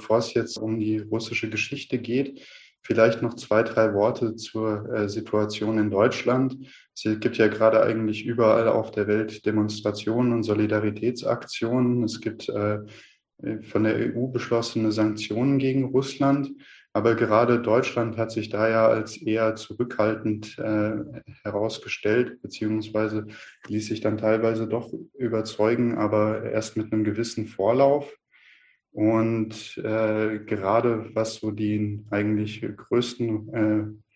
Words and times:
Bevor 0.00 0.16
es 0.16 0.32
jetzt 0.32 0.56
um 0.56 0.80
die 0.80 0.98
russische 0.98 1.50
Geschichte 1.50 1.98
geht, 1.98 2.40
vielleicht 2.80 3.20
noch 3.20 3.34
zwei, 3.34 3.62
drei 3.62 3.92
Worte 3.92 4.34
zur 4.34 4.90
äh, 4.90 5.08
Situation 5.10 5.76
in 5.76 5.90
Deutschland. 5.90 6.56
Es 6.94 7.02
gibt 7.20 7.36
ja 7.36 7.48
gerade 7.48 7.82
eigentlich 7.82 8.24
überall 8.24 8.66
auf 8.68 8.90
der 8.92 9.06
Welt 9.08 9.44
Demonstrationen 9.44 10.32
und 10.32 10.42
Solidaritätsaktionen. 10.42 12.02
Es 12.04 12.22
gibt 12.22 12.48
äh, 12.48 12.78
von 13.62 13.84
der 13.84 14.14
EU 14.16 14.28
beschlossene 14.28 14.90
Sanktionen 14.90 15.58
gegen 15.58 15.84
Russland. 15.84 16.50
Aber 16.94 17.14
gerade 17.14 17.60
Deutschland 17.60 18.16
hat 18.16 18.32
sich 18.32 18.48
da 18.48 18.70
ja 18.70 18.88
als 18.88 19.18
eher 19.18 19.54
zurückhaltend 19.54 20.58
äh, 20.58 20.92
herausgestellt, 21.42 22.40
beziehungsweise 22.40 23.26
ließ 23.68 23.86
sich 23.86 24.00
dann 24.00 24.16
teilweise 24.16 24.66
doch 24.66 24.90
überzeugen, 25.18 25.98
aber 25.98 26.42
erst 26.44 26.78
mit 26.78 26.90
einem 26.90 27.04
gewissen 27.04 27.46
Vorlauf. 27.46 28.10
Und 28.92 29.78
äh, 29.78 30.40
gerade 30.40 31.10
was 31.14 31.36
so 31.36 31.50
den 31.50 32.06
eigentlich 32.10 32.62
größten 32.76 33.54
äh, 33.54 34.10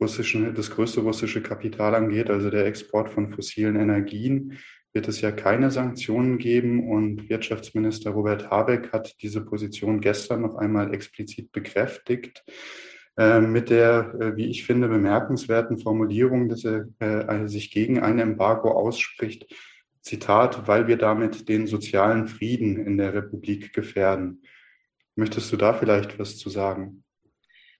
russischen, 0.00 0.54
das 0.54 0.70
größte 0.70 1.00
russische 1.00 1.42
Kapital 1.42 1.94
angeht, 1.94 2.30
also 2.30 2.50
der 2.50 2.66
Export 2.66 3.10
von 3.10 3.32
fossilen 3.32 3.76
Energien, 3.76 4.58
wird 4.92 5.08
es 5.08 5.20
ja 5.20 5.32
keine 5.32 5.70
Sanktionen 5.70 6.38
geben. 6.38 6.88
Und 6.88 7.28
Wirtschaftsminister 7.28 8.10
Robert 8.10 8.50
Habeck 8.50 8.92
hat 8.92 9.14
diese 9.22 9.40
Position 9.40 10.00
gestern 10.00 10.42
noch 10.42 10.56
einmal 10.56 10.94
explizit 10.94 11.50
bekräftigt 11.50 12.44
äh, 13.16 13.40
mit 13.40 13.70
der, 13.70 14.14
äh, 14.20 14.36
wie 14.36 14.46
ich 14.46 14.64
finde, 14.64 14.88
bemerkenswerten 14.88 15.78
Formulierung, 15.78 16.48
dass 16.48 16.64
er 16.64 16.86
äh, 17.00 17.48
sich 17.48 17.70
gegen 17.70 18.00
ein 18.00 18.18
Embargo 18.18 18.70
ausspricht. 18.70 19.46
Zitat, 20.02 20.66
weil 20.66 20.88
wir 20.88 20.96
damit 20.96 21.48
den 21.48 21.66
sozialen 21.66 22.28
Frieden 22.28 22.84
in 22.84 22.98
der 22.98 23.14
Republik 23.14 23.72
gefährden. 23.72 24.42
Möchtest 25.14 25.52
du 25.52 25.56
da 25.56 25.74
vielleicht 25.74 26.18
was 26.18 26.38
zu 26.38 26.50
sagen? 26.50 27.04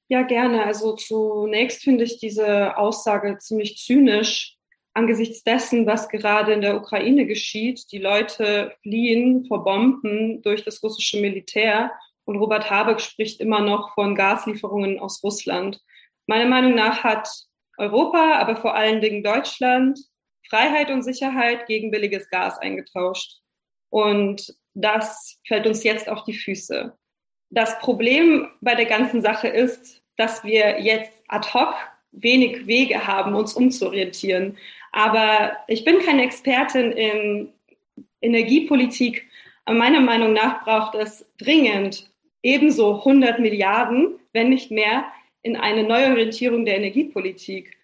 Ja, 0.09 0.23
gerne. 0.23 0.65
Also 0.65 0.95
zunächst 0.95 1.83
finde 1.83 2.05
ich 2.05 2.19
diese 2.19 2.77
Aussage 2.77 3.39
ziemlich 3.39 3.79
zynisch, 3.79 4.56
angesichts 4.95 5.42
dessen, 5.42 5.87
was 5.87 6.09
gerade 6.09 6.53
in 6.53 6.61
der 6.61 6.77
Ukraine 6.77 7.27
geschieht. 7.27 7.91
Die 7.92 7.98
Leute 7.98 8.75
fliehen 8.83 9.47
vor 9.47 9.64
Bomben 9.64 10.42
durch 10.42 10.64
das 10.64 10.83
russische 10.83 11.20
Militär 11.20 11.92
und 12.25 12.36
Robert 12.36 12.70
Habeck 12.70 13.01
spricht 13.01 13.41
immer 13.41 13.61
noch 13.61 13.95
von 13.95 14.14
Gaslieferungen 14.14 14.98
aus 14.98 15.23
Russland. 15.25 15.81
Meiner 16.27 16.48
Meinung 16.48 16.75
nach 16.75 17.03
hat 17.03 17.29
Europa, 17.79 18.39
aber 18.39 18.57
vor 18.57 18.75
allen 18.75 19.01
Dingen 19.01 19.25
Deutschland 19.25 19.98
Freiheit 20.48 20.91
und 20.91 21.03
Sicherheit 21.03 21.67
gegen 21.67 21.91
billiges 21.91 22.29
Gas 22.31 22.59
eingetauscht. 22.59 23.41
Und 23.91 24.55
das 24.75 25.39
fällt 25.47 25.67
uns 25.67 25.85
jetzt 25.85 26.09
auf 26.09 26.25
die 26.25 26.35
Füße. 26.35 26.97
Das 27.51 27.79
Problem 27.81 28.48
bei 28.61 28.75
der 28.75 28.87
ganzen 28.87 29.20
Sache 29.20 29.48
ist, 29.48 30.03
dass 30.17 30.45
wir 30.45 30.81
jetzt 30.81 31.13
ad 31.29 31.48
hoc 31.53 31.75
wenig 32.13 32.67
Wege 32.67 33.07
haben, 33.07 33.35
uns 33.35 33.55
umzuorientieren. 33.55 34.57
Aber 34.93 35.57
ich 35.69 35.85
bin 35.85 35.98
keine 36.01 36.23
Expertin 36.23 36.93
in 36.93 37.53
Energiepolitik. 38.20 39.27
Meiner 39.67 40.01
Meinung 40.01 40.33
nach 40.33 40.65
braucht 40.65 40.95
es 40.95 41.27
dringend 41.39 42.11
ebenso 42.43 42.98
100 42.98 43.39
Milliarden, 43.39 44.19
wenn 44.33 44.51
nicht 44.51 44.70
mehr, 44.70 45.05
in 45.43 45.57
eine 45.57 45.83
Neuorientierung 45.83 46.65
der 46.65 46.77
Energiepolitik. 46.77 47.77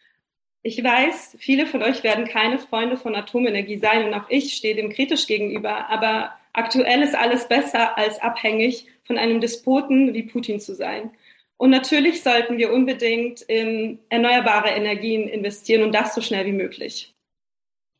Ich 0.62 0.82
weiß, 0.82 1.36
viele 1.38 1.66
von 1.66 1.82
euch 1.82 2.02
werden 2.02 2.26
keine 2.26 2.58
Freunde 2.58 2.96
von 2.96 3.14
Atomenergie 3.14 3.78
sein 3.78 4.06
und 4.06 4.14
auch 4.14 4.28
ich 4.28 4.54
stehe 4.54 4.74
dem 4.74 4.90
kritisch 4.90 5.26
gegenüber, 5.26 5.88
aber 5.88 6.32
aktuell 6.52 7.02
ist 7.02 7.14
alles 7.14 7.48
besser 7.48 7.96
als 7.96 8.20
abhängig 8.20 8.86
von 9.04 9.18
einem 9.18 9.40
Despoten 9.40 10.14
wie 10.14 10.24
Putin 10.24 10.60
zu 10.60 10.74
sein. 10.74 11.10
Und 11.56 11.70
natürlich 11.70 12.22
sollten 12.22 12.58
wir 12.58 12.72
unbedingt 12.72 13.42
in 13.42 13.98
erneuerbare 14.08 14.68
Energien 14.68 15.28
investieren 15.28 15.82
und 15.82 15.92
das 15.92 16.14
so 16.14 16.20
schnell 16.20 16.46
wie 16.46 16.52
möglich. 16.52 17.14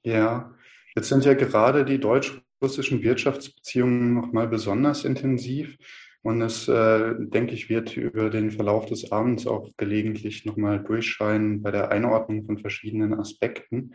Ja, 0.05 0.55
jetzt 0.95 1.09
sind 1.09 1.25
ja 1.25 1.35
gerade 1.35 1.85
die 1.85 1.99
deutsch-russischen 1.99 3.03
Wirtschaftsbeziehungen 3.03 4.15
nochmal 4.15 4.47
besonders 4.47 5.05
intensiv. 5.05 5.77
Und 6.23 6.43
es, 6.43 6.69
äh, 6.69 7.15
denke 7.19 7.55
ich, 7.55 7.69
wird 7.69 7.97
über 7.97 8.31
den 8.31 8.51
Verlauf 8.51 8.87
des 8.87 9.13
Abends 9.13 9.47
auch 9.47 9.71
gelegentlich 9.77 10.45
nochmal 10.45 10.83
durchscheinen 10.83 11.63
bei 11.63 11.71
der 11.71 11.91
Einordnung 11.91 12.45
von 12.45 12.59
verschiedenen 12.59 13.15
Aspekten. 13.15 13.93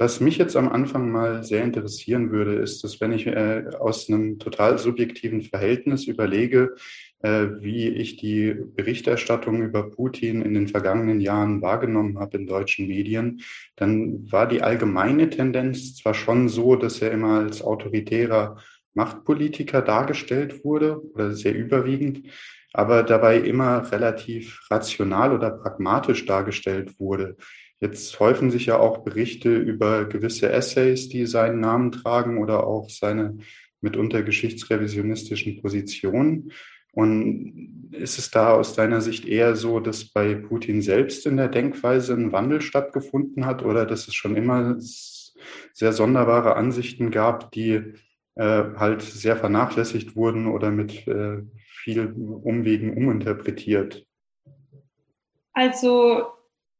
Was 0.00 0.20
mich 0.20 0.38
jetzt 0.38 0.54
am 0.54 0.68
Anfang 0.68 1.10
mal 1.10 1.42
sehr 1.42 1.64
interessieren 1.64 2.30
würde, 2.30 2.54
ist, 2.54 2.84
dass 2.84 3.00
wenn 3.00 3.10
ich 3.10 3.26
äh, 3.26 3.64
aus 3.80 4.08
einem 4.08 4.38
total 4.38 4.78
subjektiven 4.78 5.42
Verhältnis 5.42 6.04
überlege, 6.06 6.76
äh, 7.20 7.46
wie 7.58 7.88
ich 7.88 8.16
die 8.16 8.54
Berichterstattung 8.54 9.60
über 9.60 9.90
Putin 9.90 10.42
in 10.42 10.54
den 10.54 10.68
vergangenen 10.68 11.20
Jahren 11.20 11.62
wahrgenommen 11.62 12.20
habe 12.20 12.36
in 12.36 12.46
deutschen 12.46 12.86
Medien, 12.86 13.40
dann 13.74 14.30
war 14.30 14.46
die 14.46 14.62
allgemeine 14.62 15.30
Tendenz 15.30 15.96
zwar 15.96 16.14
schon 16.14 16.48
so, 16.48 16.76
dass 16.76 17.02
er 17.02 17.10
immer 17.10 17.40
als 17.40 17.60
autoritärer 17.60 18.56
Machtpolitiker 18.98 19.80
dargestellt 19.80 20.64
wurde 20.64 21.00
oder 21.14 21.32
sehr 21.32 21.54
überwiegend, 21.54 22.26
aber 22.72 23.04
dabei 23.04 23.38
immer 23.38 23.90
relativ 23.92 24.60
rational 24.70 25.32
oder 25.32 25.50
pragmatisch 25.50 26.26
dargestellt 26.26 26.98
wurde. 26.98 27.36
Jetzt 27.80 28.18
häufen 28.18 28.50
sich 28.50 28.66
ja 28.66 28.78
auch 28.78 29.04
Berichte 29.04 29.56
über 29.56 30.04
gewisse 30.06 30.50
Essays, 30.50 31.08
die 31.08 31.26
seinen 31.26 31.60
Namen 31.60 31.92
tragen 31.92 32.38
oder 32.38 32.66
auch 32.66 32.90
seine 32.90 33.38
mitunter 33.80 34.24
geschichtsrevisionistischen 34.24 35.62
Positionen. 35.62 36.50
Und 36.90 37.92
ist 37.92 38.18
es 38.18 38.32
da 38.32 38.52
aus 38.52 38.74
deiner 38.74 39.00
Sicht 39.00 39.24
eher 39.24 39.54
so, 39.54 39.78
dass 39.78 40.06
bei 40.06 40.34
Putin 40.34 40.82
selbst 40.82 41.24
in 41.26 41.36
der 41.36 41.48
Denkweise 41.48 42.14
ein 42.14 42.32
Wandel 42.32 42.60
stattgefunden 42.60 43.46
hat 43.46 43.64
oder 43.64 43.86
dass 43.86 44.08
es 44.08 44.14
schon 44.16 44.34
immer 44.34 44.76
sehr 45.72 45.92
sonderbare 45.92 46.56
Ansichten 46.56 47.12
gab, 47.12 47.52
die 47.52 47.94
halt 48.42 49.02
sehr 49.02 49.36
vernachlässigt 49.36 50.16
wurden 50.16 50.46
oder 50.46 50.70
mit 50.70 51.06
äh, 51.06 51.42
viel 51.82 52.06
Umwegen 52.42 52.96
uminterpretiert? 52.96 54.04
Also 55.52 56.26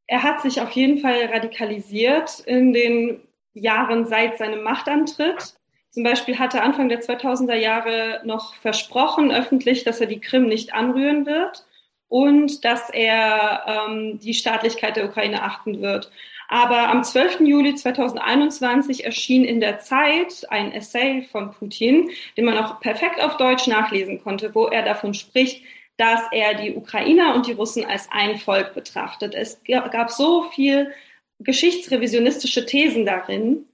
er 0.07 0.23
hat 0.23 0.41
sich 0.41 0.61
auf 0.61 0.71
jeden 0.71 0.99
Fall 0.99 1.27
radikalisiert 1.27 2.41
in 2.41 2.73
den 2.73 3.21
Jahren 3.53 4.07
seit 4.07 4.39
seinem 4.39 4.63
Machtantritt. 4.63 5.55
Zum 5.91 6.05
Beispiel 6.05 6.39
hat 6.39 6.55
er 6.55 6.63
Anfang 6.63 6.89
der 6.89 7.01
2000er 7.01 7.57
Jahre 7.57 8.21
noch 8.25 8.55
versprochen 8.57 9.33
öffentlich, 9.33 9.85
dass 9.85 10.01
er 10.01 10.07
die 10.07 10.21
Krim 10.21 10.47
nicht 10.47 10.75
anrühren 10.75 11.27
wird 11.27 11.67
und 12.09 12.65
dass 12.65 12.91
er 12.91 13.65
ähm, 13.67 14.19
die 14.21 14.35
Staatlichkeit 14.35 14.97
der 14.97 15.07
Ukraine 15.07 15.43
achten 15.43 15.81
wird. 15.83 16.11
Aber 16.49 16.89
am 16.89 17.05
12. 17.05 17.41
Juli 17.41 17.75
2021 17.75 19.05
erschien 19.05 19.45
in 19.45 19.61
der 19.61 19.81
Zeit 19.81 20.47
ein 20.49 20.73
Essay 20.73 21.23
von 21.31 21.53
Putin, 21.53 22.11
den 22.37 22.47
man 22.47 22.57
auch 22.57 22.81
perfekt 22.81 23.21
auf 23.23 23.37
Deutsch 23.37 23.67
nachlesen 23.67 24.23
konnte, 24.23 24.55
wo 24.55 24.67
er 24.67 24.83
davon 24.83 25.13
spricht, 25.13 25.63
dass 25.99 26.23
er 26.33 26.55
die 26.55 26.75
Ukrainer 26.75 27.35
und 27.35 27.47
die 27.47 27.53
Russen 27.53 27.85
als 27.85 28.09
ein 28.11 28.39
Volk 28.39 28.73
betrachtet. 28.73 29.35
Es 29.35 29.61
gab 29.67 30.11
so 30.11 30.45
viel 30.45 30.93
geschichtsrevisionistische 31.41 32.65
Thesen 32.65 33.05
darin, 33.05 33.67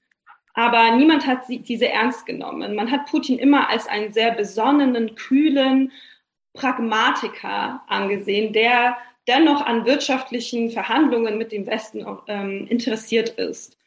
aber 0.54 0.96
niemand 0.96 1.26
hat 1.26 1.42
diese 1.48 1.88
ernst 1.88 2.26
genommen. 2.26 2.74
Man 2.74 2.90
hat 2.90 3.06
Putin 3.06 3.38
immer 3.38 3.68
als 3.68 3.86
einen 3.86 4.12
sehr 4.12 4.32
besonnenen, 4.32 5.14
kühlen 5.14 5.92
Pragmatiker 6.54 7.82
angesehen, 7.88 8.52
der 8.52 8.96
dennoch 9.26 9.64
an 9.64 9.84
wirtschaftlichen 9.84 10.70
Verhandlungen 10.70 11.38
mit 11.38 11.52
dem 11.52 11.66
Westen 11.66 12.06
ähm, 12.28 12.66
interessiert 12.68 13.30
ist. 13.30 13.78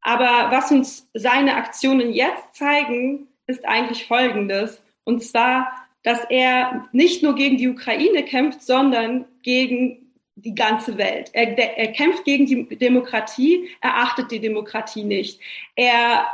Aber 0.00 0.50
was 0.50 0.70
uns 0.70 1.08
seine 1.14 1.56
Aktionen 1.56 2.12
jetzt 2.12 2.54
zeigen, 2.54 3.28
ist 3.46 3.64
eigentlich 3.66 4.06
Folgendes. 4.06 4.80
Und 5.04 5.24
zwar, 5.24 5.72
dass 6.02 6.20
er 6.30 6.88
nicht 6.92 7.22
nur 7.22 7.34
gegen 7.34 7.56
die 7.56 7.68
Ukraine 7.68 8.24
kämpft, 8.24 8.62
sondern 8.62 9.24
gegen 9.42 10.12
die 10.36 10.54
ganze 10.54 10.98
Welt. 10.98 11.30
Er, 11.32 11.58
er 11.58 11.92
kämpft 11.92 12.24
gegen 12.24 12.46
die 12.46 12.76
Demokratie, 12.76 13.70
er 13.80 13.96
achtet 13.96 14.30
die 14.30 14.40
Demokratie 14.40 15.02
nicht. 15.02 15.40
Er, 15.74 16.26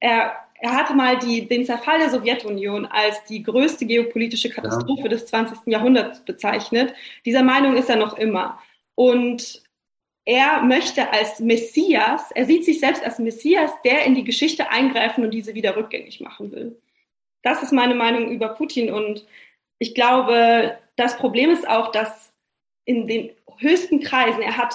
er, 0.00 0.34
er 0.60 0.72
hatte 0.72 0.94
mal 0.94 1.18
die, 1.18 1.46
den 1.46 1.64
Zerfall 1.64 1.98
der 1.98 2.10
Sowjetunion 2.10 2.86
als 2.86 3.24
die 3.24 3.42
größte 3.42 3.86
geopolitische 3.86 4.50
Katastrophe 4.50 5.02
ja. 5.02 5.08
des 5.08 5.26
20. 5.26 5.58
Jahrhunderts 5.66 6.20
bezeichnet. 6.24 6.94
Dieser 7.24 7.42
Meinung 7.42 7.76
ist 7.76 7.90
er 7.90 7.96
noch 7.96 8.16
immer. 8.16 8.58
Und 8.94 9.62
er 10.24 10.62
möchte 10.62 11.12
als 11.12 11.40
Messias, 11.40 12.32
er 12.32 12.46
sieht 12.46 12.64
sich 12.64 12.80
selbst 12.80 13.04
als 13.04 13.18
Messias, 13.18 13.70
der 13.84 14.04
in 14.04 14.14
die 14.14 14.24
Geschichte 14.24 14.70
eingreifen 14.70 15.24
und 15.24 15.30
diese 15.30 15.54
wieder 15.54 15.76
rückgängig 15.76 16.20
machen 16.20 16.50
will. 16.50 16.80
Das 17.42 17.62
ist 17.62 17.72
meine 17.72 17.94
Meinung 17.94 18.30
über 18.30 18.48
Putin. 18.48 18.92
Und 18.92 19.24
ich 19.78 19.94
glaube, 19.94 20.78
das 20.96 21.16
Problem 21.16 21.50
ist 21.50 21.68
auch, 21.68 21.92
dass 21.92 22.32
in 22.86 23.06
den 23.06 23.30
höchsten 23.58 24.00
Kreisen, 24.00 24.42
er 24.42 24.56
hat 24.56 24.74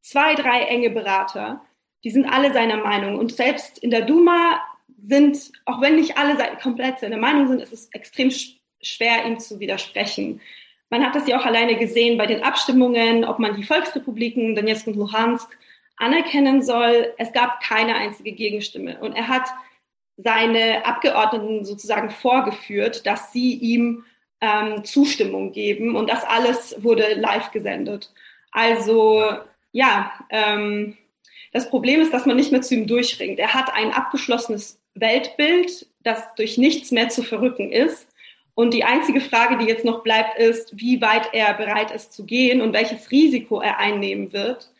zwei, 0.00 0.34
drei 0.34 0.62
enge 0.62 0.90
Berater, 0.90 1.64
die 2.02 2.10
sind 2.10 2.24
alle 2.24 2.52
seiner 2.52 2.78
Meinung. 2.78 3.18
Und 3.18 3.32
selbst 3.32 3.78
in 3.78 3.90
der 3.90 4.02
Duma 4.02 4.60
sind, 5.02 5.52
auch 5.64 5.80
wenn 5.80 5.96
nicht 5.96 6.16
alle 6.16 6.36
komplett 6.62 7.00
seiner 7.00 7.16
Meinung 7.16 7.48
sind, 7.48 7.60
ist 7.60 7.72
es 7.72 7.88
extrem 7.92 8.30
schwer, 8.80 9.26
ihm 9.26 9.38
zu 9.38 9.60
widersprechen. 9.60 10.40
Man 10.90 11.04
hat 11.04 11.14
das 11.14 11.26
ja 11.26 11.40
auch 11.40 11.46
alleine 11.46 11.76
gesehen 11.76 12.18
bei 12.18 12.26
den 12.26 12.42
Abstimmungen, 12.42 13.24
ob 13.24 13.38
man 13.38 13.56
die 13.56 13.64
Volksrepubliken, 13.64 14.54
Donetsk 14.54 14.86
und 14.86 14.96
Luhansk, 14.96 15.48
anerkennen 15.96 16.62
soll. 16.62 17.12
Es 17.18 17.32
gab 17.32 17.60
keine 17.60 17.94
einzige 17.94 18.32
Gegenstimme. 18.32 18.98
Und 19.00 19.14
er 19.14 19.28
hat 19.28 19.48
seine 20.16 20.84
Abgeordneten 20.84 21.64
sozusagen 21.64 22.10
vorgeführt, 22.10 23.06
dass 23.06 23.32
sie 23.32 23.54
ihm 23.54 24.04
ähm, 24.40 24.84
Zustimmung 24.84 25.52
geben. 25.52 25.96
Und 25.96 26.10
das 26.10 26.24
alles 26.24 26.82
wurde 26.82 27.14
live 27.14 27.50
gesendet. 27.52 28.12
Also 28.50 29.32
ja, 29.72 30.12
ähm, 30.30 30.98
das 31.52 31.70
Problem 31.70 32.00
ist, 32.00 32.12
dass 32.12 32.26
man 32.26 32.36
nicht 32.36 32.52
mehr 32.52 32.62
zu 32.62 32.74
ihm 32.74 32.86
durchringt. 32.86 33.38
Er 33.38 33.54
hat 33.54 33.72
ein 33.74 33.92
abgeschlossenes 33.92 34.81
Weltbild, 34.94 35.86
das 36.00 36.34
durch 36.34 36.58
nichts 36.58 36.90
mehr 36.90 37.08
zu 37.08 37.22
verrücken 37.22 37.72
ist. 37.72 38.08
Und 38.54 38.74
die 38.74 38.84
einzige 38.84 39.20
Frage, 39.20 39.56
die 39.58 39.64
jetzt 39.64 39.84
noch 39.84 40.02
bleibt, 40.02 40.38
ist, 40.38 40.78
wie 40.78 41.00
weit 41.00 41.30
er 41.32 41.54
bereit 41.54 41.90
ist 41.90 42.12
zu 42.12 42.26
gehen 42.26 42.60
und 42.60 42.72
welches 42.72 43.10
Risiko 43.10 43.60
er 43.60 43.78
einnehmen 43.78 44.32
wird, 44.32 44.70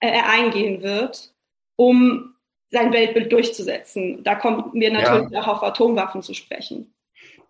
äh, 0.00 0.08
er 0.08 0.28
eingehen 0.28 0.82
wird, 0.82 1.32
um 1.74 2.34
sein 2.68 2.92
Weltbild 2.92 3.32
durchzusetzen. 3.32 4.22
Da 4.22 4.34
kommen 4.34 4.70
wir 4.74 4.92
natürlich 4.92 5.30
ja. 5.30 5.40
auch 5.40 5.48
auf 5.48 5.62
Atomwaffen 5.62 6.22
zu 6.22 6.34
sprechen. 6.34 6.92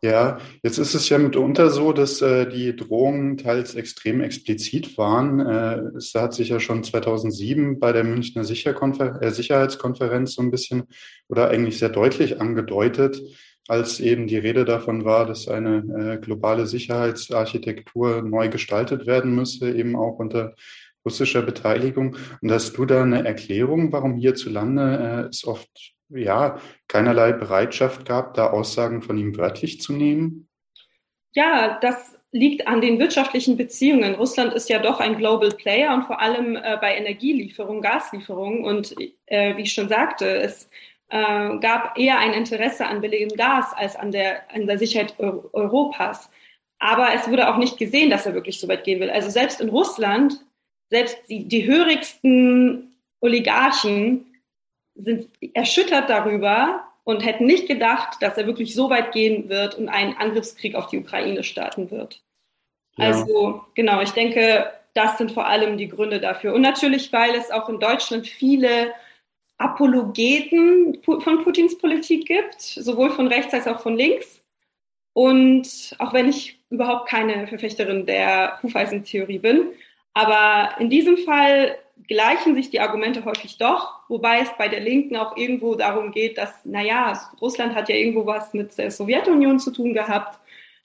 Ja, 0.02 0.38
jetzt 0.62 0.78
ist 0.78 0.94
es 0.94 1.08
ja 1.08 1.18
mitunter 1.18 1.70
so, 1.70 1.92
dass 1.92 2.20
äh, 2.20 2.46
die 2.46 2.76
Drohungen 2.76 3.38
teils 3.38 3.74
extrem 3.74 4.20
explizit 4.20 4.98
waren. 4.98 5.40
Äh, 5.40 5.96
es 5.96 6.14
hat 6.14 6.34
sich 6.34 6.50
ja 6.50 6.60
schon 6.60 6.84
2007 6.84 7.80
bei 7.80 7.92
der 7.92 8.04
Münchner 8.04 8.44
Sicherkonfer 8.44 9.20
äh, 9.22 9.30
Sicherheitskonferenz 9.30 10.34
so 10.34 10.42
ein 10.42 10.50
bisschen 10.50 10.84
oder 11.28 11.48
eigentlich 11.48 11.78
sehr 11.78 11.88
deutlich 11.88 12.40
angedeutet, 12.40 13.20
als 13.68 13.98
eben 13.98 14.26
die 14.26 14.36
Rede 14.36 14.64
davon 14.66 15.04
war, 15.04 15.24
dass 15.24 15.48
eine 15.48 15.78
äh, 15.98 16.18
globale 16.18 16.66
Sicherheitsarchitektur 16.66 18.22
neu 18.22 18.48
gestaltet 18.50 19.06
werden 19.06 19.34
müsse, 19.34 19.70
eben 19.70 19.96
auch 19.96 20.18
unter 20.18 20.54
russischer 21.06 21.42
Beteiligung. 21.42 22.16
Und 22.42 22.52
hast 22.52 22.76
du 22.76 22.84
da 22.84 23.02
eine 23.02 23.24
Erklärung, 23.26 23.92
warum 23.92 24.16
hierzulande 24.16 25.26
äh, 25.26 25.28
es 25.30 25.46
oft 25.46 25.95
ja 26.08 26.60
keinerlei 26.88 27.32
Bereitschaft 27.32 28.06
gab, 28.06 28.34
da 28.34 28.50
Aussagen 28.50 29.02
von 29.02 29.18
ihm 29.18 29.36
wörtlich 29.36 29.80
zu 29.80 29.92
nehmen? 29.92 30.48
Ja, 31.32 31.78
das 31.80 32.16
liegt 32.32 32.66
an 32.66 32.80
den 32.80 32.98
wirtschaftlichen 32.98 33.56
Beziehungen. 33.56 34.14
Russland 34.14 34.52
ist 34.52 34.68
ja 34.68 34.78
doch 34.78 35.00
ein 35.00 35.16
Global 35.16 35.50
Player 35.50 35.94
und 35.94 36.04
vor 36.04 36.20
allem 36.20 36.56
äh, 36.56 36.76
bei 36.80 36.96
Energielieferungen, 36.96 37.82
Gaslieferungen. 37.82 38.64
Und 38.64 38.94
äh, 39.26 39.56
wie 39.56 39.62
ich 39.62 39.72
schon 39.72 39.88
sagte, 39.88 40.26
es 40.26 40.68
äh, 41.08 41.58
gab 41.58 41.98
eher 41.98 42.18
ein 42.18 42.32
Interesse 42.32 42.86
an 42.86 43.00
billigem 43.00 43.36
Gas 43.36 43.72
als 43.74 43.96
an 43.96 44.12
der, 44.12 44.50
an 44.52 44.66
der 44.66 44.78
Sicherheit 44.78 45.14
Europas. 45.18 46.30
Aber 46.78 47.08
es 47.14 47.28
wurde 47.28 47.48
auch 47.48 47.56
nicht 47.56 47.78
gesehen, 47.78 48.10
dass 48.10 48.26
er 48.26 48.34
wirklich 48.34 48.60
so 48.60 48.68
weit 48.68 48.84
gehen 48.84 49.00
will. 49.00 49.10
Also 49.10 49.30
selbst 49.30 49.60
in 49.60 49.70
Russland, 49.70 50.44
selbst 50.90 51.18
die, 51.28 51.48
die 51.48 51.66
hörigsten 51.66 52.96
Oligarchen 53.20 54.35
sind 54.96 55.28
erschüttert 55.54 56.08
darüber 56.08 56.84
und 57.04 57.24
hätten 57.24 57.46
nicht 57.46 57.68
gedacht, 57.68 58.20
dass 58.20 58.36
er 58.36 58.46
wirklich 58.46 58.74
so 58.74 58.90
weit 58.90 59.12
gehen 59.12 59.48
wird 59.48 59.76
und 59.76 59.88
einen 59.88 60.16
Angriffskrieg 60.16 60.74
auf 60.74 60.88
die 60.88 60.98
Ukraine 60.98 61.44
starten 61.44 61.90
wird. 61.90 62.22
Ja. 62.96 63.06
Also 63.06 63.64
genau, 63.74 64.00
ich 64.00 64.10
denke, 64.10 64.72
das 64.94 65.18
sind 65.18 65.32
vor 65.32 65.46
allem 65.46 65.76
die 65.76 65.88
Gründe 65.88 66.20
dafür. 66.20 66.54
Und 66.54 66.62
natürlich, 66.62 67.12
weil 67.12 67.34
es 67.34 67.50
auch 67.50 67.68
in 67.68 67.78
Deutschland 67.78 68.26
viele 68.26 68.92
Apologeten 69.58 70.98
von 71.02 71.44
Putins 71.44 71.78
Politik 71.78 72.26
gibt, 72.26 72.60
sowohl 72.60 73.10
von 73.10 73.28
rechts 73.28 73.54
als 73.54 73.66
auch 73.66 73.80
von 73.80 73.96
links. 73.96 74.42
Und 75.12 75.94
auch 75.98 76.12
wenn 76.12 76.28
ich 76.28 76.58
überhaupt 76.70 77.08
keine 77.08 77.46
Verfechterin 77.46 78.04
der 78.04 78.60
Hufeisentheorie 78.62 79.38
bin, 79.38 79.70
aber 80.12 80.78
in 80.80 80.90
diesem 80.90 81.18
Fall 81.18 81.78
gleichen 82.08 82.54
sich 82.54 82.70
die 82.70 82.80
Argumente 82.80 83.24
häufig 83.24 83.58
doch, 83.58 84.00
wobei 84.08 84.40
es 84.40 84.48
bei 84.58 84.68
der 84.68 84.80
Linken 84.80 85.16
auch 85.16 85.36
irgendwo 85.36 85.74
darum 85.74 86.12
geht, 86.12 86.38
dass, 86.38 86.64
naja, 86.64 87.18
Russland 87.40 87.74
hat 87.74 87.88
ja 87.88 87.96
irgendwo 87.96 88.26
was 88.26 88.54
mit 88.54 88.76
der 88.78 88.90
Sowjetunion 88.90 89.58
zu 89.58 89.70
tun 89.70 89.94
gehabt 89.94 90.38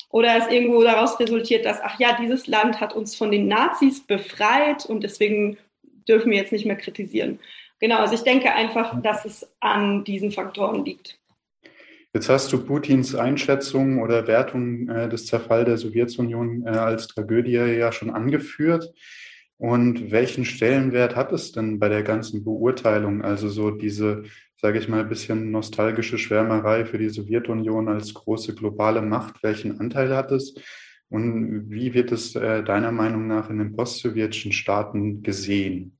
oder 0.09 0.37
es 0.37 0.47
irgendwo 0.47 0.83
daraus 0.83 1.19
resultiert, 1.19 1.65
dass, 1.65 1.79
ach 1.81 1.99
ja, 1.99 2.17
dieses 2.19 2.47
Land 2.47 2.79
hat 2.79 2.95
uns 2.95 3.15
von 3.15 3.31
den 3.31 3.47
Nazis 3.47 4.01
befreit 4.01 4.85
und 4.85 5.03
deswegen 5.03 5.57
dürfen 6.07 6.31
wir 6.31 6.37
jetzt 6.37 6.51
nicht 6.51 6.65
mehr 6.65 6.75
kritisieren. 6.75 7.39
Genau, 7.79 7.97
also 7.97 8.13
ich 8.13 8.21
denke 8.21 8.53
einfach, 8.53 9.01
dass 9.01 9.25
es 9.25 9.49
an 9.59 10.03
diesen 10.03 10.31
Faktoren 10.31 10.85
liegt. 10.85 11.17
Jetzt 12.13 12.27
hast 12.27 12.51
du 12.51 12.63
Putins 12.63 13.15
Einschätzung 13.15 14.01
oder 14.01 14.27
Wertung 14.27 14.89
äh, 14.89 15.07
des 15.07 15.27
Zerfalls 15.27 15.65
der 15.65 15.77
Sowjetunion 15.77 16.67
äh, 16.67 16.71
als 16.71 17.07
Tragödie 17.07 17.53
ja 17.53 17.91
schon 17.93 18.09
angeführt. 18.09 18.93
Und 19.61 20.09
welchen 20.09 20.43
Stellenwert 20.43 21.15
hat 21.15 21.31
es 21.31 21.51
denn 21.51 21.77
bei 21.77 21.87
der 21.87 22.01
ganzen 22.01 22.43
Beurteilung? 22.43 23.21
Also 23.21 23.47
so 23.47 23.69
diese, 23.69 24.23
sage 24.59 24.79
ich 24.79 24.87
mal, 24.87 25.05
bisschen 25.05 25.51
nostalgische 25.51 26.17
Schwärmerei 26.17 26.83
für 26.83 26.97
die 26.97 27.09
Sowjetunion 27.09 27.87
als 27.87 28.15
große 28.15 28.55
globale 28.55 29.03
Macht. 29.03 29.43
Welchen 29.43 29.79
Anteil 29.79 30.15
hat 30.15 30.31
es? 30.31 30.55
Und 31.09 31.69
wie 31.69 31.93
wird 31.93 32.11
es 32.11 32.35
äh, 32.35 32.63
deiner 32.63 32.91
Meinung 32.91 33.27
nach 33.27 33.51
in 33.51 33.59
den 33.59 33.75
postsowjetischen 33.75 34.51
Staaten 34.51 35.21
gesehen? 35.21 35.95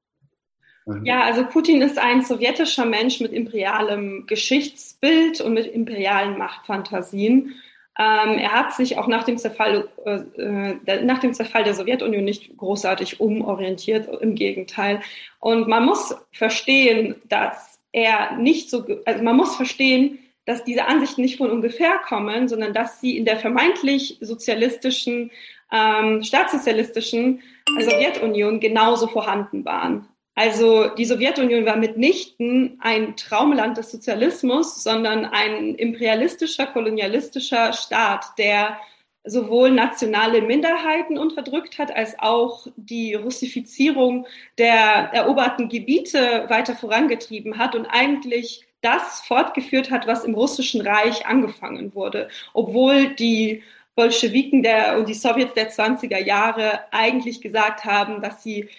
Mhm. 0.87 1.05
Ja, 1.05 1.21
also 1.21 1.45
Putin 1.45 1.83
ist 1.83 1.99
ein 1.99 2.23
sowjetischer 2.23 2.87
Mensch 2.87 3.19
mit 3.19 3.31
imperialem 3.31 4.25
Geschichtsbild 4.25 5.39
und 5.39 5.53
mit 5.53 5.67
imperialen 5.67 6.39
Machtfantasien. 6.39 7.53
Ähm, 8.01 8.39
er 8.39 8.51
hat 8.53 8.73
sich 8.73 8.97
auch 8.97 9.05
nach 9.05 9.25
dem, 9.25 9.37
Zerfall, 9.37 9.87
äh, 10.05 11.03
nach 11.03 11.19
dem 11.19 11.35
Zerfall 11.35 11.63
der 11.63 11.75
Sowjetunion 11.75 12.23
nicht 12.23 12.57
großartig 12.57 13.19
umorientiert, 13.19 14.09
im 14.21 14.33
Gegenteil. 14.33 15.01
Und 15.39 15.67
man 15.67 15.85
muss 15.85 16.15
verstehen, 16.31 17.15
dass 17.25 17.79
er 17.91 18.37
nicht 18.37 18.71
so, 18.71 18.85
also 19.05 19.23
man 19.23 19.37
muss 19.37 19.55
verstehen, 19.55 20.17
dass 20.45 20.63
diese 20.63 20.85
Ansichten 20.85 21.21
nicht 21.21 21.37
von 21.37 21.51
ungefähr 21.51 21.99
kommen, 21.99 22.47
sondern 22.47 22.73
dass 22.73 22.99
sie 23.01 23.17
in 23.17 23.25
der 23.25 23.37
vermeintlich 23.37 24.17
sozialistischen, 24.19 25.29
ähm, 25.71 26.23
staatssozialistischen 26.23 27.43
Sowjetunion 27.79 28.59
genauso 28.59 29.05
vorhanden 29.05 29.63
waren. 29.63 30.07
Also 30.41 30.87
die 30.87 31.05
Sowjetunion 31.05 31.67
war 31.67 31.75
mitnichten 31.75 32.79
ein 32.81 33.15
Traumland 33.15 33.77
des 33.77 33.91
Sozialismus, 33.91 34.81
sondern 34.81 35.23
ein 35.23 35.75
imperialistischer, 35.75 36.65
kolonialistischer 36.65 37.73
Staat, 37.73 38.25
der 38.39 38.79
sowohl 39.23 39.69
nationale 39.69 40.41
Minderheiten 40.41 41.19
unterdrückt 41.19 41.77
hat, 41.77 41.95
als 41.95 42.17
auch 42.17 42.65
die 42.75 43.13
Russifizierung 43.13 44.25
der 44.57 44.73
eroberten 45.13 45.69
Gebiete 45.69 46.45
weiter 46.47 46.75
vorangetrieben 46.75 47.59
hat 47.59 47.75
und 47.75 47.85
eigentlich 47.85 48.65
das 48.81 49.21
fortgeführt 49.21 49.91
hat, 49.91 50.07
was 50.07 50.23
im 50.23 50.33
Russischen 50.33 50.81
Reich 50.81 51.27
angefangen 51.27 51.93
wurde, 51.93 52.29
obwohl 52.55 53.13
die 53.13 53.61
Bolschewiken 53.93 54.63
der, 54.63 54.97
und 54.97 55.07
die 55.07 55.13
Sowjets 55.13 55.53
der 55.53 55.69
20er 55.69 56.17
Jahre 56.17 56.79
eigentlich 56.91 57.41
gesagt 57.41 57.85
haben, 57.85 58.23
dass 58.23 58.41
sie 58.41 58.69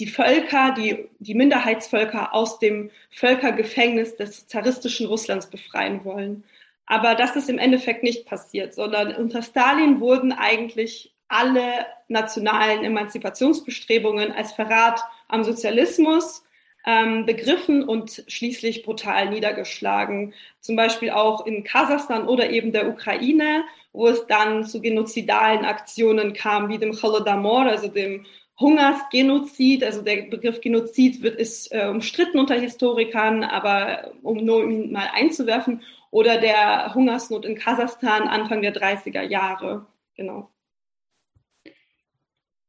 die 0.00 0.06
Völker, 0.06 0.74
die, 0.76 1.08
die 1.18 1.34
Minderheitsvölker 1.34 2.34
aus 2.34 2.58
dem 2.58 2.90
Völkergefängnis 3.10 4.16
des 4.16 4.46
zaristischen 4.46 5.06
Russlands 5.06 5.48
befreien 5.48 6.04
wollen. 6.04 6.44
Aber 6.86 7.14
das 7.14 7.36
ist 7.36 7.48
im 7.48 7.58
Endeffekt 7.58 8.02
nicht 8.02 8.26
passiert, 8.26 8.74
sondern 8.74 9.14
unter 9.14 9.42
Stalin 9.42 10.00
wurden 10.00 10.32
eigentlich 10.32 11.12
alle 11.28 11.86
nationalen 12.08 12.82
Emanzipationsbestrebungen 12.82 14.32
als 14.32 14.52
Verrat 14.52 15.00
am 15.28 15.44
Sozialismus 15.44 16.42
ähm, 16.86 17.26
begriffen 17.26 17.84
und 17.84 18.24
schließlich 18.26 18.82
brutal 18.82 19.28
niedergeschlagen. 19.28 20.34
Zum 20.60 20.76
Beispiel 20.76 21.10
auch 21.10 21.46
in 21.46 21.62
Kasachstan 21.62 22.26
oder 22.26 22.50
eben 22.50 22.72
der 22.72 22.88
Ukraine, 22.88 23.64
wo 23.92 24.08
es 24.08 24.26
dann 24.26 24.64
zu 24.64 24.80
genozidalen 24.80 25.64
Aktionen 25.64 26.32
kam, 26.32 26.68
wie 26.70 26.78
dem 26.78 27.00
Holodomor, 27.00 27.66
also 27.66 27.88
dem 27.88 28.24
Hungersgenozid, 28.60 29.82
also 29.82 30.02
der 30.02 30.22
Begriff 30.22 30.60
Genozid 30.60 31.22
wird 31.22 31.40
ist 31.40 31.72
äh, 31.72 31.88
umstritten 31.88 32.38
unter 32.38 32.54
Historikern, 32.54 33.42
aber 33.42 34.12
um 34.22 34.44
nur 34.44 34.62
ihn 34.64 34.92
mal 34.92 35.08
einzuwerfen, 35.12 35.82
oder 36.10 36.40
der 36.40 36.94
Hungersnot 36.94 37.46
in 37.46 37.56
Kasachstan 37.56 38.28
Anfang 38.28 38.62
der 38.62 38.74
30er 38.74 39.22
Jahre. 39.22 39.86
Genau. 40.16 40.50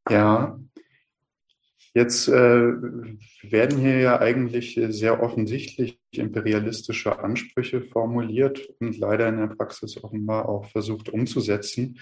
Ja, 0.10 0.60
jetzt 1.94 2.28
äh, 2.28 2.32
werden 2.32 3.80
hier 3.80 4.00
ja 4.00 4.20
eigentlich 4.22 4.80
sehr 4.90 5.22
offensichtlich 5.22 6.00
imperialistische 6.12 7.20
Ansprüche 7.20 7.82
formuliert 7.82 8.62
und 8.80 8.98
leider 8.98 9.28
in 9.28 9.38
der 9.38 9.48
Praxis 9.48 10.02
offenbar 10.02 10.48
auch 10.48 10.66
versucht 10.66 11.10
umzusetzen. 11.10 12.00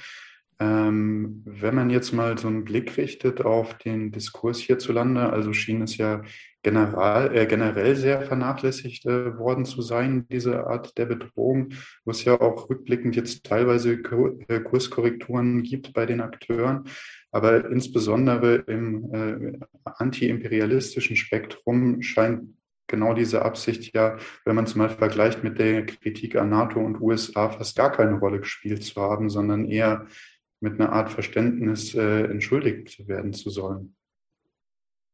Ähm, 0.61 1.41
wenn 1.45 1.73
man 1.73 1.89
jetzt 1.89 2.11
mal 2.11 2.37
so 2.37 2.49
einen 2.49 2.65
Blick 2.65 2.97
richtet 2.97 3.41
auf 3.41 3.77
den 3.77 4.11
Diskurs 4.11 4.59
hierzulande, 4.59 5.31
also 5.31 5.53
schien 5.53 5.81
es 5.81 5.95
ja 5.95 6.21
general, 6.63 7.33
äh, 7.33 7.45
generell 7.45 7.95
sehr 7.95 8.21
vernachlässigt 8.23 9.05
äh, 9.05 9.37
worden 9.37 9.63
zu 9.63 9.81
sein, 9.81 10.27
diese 10.29 10.67
Art 10.67 10.97
der 10.97 11.05
Bedrohung, 11.05 11.69
wo 12.03 12.11
es 12.11 12.25
ja 12.25 12.39
auch 12.41 12.69
rückblickend 12.69 13.15
jetzt 13.15 13.45
teilweise 13.45 13.93
äh, 13.93 14.59
Kurskorrekturen 14.59 15.63
gibt 15.63 15.93
bei 15.93 16.05
den 16.05 16.19
Akteuren. 16.19 16.83
Aber 17.31 17.69
insbesondere 17.69 18.55
im 18.67 19.13
äh, 19.13 19.59
antiimperialistischen 19.85 21.15
Spektrum 21.15 22.01
scheint 22.01 22.49
genau 22.87 23.13
diese 23.13 23.43
Absicht 23.43 23.95
ja, 23.95 24.17
wenn 24.43 24.55
man 24.55 24.65
es 24.65 24.75
mal 24.75 24.89
vergleicht 24.89 25.43
mit 25.43 25.59
der 25.59 25.85
Kritik 25.85 26.35
an 26.35 26.49
NATO 26.49 26.79
und 26.79 26.99
USA, 26.99 27.49
fast 27.49 27.77
gar 27.77 27.91
keine 27.91 28.17
Rolle 28.17 28.39
gespielt 28.39 28.83
zu 28.83 28.99
haben, 28.99 29.29
sondern 29.29 29.65
eher 29.65 30.07
mit 30.59 30.79
einer 30.79 30.91
Art 30.91 31.11
Verständnis 31.11 31.95
äh, 31.95 32.25
entschuldigt 32.25 33.07
werden 33.07 33.33
zu 33.33 33.49
sollen. 33.49 33.95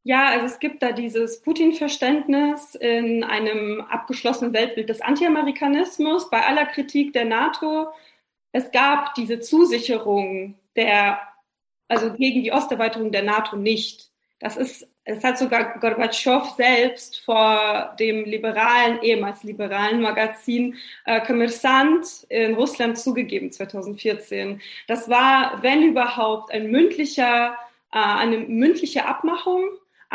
Ja, 0.08 0.30
also 0.30 0.46
es 0.46 0.60
gibt 0.60 0.84
da 0.84 0.92
dieses 0.92 1.42
Putin-Verständnis 1.42 2.76
in 2.76 3.24
einem 3.24 3.82
abgeschlossenen 3.82 4.54
Weltbild 4.54 4.90
des 4.90 5.02
Anti-Amerikanismus 5.02 6.30
bei 6.30 6.46
aller 6.46 6.68
Kritik 6.68 7.14
der 7.14 7.26
NATO. 7.26 7.88
Es 8.52 8.72
gab 8.72 9.16
diese 9.16 9.40
Zusicherung 9.40 10.60
der, 10.76 11.20
also 11.88 12.14
gegen 12.14 12.44
die 12.44 12.52
Osterweiterung 12.52 13.12
der 13.12 13.24
NATO 13.24 13.56
nicht. 13.56 14.12
Das 14.40 14.58
ist, 14.58 14.88
es 15.06 15.24
hat 15.24 15.38
sogar 15.38 15.80
Gorbatschow 15.80 16.50
selbst 16.58 17.20
vor 17.22 17.96
dem 18.00 18.26
liberalen, 18.26 19.02
ehemals 19.02 19.44
liberalen 19.44 20.02
Magazin 20.02 20.76
äh, 21.06 21.22
Kommersant 21.26 22.26
in 22.30 22.56
Russland 22.56 22.98
zugegeben, 22.98 23.52
2014. 23.52 24.62
Das 24.88 25.10
war, 25.10 25.64
wenn 25.64 25.84
überhaupt, 25.84 26.52
ein 26.52 26.70
mündlicher, 26.70 27.56
äh, 27.94 27.98
eine 27.98 28.40
mündliche 28.40 29.06
Abmachung 29.06 29.64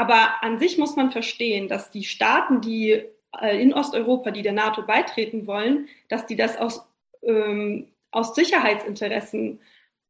aber 0.00 0.42
an 0.42 0.58
sich 0.58 0.78
muss 0.78 0.96
man 0.96 1.10
verstehen, 1.10 1.68
dass 1.68 1.90
die 1.90 2.04
Staaten, 2.04 2.62
die 2.62 3.02
äh, 3.38 3.60
in 3.60 3.74
Osteuropa, 3.74 4.30
die 4.30 4.42
der 4.42 4.52
NATO 4.52 4.82
beitreten 4.82 5.46
wollen, 5.46 5.88
dass 6.08 6.26
die 6.26 6.36
das 6.36 6.56
aus, 6.56 6.86
ähm, 7.22 7.88
aus 8.10 8.34
Sicherheitsinteressen 8.34 9.60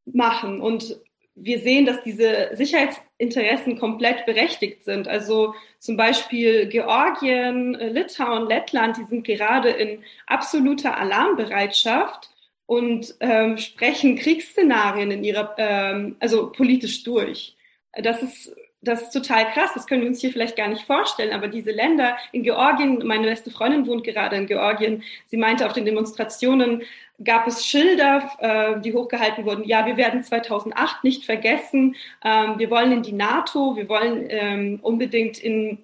machen. 0.04 0.60
Und 0.60 1.00
wir 1.34 1.60
sehen, 1.60 1.86
dass 1.86 2.02
diese 2.02 2.50
Sicherheitsinteressen 2.54 3.78
komplett 3.78 4.26
berechtigt 4.26 4.84
sind. 4.84 5.08
Also 5.08 5.54
zum 5.78 5.96
Beispiel 5.96 6.66
Georgien, 6.66 7.74
Litauen, 7.74 8.46
Lettland, 8.46 8.96
die 8.98 9.04
sind 9.04 9.24
gerade 9.24 9.70
in 9.70 10.02
absoluter 10.26 10.98
Alarmbereitschaft 10.98 12.30
und 12.66 13.14
ähm, 13.20 13.58
sprechen 13.58 14.16
Kriegsszenarien 14.16 15.10
in 15.10 15.24
ihrer, 15.24 15.54
ähm, 15.58 16.16
also 16.20 16.52
politisch 16.52 17.02
durch. 17.04 17.56
Das 17.92 18.22
ist 18.22 18.54
das 18.82 19.02
ist 19.02 19.10
total 19.10 19.50
krass, 19.52 19.70
das 19.74 19.86
können 19.86 20.02
wir 20.02 20.08
uns 20.08 20.20
hier 20.20 20.32
vielleicht 20.32 20.56
gar 20.56 20.68
nicht 20.68 20.86
vorstellen, 20.86 21.32
aber 21.32 21.48
diese 21.48 21.70
Länder 21.70 22.16
in 22.32 22.42
Georgien, 22.42 23.06
meine 23.06 23.26
beste 23.26 23.50
Freundin 23.50 23.86
wohnt 23.86 24.04
gerade 24.04 24.36
in 24.36 24.46
Georgien, 24.46 25.02
sie 25.26 25.36
meinte, 25.36 25.66
auf 25.66 25.74
den 25.74 25.84
Demonstrationen 25.84 26.82
gab 27.22 27.46
es 27.46 27.66
Schilder, 27.66 28.30
äh, 28.38 28.80
die 28.80 28.94
hochgehalten 28.94 29.44
wurden, 29.44 29.64
ja, 29.64 29.84
wir 29.84 29.96
werden 29.98 30.24
2008 30.24 31.04
nicht 31.04 31.24
vergessen, 31.24 31.96
ähm, 32.24 32.58
wir 32.58 32.70
wollen 32.70 32.92
in 32.92 33.02
die 33.02 33.12
NATO, 33.12 33.76
wir 33.76 33.88
wollen 33.88 34.26
ähm, 34.30 34.78
unbedingt 34.82 35.38
in 35.38 35.78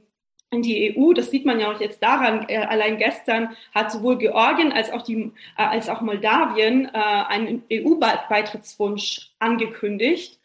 in 0.51 0.63
die 0.63 0.97
EU, 0.97 1.13
das 1.13 1.31
sieht 1.31 1.45
man 1.45 1.59
ja 1.59 1.73
auch 1.73 1.81
jetzt 1.81 2.03
daran, 2.03 2.49
äh, 2.49 2.59
allein 2.59 2.99
gestern 2.99 3.57
hat 3.75 3.91
sowohl 3.91 4.17
Georgien 4.17 4.73
als 4.73 4.91
auch, 4.93 5.03
die, 5.03 5.33
äh, 5.59 5.63
als 5.63 5.89
auch 5.89 6.01
Moldawien 6.01 6.87
äh, 6.87 6.91
einen 6.93 7.65
EU-Beitrittswunsch 7.71 9.33
angekündigt. 9.41 10.39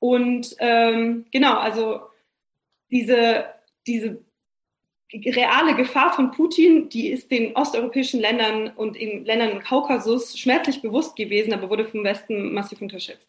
Und 0.00 0.54
ähm, 0.58 1.26
genau, 1.32 1.58
also 1.58 2.02
diese, 2.90 3.46
diese 3.86 4.18
reale 5.12 5.74
Gefahr 5.74 6.12
von 6.12 6.30
Putin, 6.30 6.88
die 6.88 7.08
ist 7.08 7.30
den 7.30 7.56
osteuropäischen 7.56 8.20
Ländern 8.20 8.68
und 8.68 8.96
in 8.96 9.24
Ländern 9.24 9.50
im 9.50 9.60
Kaukasus 9.60 10.38
schmerzlich 10.38 10.82
bewusst 10.82 11.16
gewesen, 11.16 11.52
aber 11.52 11.70
wurde 11.70 11.86
vom 11.86 12.04
Westen 12.04 12.52
massiv 12.52 12.80
unterschätzt. 12.82 13.28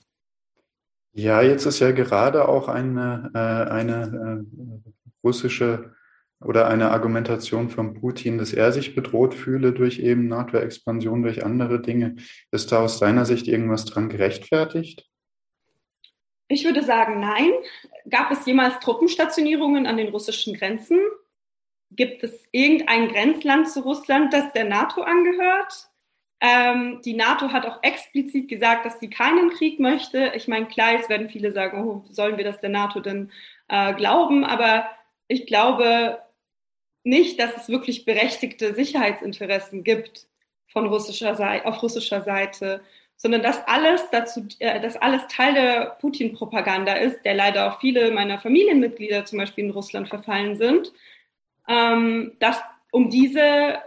Ja, 1.14 1.42
jetzt 1.42 1.66
ist 1.66 1.80
ja 1.80 1.92
gerade 1.92 2.48
auch 2.48 2.68
eine, 2.68 3.32
äh, 3.34 3.72
eine 3.72 4.46
äh, 4.46 4.92
russische 5.24 5.96
oder 6.42 6.68
eine 6.68 6.92
Argumentation 6.92 7.70
von 7.70 7.96
Putin, 7.96 8.38
dass 8.38 8.54
er 8.54 8.72
sich 8.72 8.96
bedroht 8.96 9.34
fühle 9.34 9.74
durch 9.74 10.00
eben 10.00 10.28
NATO-Expansion, 10.28 11.24
durch 11.24 11.44
andere 11.44 11.82
Dinge. 11.82 12.16
Ist 12.52 12.72
da 12.72 12.82
aus 12.82 13.00
deiner 13.00 13.26
Sicht 13.26 13.48
irgendwas 13.48 13.86
dran 13.86 14.10
gerechtfertigt? 14.10 15.10
Ich 16.50 16.66
würde 16.66 16.84
sagen, 16.84 17.20
nein. 17.20 17.52
Gab 18.10 18.32
es 18.32 18.46
jemals 18.46 18.80
Truppenstationierungen 18.80 19.86
an 19.86 19.98
den 19.98 20.10
russischen 20.10 20.56
Grenzen? 20.56 21.00
Gibt 21.92 22.24
es 22.24 22.44
irgendein 22.52 23.08
Grenzland 23.08 23.70
zu 23.70 23.82
Russland, 23.82 24.34
das 24.34 24.52
der 24.54 24.66
NATO 24.66 25.02
angehört? 25.02 25.90
Ähm, 26.42 27.02
die 27.04 27.14
NATO 27.14 27.52
hat 27.52 27.66
auch 27.66 27.84
explizit 27.84 28.48
gesagt, 28.48 28.86
dass 28.86 29.00
sie 29.00 29.10
keinen 29.10 29.52
Krieg 29.52 29.80
möchte. 29.80 30.32
Ich 30.36 30.48
meine, 30.48 30.68
klar, 30.68 30.94
jetzt 30.94 31.10
werden 31.10 31.30
viele 31.30 31.52
sagen, 31.52 31.84
oh, 31.84 32.04
sollen 32.12 32.38
wir 32.38 32.46
das 32.46 32.60
der 32.62 32.70
NATO 32.70 33.00
denn 33.00 33.32
äh, 33.68 33.94
glauben? 33.94 34.44
Aber 34.44 34.90
ich 35.28 35.46
glaube 35.46 36.20
nicht, 37.04 37.40
dass 37.40 37.56
es 37.58 37.70
wirklich 37.70 38.06
berechtigte 38.06 38.74
Sicherheitsinteressen 38.74 39.84
gibt 39.84 40.28
von 40.68 40.88
russischer 40.88 41.36
Seite, 41.36 41.66
auf 41.66 41.84
russischer 41.84 42.22
Seite 42.22 42.82
sondern 43.20 43.44
dass 43.44 43.68
alles 43.68 44.02
dazu, 44.12 44.48
äh, 44.60 44.80
dass 44.80 44.96
alles 44.96 45.28
Teil 45.28 45.54
der 45.54 45.98
Putin-Propaganda 46.00 46.94
ist, 46.94 47.22
der 47.26 47.36
leider 47.36 47.68
auch 47.68 47.80
viele 47.82 48.12
meiner 48.12 48.40
Familienmitglieder 48.40 49.26
zum 49.26 49.40
Beispiel 49.40 49.66
in 49.66 49.72
Russland 49.72 50.08
verfallen 50.08 50.56
sind, 50.58 50.94
ähm, 51.68 52.32
dass 52.40 52.62
um 52.92 53.10
diese, 53.10 53.80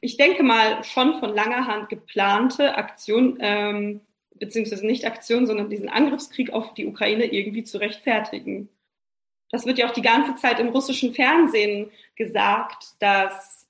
ich 0.00 0.16
denke 0.16 0.44
mal, 0.44 0.84
schon 0.84 1.18
von 1.18 1.34
langer 1.34 1.66
Hand 1.66 1.88
geplante 1.88 2.76
Aktion, 2.76 3.36
ähm, 3.40 4.00
beziehungsweise 4.36 4.86
nicht 4.86 5.06
Aktion, 5.06 5.46
sondern 5.46 5.68
diesen 5.68 5.88
Angriffskrieg 5.88 6.52
auf 6.52 6.72
die 6.72 6.86
Ukraine 6.86 7.26
irgendwie 7.26 7.64
zu 7.64 7.78
rechtfertigen. 7.78 8.68
Das 9.50 9.66
wird 9.66 9.78
ja 9.78 9.88
auch 9.88 9.92
die 9.92 10.02
ganze 10.02 10.36
Zeit 10.36 10.60
im 10.60 10.68
russischen 10.68 11.14
Fernsehen 11.14 11.90
gesagt, 12.14 12.94
dass 13.00 13.61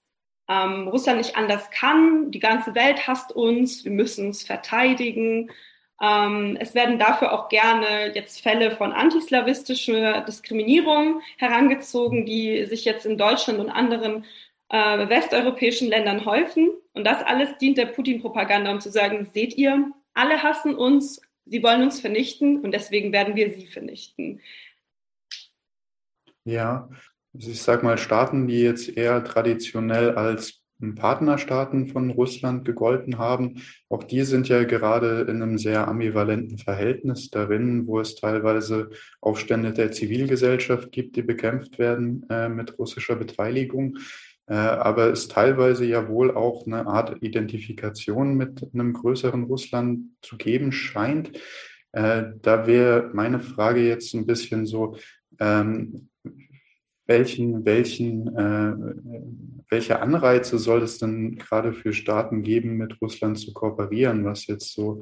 ähm, 0.53 0.89
Russland 0.89 1.19
nicht 1.19 1.37
anders 1.37 1.71
kann. 1.71 2.31
Die 2.31 2.39
ganze 2.39 2.75
Welt 2.75 3.07
hasst 3.07 3.33
uns. 3.33 3.85
Wir 3.85 3.93
müssen 3.93 4.27
uns 4.27 4.43
verteidigen. 4.43 5.51
Ähm, 6.01 6.57
es 6.61 6.75
werden 6.75 6.99
dafür 6.99 7.33
auch 7.33 7.49
gerne 7.49 8.13
jetzt 8.15 8.41
Fälle 8.41 8.73
von 8.73 8.93
antislawistischer 8.93 10.23
Diskriminierung 10.23 11.21
herangezogen, 11.39 12.27
die 12.27 12.67
sich 12.67 12.85
jetzt 12.85 13.07
in 13.07 13.17
Deutschland 13.17 13.61
und 13.61 13.71
anderen 13.71 14.25
äh, 14.69 15.09
westeuropäischen 15.09 15.89
Ländern 15.89 16.25
häufen. 16.25 16.71
Und 16.93 17.05
das 17.05 17.23
alles 17.23 17.57
dient 17.59 17.79
der 17.79 17.87
Putin-Propaganda, 17.87 18.73
um 18.73 18.81
zu 18.81 18.91
sagen, 18.91 19.29
seht 19.33 19.57
ihr, 19.57 19.93
alle 20.15 20.43
hassen 20.43 20.75
uns, 20.75 21.23
sie 21.47 21.63
wollen 21.63 21.83
uns 21.83 22.01
vernichten 22.01 22.61
und 22.61 22.73
deswegen 22.73 23.13
werden 23.13 23.37
wir 23.37 23.53
sie 23.53 23.67
vernichten. 23.67 24.41
Ja, 26.45 26.89
ich 27.35 27.63
sage 27.63 27.85
mal, 27.85 27.99
Staaten, 27.99 28.47
die 28.47 28.61
jetzt 28.61 28.97
eher 28.97 29.25
traditionell 29.25 30.17
als 30.17 30.63
Partnerstaaten 30.97 31.87
von 31.87 32.11
Russland 32.11 32.65
gegolten 32.65 33.19
haben, 33.19 33.63
auch 33.89 34.03
die 34.03 34.23
sind 34.23 34.49
ja 34.49 34.65
gerade 34.65 35.23
in 35.23 35.41
einem 35.41 35.57
sehr 35.57 35.87
ambivalenten 35.87 36.59
Verhältnis 36.59 37.31
darin, 37.31 37.87
wo 37.87 38.01
es 38.01 38.17
teilweise 38.17 38.91
Aufstände 39.21 39.73
der 39.73 39.93
Zivilgesellschaft 39.93 40.91
gibt, 40.91 41.15
die 41.17 41.23
bekämpft 41.23 41.79
werden 41.79 42.27
äh, 42.31 42.49
mit 42.49 42.79
russischer 42.79 43.15
Beteiligung. 43.15 43.99
Äh, 44.47 44.55
aber 44.55 45.13
es 45.13 45.29
teilweise 45.29 45.85
ja 45.85 46.09
wohl 46.09 46.37
auch 46.37 46.67
eine 46.67 46.87
Art 46.87 47.23
Identifikation 47.23 48.35
mit 48.35 48.67
einem 48.75 48.93
größeren 48.93 49.45
Russland 49.45 50.07
zu 50.21 50.37
geben 50.37 50.73
scheint. 50.73 51.33
Äh, 51.93 52.25
da 52.43 52.67
wäre 52.67 53.11
meine 53.13 53.39
Frage 53.39 53.87
jetzt 53.87 54.15
ein 54.15 54.27
bisschen 54.27 54.67
so, 54.67 54.97
ähm, 55.39 56.09
welchen, 57.07 57.65
welchen, 57.65 58.29
äh, 58.37 58.75
welche 59.69 60.01
Anreize 60.01 60.59
soll 60.59 60.83
es 60.83 60.99
denn 60.99 61.37
gerade 61.37 61.73
für 61.73 61.93
Staaten 61.93 62.43
geben, 62.43 62.77
mit 62.77 63.01
Russland 63.01 63.39
zu 63.39 63.53
kooperieren, 63.53 64.25
was 64.25 64.47
jetzt 64.47 64.73
so 64.73 65.01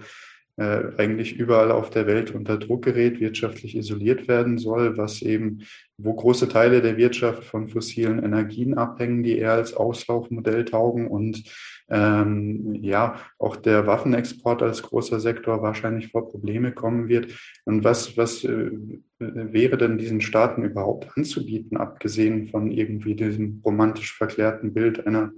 eigentlich 0.60 1.36
überall 1.36 1.70
auf 1.70 1.88
der 1.90 2.06
Welt 2.06 2.34
unter 2.34 2.58
Druck 2.58 2.84
gerät, 2.84 3.18
wirtschaftlich 3.18 3.76
isoliert 3.76 4.28
werden 4.28 4.58
soll, 4.58 4.98
was 4.98 5.22
eben, 5.22 5.62
wo 5.96 6.12
große 6.12 6.48
Teile 6.48 6.82
der 6.82 6.96
Wirtschaft 6.96 7.44
von 7.44 7.68
fossilen 7.68 8.22
Energien 8.22 8.74
abhängen, 8.74 9.22
die 9.22 9.38
eher 9.38 9.52
als 9.52 9.74
Auslaufmodell 9.74 10.64
taugen 10.66 11.08
und 11.08 11.44
ähm, 11.90 12.74
ja, 12.82 13.20
auch 13.38 13.56
der 13.56 13.86
Waffenexport 13.86 14.62
als 14.62 14.82
großer 14.82 15.18
Sektor 15.18 15.60
wahrscheinlich 15.60 16.08
vor 16.08 16.28
Probleme 16.28 16.72
kommen 16.72 17.08
wird. 17.08 17.32
Und 17.64 17.82
was, 17.82 18.16
was 18.16 18.44
äh, 18.44 18.70
wäre 19.18 19.76
denn 19.76 19.98
diesen 19.98 20.20
Staaten 20.20 20.62
überhaupt 20.62 21.08
anzubieten, 21.16 21.76
abgesehen 21.76 22.48
von 22.48 22.70
irgendwie 22.70 23.16
diesem 23.16 23.60
romantisch 23.64 24.16
verklärten 24.16 24.72
Bild 24.72 25.04
einer, 25.06 25.32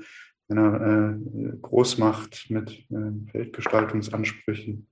einer 0.49 1.17
äh, 1.17 1.57
Großmacht 1.63 2.51
mit 2.51 2.71
äh, 2.91 3.33
Weltgestaltungsansprüchen? 3.33 4.87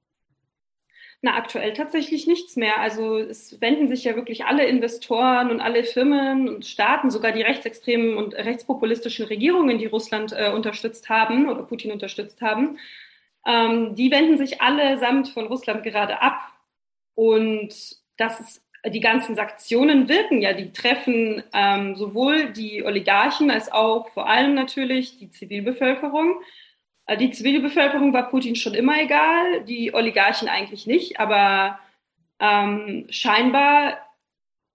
Na, 1.23 1.37
aktuell 1.37 1.75
tatsächlich 1.75 2.27
nichts 2.27 2.57
mehr. 2.57 2.79
Also 2.81 3.19
es 3.19 3.61
wenden 3.61 3.89
sich 3.89 4.05
ja 4.05 4.17
wirklich 4.17 4.47
alle 4.47 4.65
Investoren 4.65 5.51
und 5.51 5.61
alle 5.61 5.85
Firmen 5.85 6.49
und 6.49 6.65
Staaten, 6.65 7.11
sogar 7.11 7.33
die 7.33 7.43
rechtsextremen 7.43 8.17
und 8.17 8.35
rechtspopulistischen 8.35 9.27
Regierungen, 9.27 9.79
die 9.79 9.87
Russland 9.87 10.33
äh, 10.33 10.51
unterstützt 10.51 11.11
haben 11.11 11.51
oder 11.51 11.63
Putin 11.65 11.93
unterstützt 11.93 12.41
haben, 12.41 12.79
ähm, 13.47 13.95
die 13.97 14.11
wenden 14.11 14.39
sich 14.39 14.63
allesamt 14.63 15.29
von 15.29 15.47
Russland 15.47 15.83
gerade 15.83 16.23
ab. 16.23 16.39
Und 17.15 17.75
das 18.17 18.41
ist, 18.41 18.63
die 18.87 19.01
ganzen 19.01 19.35
Sanktionen 19.35 20.09
wirken 20.09 20.41
ja, 20.41 20.55
die 20.55 20.73
treffen 20.73 21.43
ähm, 21.53 21.97
sowohl 21.97 22.51
die 22.53 22.83
Oligarchen 22.83 23.51
als 23.51 23.71
auch 23.71 24.09
vor 24.11 24.27
allem 24.27 24.55
natürlich 24.55 25.19
die 25.19 25.29
Zivilbevölkerung. 25.31 26.41
Äh, 27.11 27.17
die 27.17 27.33
Zivilbevölkerung 27.33 28.13
war 28.13 28.31
Putin 28.31 28.55
schon 28.55 28.75
immer 28.75 29.01
egal, 29.01 29.65
die 29.65 29.93
Oligarchen 29.93 30.49
eigentlich 30.49 30.87
nicht, 30.87 31.19
aber 31.19 31.79
ähm, 32.39 33.07
scheinbar 33.11 33.99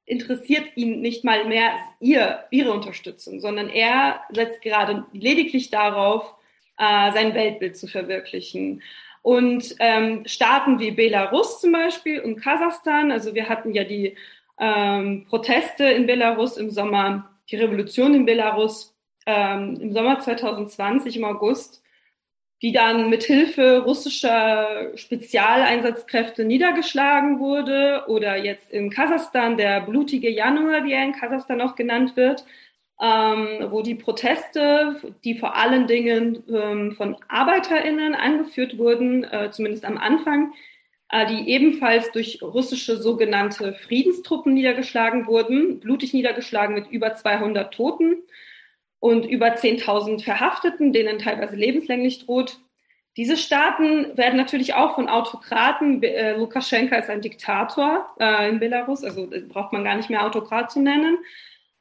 interessiert 0.06 0.66
ihn 0.76 1.02
nicht 1.02 1.24
mal 1.24 1.46
mehr 1.46 1.74
ihr, 2.00 2.44
ihre 2.52 2.72
Unterstützung, 2.72 3.40
sondern 3.40 3.70
er 3.70 4.22
setzt 4.32 4.62
gerade 4.62 5.06
lediglich 5.14 5.70
darauf, 5.72 6.36
äh, 6.78 7.12
sein 7.14 7.34
Weltbild 7.34 7.78
zu 7.78 7.88
verwirklichen. 7.88 8.84
Und 9.22 9.76
ähm, 9.80 10.24
Staaten 10.28 10.78
wie 10.80 10.92
Belarus 10.92 11.62
zum 11.62 11.72
Beispiel 11.72 12.20
und 12.20 12.36
Kasachstan, 12.36 13.12
also 13.12 13.34
wir 13.34 13.50
hatten 13.50 13.74
ja 13.74 13.84
die 13.86 14.16
ähm, 14.60 15.26
Proteste 15.28 15.86
in 15.86 16.06
Belarus 16.06 16.58
im 16.58 16.70
Sommer, 16.70 17.32
die 17.50 17.56
Revolution 17.56 18.14
in 18.14 18.26
Belarus 18.26 18.94
ähm, 19.26 19.80
im 19.82 19.94
Sommer 19.94 20.20
2020 20.20 21.18
im 21.18 21.24
August, 21.24 21.82
die 22.66 22.72
dann 22.72 23.12
mit 23.12 23.24
Hilfe 23.24 23.84
russischer 23.84 24.90
Spezialeinsatzkräfte 24.96 26.44
niedergeschlagen 26.44 27.40
wurde 27.40 28.06
oder 28.08 28.38
jetzt 28.44 28.72
in 28.72 28.90
Kasachstan 28.90 29.56
der 29.56 29.82
blutige 29.82 30.32
Januar, 30.32 30.84
wie 30.84 30.94
er 30.94 31.04
in 31.04 31.14
Kasachstan 31.14 31.62
auch 31.62 31.76
genannt 31.76 32.18
wird, 32.18 32.44
ähm, 33.00 33.68
wo 33.70 33.84
die 33.84 33.94
Proteste, 33.94 34.96
die 35.24 35.38
vor 35.38 35.56
allen 35.56 35.86
Dingen 35.86 36.42
ähm, 36.52 36.94
von 36.94 37.18
ArbeiterInnen 37.28 38.16
angeführt 38.16 38.80
wurden, 38.80 39.26
äh, 39.26 39.52
zumindest 39.52 39.86
am 39.86 40.00
Anfang, 40.00 40.52
äh, 41.12 41.28
die 41.28 41.48
ebenfalls 41.48 42.12
durch 42.14 42.40
russische 42.42 42.98
sogenannte 42.98 43.74
Friedenstruppen 43.74 44.56
niedergeschlagen 44.56 45.28
wurden, 45.28 45.82
blutig 45.82 46.16
niedergeschlagen 46.16 46.74
mit 46.74 46.90
über 46.90 47.14
200 47.14 47.72
Toten 47.72 48.24
und 49.06 49.24
über 49.24 49.54
10.000 49.54 50.24
Verhafteten, 50.24 50.92
denen 50.92 51.20
teilweise 51.20 51.56
lebenslänglich 51.56 52.26
droht. 52.26 52.58
Diese 53.18 53.38
Staaten 53.38 54.18
werden 54.18 54.36
natürlich 54.36 54.74
auch 54.74 54.96
von 54.96 55.10
Autokraten, 55.10 56.02
äh, 56.02 56.36
Lukaschenka 56.36 56.96
ist 56.96 57.12
ein 57.12 57.22
Diktator 57.22 58.10
äh, 58.20 58.50
in 58.50 58.60
Belarus, 58.60 59.04
also 59.04 59.32
äh, 59.32 59.42
braucht 59.42 59.74
man 59.74 59.84
gar 59.84 59.96
nicht 59.96 60.10
mehr 60.10 60.26
Autokrat 60.26 60.72
zu 60.72 60.82
nennen. 60.82 61.20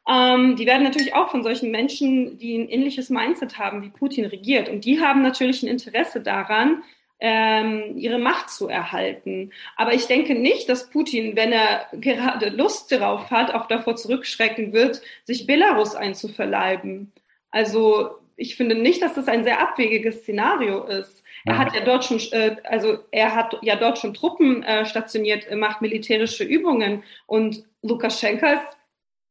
Ähm, 0.06 0.56
die 0.56 0.66
werden 0.66 0.82
natürlich 0.82 1.14
auch 1.14 1.30
von 1.30 1.42
solchen 1.42 1.70
Menschen, 1.70 2.36
die 2.36 2.58
ein 2.58 2.68
ähnliches 2.68 3.08
Mindset 3.08 3.58
haben, 3.58 3.82
wie 3.82 3.88
Putin 3.88 4.26
regiert. 4.26 4.68
Und 4.68 4.84
die 4.84 5.00
haben 5.00 5.22
natürlich 5.22 5.62
ein 5.62 5.68
Interesse 5.68 6.20
daran, 6.20 6.82
ähm, 7.26 7.96
ihre 7.96 8.18
Macht 8.18 8.50
zu 8.50 8.68
erhalten. 8.68 9.50
Aber 9.76 9.94
ich 9.94 10.06
denke 10.06 10.34
nicht, 10.34 10.68
dass 10.68 10.90
Putin, 10.90 11.36
wenn 11.36 11.52
er 11.52 11.86
gerade 11.92 12.50
Lust 12.50 12.92
darauf 12.92 13.30
hat, 13.30 13.54
auch 13.54 13.66
davor 13.66 13.96
zurückschrecken 13.96 14.74
wird, 14.74 15.00
sich 15.24 15.46
Belarus 15.46 15.94
einzuverleiben. 15.94 17.12
Also 17.50 18.10
ich 18.36 18.56
finde 18.56 18.74
nicht, 18.74 19.00
dass 19.00 19.14
das 19.14 19.26
ein 19.28 19.42
sehr 19.42 19.58
abwegiges 19.58 20.20
Szenario 20.20 20.84
ist. 20.84 21.24
Er 21.46 21.56
hat 21.56 21.74
ja 21.74 21.80
dort 21.80 22.04
schon, 22.04 22.20
äh, 22.32 22.56
also 22.64 22.98
er 23.10 23.34
hat 23.34 23.56
ja 23.62 23.76
dort 23.76 23.98
schon 23.98 24.12
Truppen 24.12 24.62
äh, 24.62 24.84
stationiert, 24.84 25.50
macht 25.56 25.80
militärische 25.80 26.44
Übungen 26.44 27.04
und 27.26 27.64
Lukaschenka 27.80 28.52
ist 28.52 28.76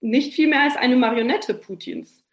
nicht 0.02 0.34
viel 0.34 0.48
mehr 0.48 0.62
als 0.62 0.78
eine 0.78 0.96
Marionette 0.96 1.54
Putins, 1.54 2.24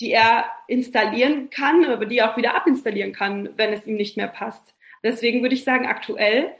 die 0.00 0.12
er 0.12 0.46
installieren 0.68 1.50
kann, 1.50 1.84
aber 1.84 2.06
die 2.06 2.18
er 2.18 2.32
auch 2.32 2.36
wieder 2.38 2.54
abinstallieren 2.54 3.12
kann, 3.12 3.50
wenn 3.56 3.74
es 3.74 3.86
ihm 3.86 3.96
nicht 3.96 4.16
mehr 4.16 4.28
passt. 4.28 4.72
Deswegen 5.02 5.42
würde 5.42 5.54
ich 5.54 5.64
sagen, 5.64 5.86
aktuell 5.86 6.50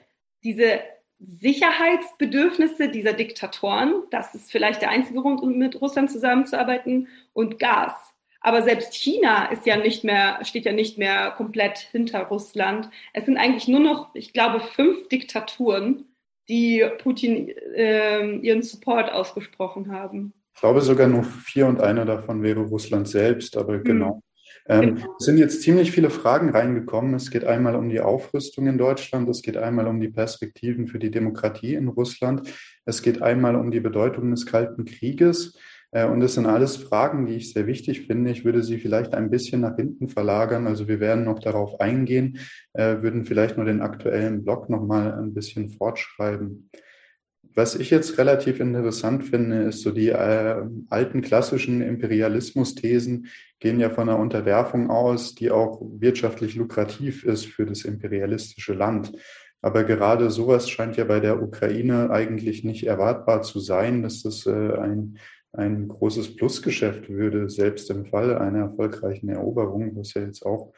diese 0.45 0.81
Sicherheitsbedürfnisse 1.19 2.89
dieser 2.89 3.13
Diktatoren, 3.13 4.03
das 4.11 4.35
ist 4.35 4.51
vielleicht 4.51 4.83
der 4.83 4.91
einzige 4.91 5.21
Grund, 5.21 5.41
um 5.41 5.57
mit 5.57 5.81
Russland 5.81 6.11
zusammenzuarbeiten, 6.11 7.09
und 7.33 7.59
Gas. 7.59 7.95
Aber 8.41 8.63
selbst 8.63 8.93
China 8.95 9.47
ist 9.47 9.67
ja 9.67 9.77
nicht 9.77 10.03
mehr, 10.03 10.45
steht 10.45 10.65
ja 10.65 10.73
nicht 10.73 10.99
mehr 10.99 11.31
komplett 11.31 11.79
hinter 11.79 12.23
Russland. 12.25 12.91
Es 13.13 13.25
sind 13.25 13.37
eigentlich 13.37 13.69
nur 13.69 13.81
noch, 13.81 14.15
ich 14.15 14.33
glaube, 14.33 14.59
fünf 14.61 15.09
Diktaturen, 15.09 16.07
die 16.49 16.85
Putin 16.99 17.51
äh, 17.77 18.37
ihren 18.39 18.63
Support 18.63 19.13
ausgesprochen 19.13 19.93
haben. 19.93 20.33
Ich 20.55 20.61
glaube 20.61 20.81
sogar 20.81 21.07
nur 21.07 21.23
vier 21.23 21.67
und 21.67 21.81
einer 21.81 22.05
davon 22.05 22.43
wäre 22.43 22.61
Russland 22.61 23.07
selbst, 23.07 23.57
aber 23.57 23.79
mhm. 23.79 23.85
genau. 23.85 24.23
Ähm, 24.69 24.97
genau. 24.97 25.17
Es 25.19 25.27
sind 25.27 25.39
jetzt 25.39 25.63
ziemlich 25.63 25.93
viele 25.93 26.11
Fragen 26.11 26.51
reingekommen. 26.51 27.15
Es 27.15 27.31
geht 27.31 27.45
einmal 27.45 27.75
um 27.75 27.89
die 27.89 28.01
Aufrüstung 28.01 28.67
in 28.67 28.79
Deutschland, 28.79 29.29
es 29.29 29.43
geht 29.43 29.57
einmal 29.57 29.87
um 29.87 30.01
die 30.01 30.09
Perspektiven 30.09 30.87
für 30.87 30.99
die 30.99 31.11
Demokratie 31.11 31.75
in 31.75 31.89
Russland, 31.89 32.49
es 32.85 33.03
geht 33.03 33.23
einmal 33.23 33.57
um 33.57 33.71
die 33.71 33.81
Bedeutung 33.81 34.31
des 34.31 34.47
Kalten 34.47 34.85
Krieges. 34.85 35.59
Äh, 35.93 36.07
und 36.07 36.21
das 36.21 36.35
sind 36.35 36.47
alles 36.47 36.77
Fragen, 36.77 37.27
die 37.27 37.35
ich 37.35 37.53
sehr 37.53 37.67
wichtig 37.67 38.07
finde. 38.07 38.31
Ich 38.31 38.45
würde 38.45 38.63
sie 38.63 38.79
vielleicht 38.79 39.15
ein 39.15 39.31
bisschen 39.31 39.61
nach 39.61 39.77
hinten 39.77 40.09
verlagern. 40.09 40.67
Also 40.67 40.89
wir 40.89 41.01
werden 41.01 41.25
noch 41.25 41.39
darauf 41.39 41.81
eingehen, 41.81 42.39
äh, 42.73 43.03
würden 43.03 43.25
vielleicht 43.25 43.57
nur 43.57 43.67
den 43.67 43.83
aktuellen 43.83 44.43
Blog 44.43 44.69
noch 44.69 44.85
mal 44.85 45.13
ein 45.15 45.35
bisschen 45.35 45.71
fortschreiben. 45.71 46.71
Was 47.55 47.75
ich 47.75 47.91
jetzt 47.91 48.17
relativ 48.17 48.61
interessant 48.61 49.25
finde, 49.25 49.65
ist 49.65 49.83
so 49.83 49.91
die 49.91 50.09
äh, 50.09 50.63
alten 50.89 51.21
klassischen 51.21 51.83
Imperialismus-Thesen 51.83 53.27
gehen 53.61 53.79
ja 53.79 53.91
von 53.91 54.09
einer 54.09 54.19
Unterwerfung 54.19 54.91
aus, 54.91 55.35
die 55.35 55.51
auch 55.51 55.83
wirtschaftlich 55.99 56.55
lukrativ 56.55 57.25
ist 57.25 57.47
für 57.47 57.67
das 57.67 57.85
imperialistische 57.85 58.73
Land. 58.73 59.13
Aber 59.61 59.85
gerade 59.85 60.31
sowas 60.31 60.69
scheint 60.71 60.97
ja 60.97 61.05
bei 61.05 61.21
der 61.21 61.43
Ukraine 61.43 62.11
eigentlich 62.11 62.65
nicht 62.65 62.85
erwartbar 62.87 63.43
zu 63.43 63.61
sein, 63.61 64.03
dass 64.03 64.23
das 64.23 64.47
äh, 64.47 64.51
ein, 64.51 65.19
ein 65.53 65.89
großes 65.89 66.37
Plusgeschäft 66.37 67.11
würde, 67.11 67.51
selbst 67.51 67.91
im 67.91 68.07
Fall 68.07 68.37
einer 68.39 68.61
erfolgreichen 68.61 69.29
Eroberung, 69.29 69.95
was 69.95 70.15
ja 70.15 70.23
jetzt 70.23 70.45
auch 70.45 70.73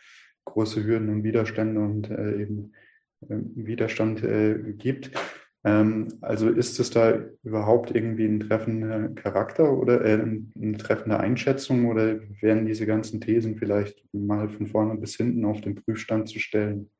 große 0.44 0.84
Hürden 0.84 1.08
und 1.08 1.22
Widerstände 1.22 1.80
und 1.80 2.10
äh, 2.10 2.42
eben 2.42 2.72
äh, 3.28 3.36
Widerstand 3.54 4.22
äh, 4.22 4.58
gibt. 4.76 5.12
Ähm, 5.64 6.08
also 6.20 6.50
ist 6.50 6.78
es 6.78 6.90
da 6.90 7.18
überhaupt 7.42 7.94
irgendwie 7.94 8.26
ein 8.26 8.40
treffender 8.40 9.08
Charakter 9.10 9.72
oder 9.72 10.04
äh, 10.04 10.12
eine 10.12 10.76
treffende 10.76 11.18
Einschätzung 11.18 11.86
oder 11.86 12.20
wären 12.40 12.66
diese 12.66 12.84
ganzen 12.84 13.20
Thesen 13.20 13.56
vielleicht 13.56 14.04
mal 14.12 14.48
von 14.50 14.66
vorne 14.66 14.96
bis 14.96 15.16
hinten 15.16 15.44
auf 15.46 15.62
den 15.62 15.76
Prüfstand 15.76 16.28
zu 16.28 16.38
stellen? 16.38 16.90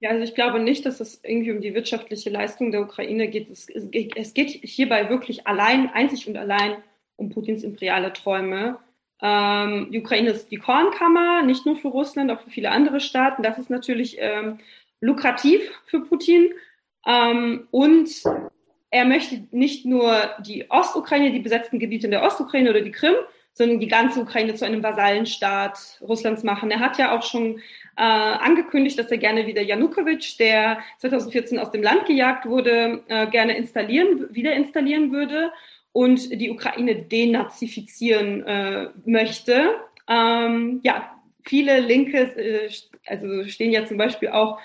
Ja, 0.00 0.10
also 0.10 0.24
ich 0.24 0.34
glaube 0.34 0.58
nicht, 0.58 0.84
dass 0.84 1.00
es 1.00 1.20
irgendwie 1.22 1.52
um 1.52 1.60
die 1.60 1.74
wirtschaftliche 1.74 2.30
Leistung 2.30 2.70
der 2.70 2.82
Ukraine 2.82 3.28
geht. 3.28 3.48
Es, 3.48 3.68
es, 3.68 3.88
es 3.92 4.34
geht 4.34 4.50
hierbei 4.50 5.08
wirklich 5.08 5.46
allein, 5.46 5.88
einzig 5.90 6.28
und 6.28 6.36
allein 6.36 6.76
um 7.14 7.30
Putins 7.30 7.62
imperiale 7.62 8.12
Träume. 8.12 8.78
Ähm, 9.22 9.88
die 9.90 10.00
Ukraine 10.00 10.30
ist 10.30 10.50
die 10.50 10.58
Kornkammer, 10.58 11.42
nicht 11.42 11.64
nur 11.64 11.76
für 11.76 11.88
Russland, 11.88 12.30
auch 12.30 12.40
für 12.42 12.50
viele 12.50 12.70
andere 12.70 13.00
Staaten. 13.00 13.42
Das 13.42 13.58
ist 13.58 13.70
natürlich 13.70 14.16
ähm, 14.18 14.58
lukrativ 15.00 15.62
für 15.86 16.00
Putin. 16.00 16.50
Ähm, 17.06 17.68
und 17.70 18.08
er 18.90 19.04
möchte 19.04 19.46
nicht 19.50 19.84
nur 19.84 20.14
die 20.40 20.70
Ostukraine, 20.70 21.32
die 21.32 21.40
besetzten 21.40 21.78
Gebiete 21.78 22.06
in 22.06 22.10
der 22.10 22.22
Ostukraine 22.22 22.70
oder 22.70 22.80
die 22.80 22.92
Krim, 22.92 23.14
sondern 23.52 23.80
die 23.80 23.88
ganze 23.88 24.20
Ukraine 24.20 24.54
zu 24.54 24.66
einem 24.66 24.82
Vasallenstaat 24.82 25.98
Russlands 26.02 26.42
machen. 26.42 26.70
Er 26.70 26.80
hat 26.80 26.98
ja 26.98 27.16
auch 27.16 27.22
schon 27.22 27.58
äh, 27.96 28.02
angekündigt, 28.02 28.98
dass 28.98 29.10
er 29.10 29.16
gerne 29.16 29.46
wieder 29.46 29.62
Janukowitsch, 29.62 30.38
der 30.38 30.78
2014 30.98 31.58
aus 31.58 31.70
dem 31.70 31.82
Land 31.82 32.04
gejagt 32.04 32.44
wurde, 32.44 33.02
äh, 33.08 33.26
gerne 33.28 33.56
installieren, 33.56 34.26
wieder 34.30 34.52
installieren 34.52 35.10
würde 35.10 35.52
und 35.92 36.30
die 36.38 36.50
Ukraine 36.50 36.96
denazifizieren 36.96 38.42
äh, 38.44 38.88
möchte. 39.06 39.76
Ähm, 40.06 40.80
ja, 40.82 41.10
viele 41.42 41.80
Linke, 41.80 42.18
äh, 42.18 42.68
also 43.06 43.44
stehen 43.44 43.72
ja 43.72 43.86
zum 43.86 43.96
Beispiel 43.96 44.28
auch 44.28 44.58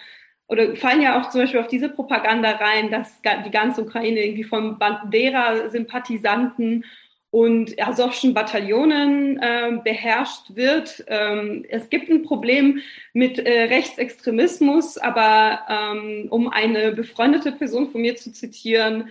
oder 0.52 0.76
fallen 0.76 1.02
ja 1.02 1.20
auch 1.20 1.30
zum 1.30 1.42
Beispiel 1.42 1.62
auf 1.62 1.70
diese 1.70 1.88
Propaganda 1.88 2.52
rein, 2.52 2.92
dass 2.92 3.22
die 3.22 3.52
ganze 3.52 3.84
Ukraine 3.84 4.20
irgendwie 4.20 4.44
von 4.44 4.78
Bandera-Sympathisanten 4.78 6.84
und 7.30 7.82
Asowschen 7.82 8.34
Bataillonen 8.34 9.42
äh, 9.42 9.80
beherrscht 9.82 10.54
wird. 10.54 11.06
Ähm, 11.08 11.64
es 11.70 11.90
gibt 11.90 12.10
ein 12.10 12.24
Problem 12.24 12.82
mit 13.14 13.40
äh, 13.40 13.62
Rechtsextremismus, 13.64 14.98
aber 14.98 15.62
ähm, 15.70 16.28
um 16.30 16.50
eine 16.50 16.92
befreundete 16.92 17.54
Person 17.54 17.90
von 17.90 18.02
mir 18.02 18.18
zu 18.18 18.34
zitieren, 18.34 19.08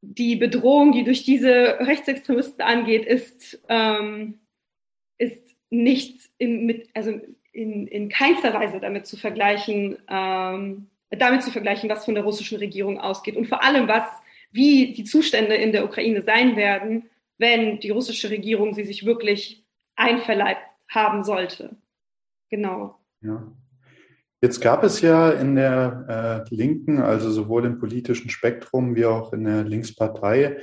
die 0.00 0.36
Bedrohung, 0.36 0.92
die 0.92 1.02
durch 1.02 1.24
diese 1.24 1.80
Rechtsextremisten 1.80 2.62
angeht, 2.62 3.04
ist, 3.04 3.58
ähm, 3.68 4.38
ist 5.18 5.56
nicht 5.70 6.20
in, 6.38 6.66
mit, 6.66 6.88
also 6.94 7.20
in, 7.56 7.86
in 7.86 8.08
keinster 8.08 8.52
Weise 8.52 8.80
damit 8.80 9.06
zu 9.06 9.16
vergleichen, 9.16 9.96
ähm, 10.08 10.88
damit 11.10 11.42
zu 11.42 11.50
vergleichen, 11.50 11.88
was 11.88 12.04
von 12.04 12.14
der 12.14 12.24
russischen 12.24 12.58
Regierung 12.58 13.00
ausgeht 13.00 13.36
und 13.36 13.46
vor 13.46 13.64
allem, 13.64 13.88
was, 13.88 14.04
wie 14.52 14.92
die 14.92 15.04
Zustände 15.04 15.54
in 15.54 15.72
der 15.72 15.84
Ukraine 15.84 16.22
sein 16.22 16.56
werden, 16.56 17.08
wenn 17.38 17.80
die 17.80 17.90
russische 17.90 18.30
Regierung 18.30 18.74
sie 18.74 18.84
sich 18.84 19.06
wirklich 19.06 19.64
einverleibt 19.96 20.62
haben 20.88 21.24
sollte. 21.24 21.76
Genau. 22.50 22.98
Ja. 23.22 23.42
Jetzt 24.42 24.60
gab 24.60 24.84
es 24.84 25.00
ja 25.00 25.30
in 25.30 25.56
der 25.56 26.44
äh, 26.50 26.54
Linken, 26.54 27.00
also 27.00 27.30
sowohl 27.30 27.64
im 27.64 27.78
politischen 27.78 28.28
Spektrum 28.28 28.94
wie 28.94 29.06
auch 29.06 29.32
in 29.32 29.44
der 29.44 29.64
Linkspartei, 29.64 30.58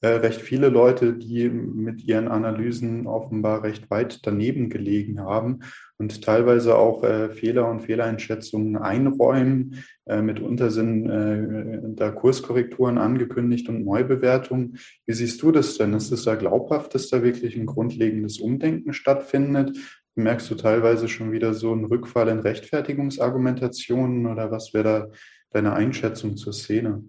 äh, 0.00 0.08
recht 0.08 0.40
viele 0.40 0.68
Leute, 0.68 1.14
die 1.14 1.48
mit 1.48 2.04
ihren 2.04 2.28
Analysen 2.28 3.06
offenbar 3.06 3.64
recht 3.64 3.90
weit 3.90 4.20
daneben 4.24 4.70
gelegen 4.70 5.20
haben 5.20 5.60
und 5.96 6.22
teilweise 6.22 6.76
auch 6.76 7.02
äh, 7.02 7.30
Fehler 7.30 7.68
und 7.68 7.80
Fehleinschätzungen 7.80 8.76
einräumen. 8.76 9.82
Äh, 10.06 10.22
mitunter 10.22 10.70
sind 10.70 11.10
äh, 11.10 11.80
da 11.96 12.12
Kurskorrekturen 12.12 12.96
angekündigt 12.96 13.68
und 13.68 13.84
Neubewertungen. 13.84 14.78
Wie 15.06 15.14
siehst 15.14 15.42
du 15.42 15.50
das 15.50 15.76
denn? 15.78 15.94
Ist 15.94 16.12
es 16.12 16.24
da 16.24 16.36
glaubhaft, 16.36 16.94
dass 16.94 17.08
da 17.08 17.24
wirklich 17.24 17.56
ein 17.56 17.66
grundlegendes 17.66 18.38
Umdenken 18.38 18.92
stattfindet? 18.92 19.76
Merkst 20.14 20.48
du 20.50 20.54
teilweise 20.54 21.08
schon 21.08 21.32
wieder 21.32 21.54
so 21.54 21.72
einen 21.72 21.84
Rückfall 21.84 22.28
in 22.28 22.38
Rechtfertigungsargumentationen 22.38 24.26
oder 24.26 24.52
was 24.52 24.74
wäre 24.74 24.84
da 24.84 25.08
deine 25.50 25.72
Einschätzung 25.72 26.36
zur 26.36 26.52
Szene? 26.52 27.02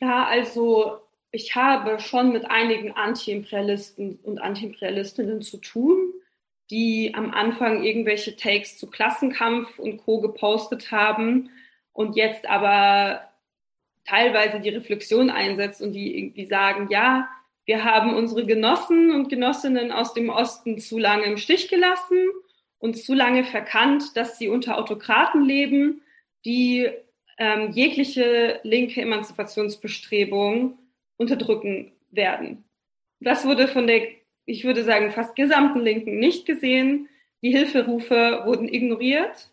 Ja, 0.00 0.26
also 0.26 1.03
ich 1.34 1.56
habe 1.56 1.98
schon 1.98 2.32
mit 2.32 2.48
einigen 2.48 2.92
Antiimperialisten 2.92 4.20
und 4.22 4.40
Antiimperialistinnen 4.40 5.42
zu 5.42 5.56
tun, 5.56 6.12
die 6.70 7.12
am 7.14 7.32
Anfang 7.32 7.82
irgendwelche 7.82 8.36
Takes 8.36 8.78
zu 8.78 8.88
Klassenkampf 8.88 9.80
und 9.80 9.96
Co. 9.98 10.20
gepostet 10.20 10.92
haben 10.92 11.50
und 11.92 12.14
jetzt 12.14 12.48
aber 12.48 13.28
teilweise 14.04 14.60
die 14.60 14.68
Reflexion 14.68 15.28
einsetzt 15.28 15.82
und 15.82 15.92
die 15.92 16.16
irgendwie 16.16 16.46
sagen, 16.46 16.86
ja, 16.90 17.28
wir 17.64 17.82
haben 17.82 18.14
unsere 18.14 18.46
Genossen 18.46 19.10
und 19.10 19.28
Genossinnen 19.28 19.90
aus 19.90 20.14
dem 20.14 20.28
Osten 20.28 20.78
zu 20.78 20.98
lange 20.98 21.24
im 21.24 21.36
Stich 21.36 21.68
gelassen 21.68 22.28
und 22.78 22.96
zu 22.96 23.12
lange 23.12 23.42
verkannt, 23.42 24.16
dass 24.16 24.38
sie 24.38 24.48
unter 24.48 24.78
Autokraten 24.78 25.44
leben, 25.44 26.02
die 26.44 26.88
ähm, 27.38 27.72
jegliche 27.72 28.60
linke 28.62 29.00
Emanzipationsbestrebung 29.00 30.78
unterdrücken 31.16 31.92
werden. 32.10 32.64
Das 33.20 33.46
wurde 33.46 33.68
von 33.68 33.86
der, 33.86 34.02
ich 34.44 34.64
würde 34.64 34.84
sagen, 34.84 35.10
fast 35.10 35.36
gesamten 35.36 35.80
Linken 35.80 36.18
nicht 36.18 36.46
gesehen. 36.46 37.08
Die 37.42 37.50
Hilferufe 37.50 38.42
wurden 38.44 38.68
ignoriert 38.68 39.50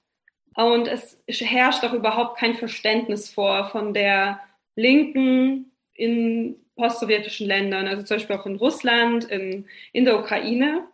und 0.56 0.88
es 0.88 1.22
herrscht 1.28 1.84
auch 1.84 1.94
überhaupt 1.94 2.38
kein 2.38 2.56
Verständnis 2.56 3.30
vor 3.30 3.70
von 3.70 3.94
der 3.94 4.40
Linken 4.76 5.72
in 5.94 6.56
postsowjetischen 6.76 7.48
Ländern, 7.48 7.88
also 7.88 8.04
zum 8.04 8.18
Beispiel 8.18 8.36
auch 8.36 8.46
in 8.46 8.56
Russland, 8.56 9.26
in, 9.26 9.68
in 9.94 10.06
der 10.06 10.20
Ukraine. 10.20 10.88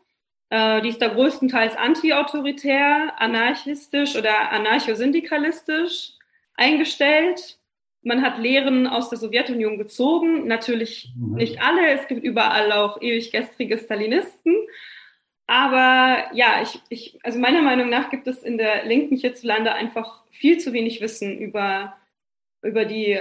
Äh, 0.50 0.82
die 0.82 0.90
ist 0.90 1.02
da 1.02 1.08
größtenteils 1.08 1.76
antiautoritär, 1.76 3.14
anarchistisch 3.18 4.16
oder 4.16 4.52
anarchosyndikalistisch 4.52 6.14
eingestellt 6.56 7.58
man 8.08 8.22
hat 8.22 8.40
Lehren 8.40 8.88
aus 8.88 9.10
der 9.10 9.20
Sowjetunion 9.20 9.78
gezogen, 9.78 10.48
natürlich 10.48 11.12
mhm. 11.16 11.36
nicht 11.36 11.62
alle, 11.62 11.90
es 11.90 12.08
gibt 12.08 12.24
überall 12.24 12.72
auch 12.72 13.02
ewig 13.02 13.32
gestrige 13.32 13.78
Stalinisten. 13.78 14.56
Aber 15.46 16.30
ja, 16.34 16.62
ich, 16.62 16.82
ich, 16.90 17.20
also 17.24 17.40
meiner 17.40 17.62
Meinung 17.62 17.90
nach 17.90 18.10
gibt 18.10 18.28
es 18.28 18.44
in 18.44 18.58
der 18.58 18.86
Linken 18.86 19.16
hierzulande 19.16 19.74
einfach 19.74 20.24
viel 20.32 20.58
zu 20.58 20.74
wenig 20.74 21.00
Wissen 21.02 21.38
über, 21.38 21.96
über 22.62 22.86
die 22.86 23.20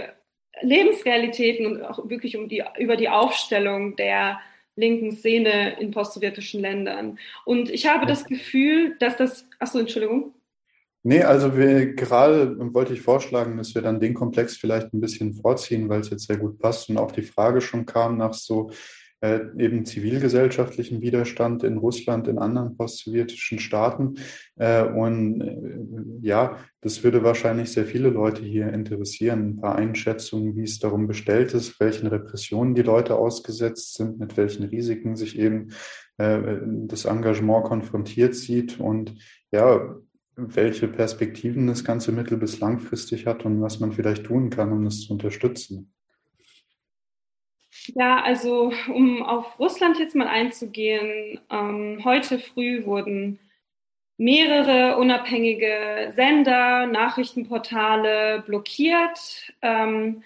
Lebensrealitäten 0.60 1.66
und 1.66 1.82
auch 1.82 2.08
wirklich 2.08 2.36
um 2.36 2.48
die, 2.48 2.64
über 2.78 2.96
die 2.96 3.08
Aufstellung 3.08 3.96
der 3.96 4.40
linken 4.76 5.12
Szene 5.12 5.78
in 5.80 5.90
postsowjetischen 5.90 6.60
Ländern. 6.60 7.18
Und 7.44 7.70
ich 7.70 7.86
habe 7.86 8.06
das 8.06 8.24
Gefühl, 8.24 8.96
dass 8.98 9.16
das, 9.16 9.48
achso, 9.58 9.78
Entschuldigung. 9.78 10.34
Nee, 11.08 11.22
also 11.22 11.56
wir 11.56 11.94
gerade 11.94 12.56
wollte 12.74 12.92
ich 12.92 13.00
vorschlagen, 13.00 13.56
dass 13.58 13.76
wir 13.76 13.82
dann 13.82 14.00
den 14.00 14.12
Komplex 14.12 14.56
vielleicht 14.56 14.92
ein 14.92 15.00
bisschen 15.00 15.34
vorziehen, 15.34 15.88
weil 15.88 16.00
es 16.00 16.10
jetzt 16.10 16.26
sehr 16.26 16.36
gut 16.36 16.58
passt 16.58 16.90
und 16.90 16.98
auch 16.98 17.12
die 17.12 17.22
Frage 17.22 17.60
schon 17.60 17.86
kam 17.86 18.16
nach 18.16 18.34
so 18.34 18.72
äh, 19.20 19.38
eben 19.56 19.84
zivilgesellschaftlichen 19.84 21.02
Widerstand 21.02 21.62
in 21.62 21.76
Russland, 21.76 22.26
in 22.26 22.38
anderen 22.38 22.76
postsowjetischen 22.76 23.60
Staaten. 23.60 24.16
Äh, 24.56 24.82
und 24.82 25.42
äh, 25.42 26.26
ja, 26.26 26.56
das 26.80 27.04
würde 27.04 27.22
wahrscheinlich 27.22 27.70
sehr 27.70 27.86
viele 27.86 28.08
Leute 28.08 28.42
hier 28.42 28.72
interessieren. 28.72 29.50
Ein 29.50 29.60
paar 29.60 29.76
Einschätzungen, 29.76 30.56
wie 30.56 30.64
es 30.64 30.80
darum 30.80 31.06
bestellt 31.06 31.54
ist, 31.54 31.78
welchen 31.78 32.08
Repressionen 32.08 32.74
die 32.74 32.82
Leute 32.82 33.14
ausgesetzt 33.14 33.94
sind, 33.94 34.18
mit 34.18 34.36
welchen 34.36 34.64
Risiken 34.64 35.14
sich 35.14 35.38
eben 35.38 35.68
äh, 36.18 36.56
das 36.88 37.04
Engagement 37.04 37.62
konfrontiert 37.62 38.34
sieht 38.34 38.80
und 38.80 39.14
ja, 39.52 39.94
welche 40.36 40.86
Perspektiven 40.86 41.66
das 41.66 41.84
ganze 41.84 42.12
mittel- 42.12 42.36
bis 42.36 42.60
langfristig 42.60 43.26
hat 43.26 43.44
und 43.44 43.62
was 43.62 43.80
man 43.80 43.92
vielleicht 43.92 44.24
tun 44.24 44.50
kann, 44.50 44.70
um 44.70 44.84
das 44.84 45.00
zu 45.00 45.12
unterstützen. 45.12 45.92
Ja, 47.94 48.22
also 48.22 48.72
um 48.88 49.22
auf 49.22 49.58
Russland 49.58 49.98
jetzt 49.98 50.14
mal 50.14 50.28
einzugehen, 50.28 51.40
ähm, 51.50 52.02
heute 52.04 52.38
früh 52.38 52.84
wurden 52.84 53.38
mehrere 54.18 54.98
unabhängige 54.98 56.12
Sender, 56.14 56.86
Nachrichtenportale 56.86 58.42
blockiert. 58.46 59.52
Ähm, 59.62 60.22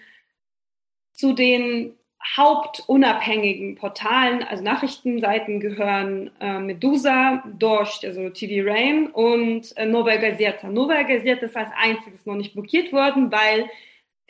zu 1.13 1.33
den 1.33 1.93
hauptunabhängigen 2.35 3.75
Portalen, 3.75 4.43
also 4.43 4.63
Nachrichtenseiten 4.63 5.59
gehören 5.59 6.31
äh, 6.39 6.59
Medusa, 6.59 7.43
Dorscht, 7.57 8.05
also 8.05 8.29
TV 8.29 8.67
Rain 8.69 9.07
und 9.07 9.75
äh, 9.77 9.85
Novaya 9.85 10.17
Gazeta. 10.17 10.69
Novaya 10.69 11.03
Gazeta 11.03 11.45
ist 11.45 11.57
als 11.57 11.71
einziges 11.75 12.25
noch 12.25 12.35
nicht 12.35 12.53
blockiert 12.53 12.93
worden, 12.93 13.31
weil 13.31 13.69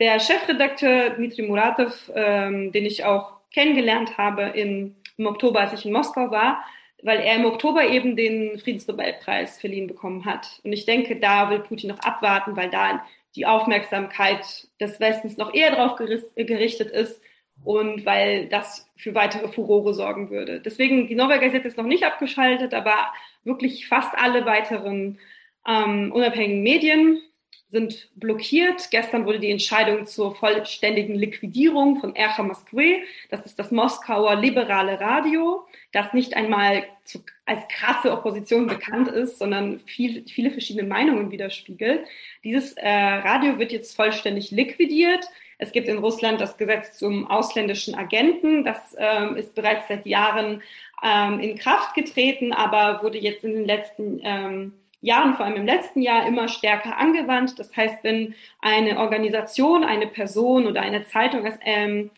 der 0.00 0.18
Chefredakteur 0.20 1.10
Dmitri 1.10 1.42
Muratov, 1.42 2.10
ähm, 2.14 2.72
den 2.72 2.86
ich 2.86 3.04
auch 3.04 3.34
kennengelernt 3.52 4.16
habe 4.18 4.42
in, 4.42 4.96
im 5.18 5.26
Oktober, 5.26 5.60
als 5.60 5.74
ich 5.74 5.84
in 5.84 5.92
Moskau 5.92 6.30
war, 6.30 6.64
weil 7.02 7.20
er 7.20 7.36
im 7.36 7.44
Oktober 7.44 7.86
eben 7.86 8.16
den 8.16 8.58
Friedensnobelpreis 8.58 9.60
verliehen 9.60 9.86
bekommen 9.86 10.24
hat. 10.24 10.60
Und 10.64 10.72
ich 10.72 10.86
denke, 10.86 11.16
da 11.16 11.50
will 11.50 11.58
Putin 11.58 11.90
noch 11.90 12.00
abwarten, 12.00 12.56
weil 12.56 12.70
da 12.70 13.04
die 13.34 13.46
Aufmerksamkeit 13.46 14.68
des 14.80 15.00
Westens 15.00 15.36
noch 15.36 15.52
eher 15.52 15.70
darauf 15.70 15.96
gerichtet 15.96 16.90
ist, 16.90 17.20
und 17.64 18.04
weil 18.04 18.48
das 18.48 18.90
für 18.96 19.14
weitere 19.14 19.48
Furore 19.48 19.94
sorgen 19.94 20.30
würde. 20.30 20.60
Deswegen, 20.60 21.06
die 21.06 21.14
Nova 21.14 21.36
Gazette 21.36 21.68
ist 21.68 21.76
noch 21.76 21.84
nicht 21.84 22.04
abgeschaltet, 22.04 22.74
aber 22.74 23.12
wirklich 23.44 23.88
fast 23.88 24.14
alle 24.16 24.44
weiteren 24.46 25.18
ähm, 25.66 26.12
unabhängigen 26.12 26.62
Medien 26.62 27.22
sind 27.72 28.10
blockiert. 28.16 28.90
Gestern 28.90 29.24
wurde 29.24 29.40
die 29.40 29.50
Entscheidung 29.50 30.04
zur 30.06 30.34
vollständigen 30.34 31.14
Liquidierung 31.14 32.00
von 32.00 32.14
Ercha 32.14 32.42
Moskwe, 32.42 32.98
das 33.30 33.46
ist 33.46 33.58
das 33.58 33.70
Moskauer 33.70 34.36
liberale 34.36 35.00
Radio, 35.00 35.66
das 35.90 36.12
nicht 36.12 36.36
einmal 36.36 36.84
zu, 37.04 37.24
als 37.46 37.66
krasse 37.68 38.12
Opposition 38.12 38.66
bekannt 38.66 39.08
ist, 39.08 39.38
sondern 39.38 39.80
viel, 39.80 40.24
viele 40.28 40.50
verschiedene 40.50 40.86
Meinungen 40.86 41.30
widerspiegelt. 41.30 42.04
Dieses 42.44 42.74
äh, 42.74 42.88
Radio 42.88 43.58
wird 43.58 43.72
jetzt 43.72 43.96
vollständig 43.96 44.50
liquidiert. 44.50 45.24
Es 45.62 45.70
gibt 45.70 45.86
in 45.86 45.98
Russland 45.98 46.40
das 46.40 46.56
Gesetz 46.58 46.98
zum 46.98 47.30
ausländischen 47.30 47.94
Agenten. 47.94 48.64
Das 48.64 48.96
ähm, 48.98 49.36
ist 49.36 49.54
bereits 49.54 49.86
seit 49.86 50.04
Jahren 50.06 50.60
ähm, 51.04 51.38
in 51.38 51.56
Kraft 51.56 51.94
getreten, 51.94 52.52
aber 52.52 53.02
wurde 53.04 53.18
jetzt 53.18 53.44
in 53.44 53.54
den 53.54 53.64
letzten 53.64 54.20
ähm, 54.24 54.72
Jahren, 55.00 55.34
vor 55.34 55.46
allem 55.46 55.56
im 55.56 55.66
letzten 55.66 56.02
Jahr, 56.02 56.26
immer 56.26 56.48
stärker 56.48 56.96
angewandt. 56.96 57.60
Das 57.60 57.76
heißt, 57.76 58.02
wenn 58.02 58.34
eine 58.60 58.98
Organisation, 58.98 59.84
eine 59.84 60.08
Person 60.08 60.66
oder 60.66 60.82
eine 60.82 61.06
Zeitung 61.06 61.44
als 61.46 61.58
ähm, 61.64 62.10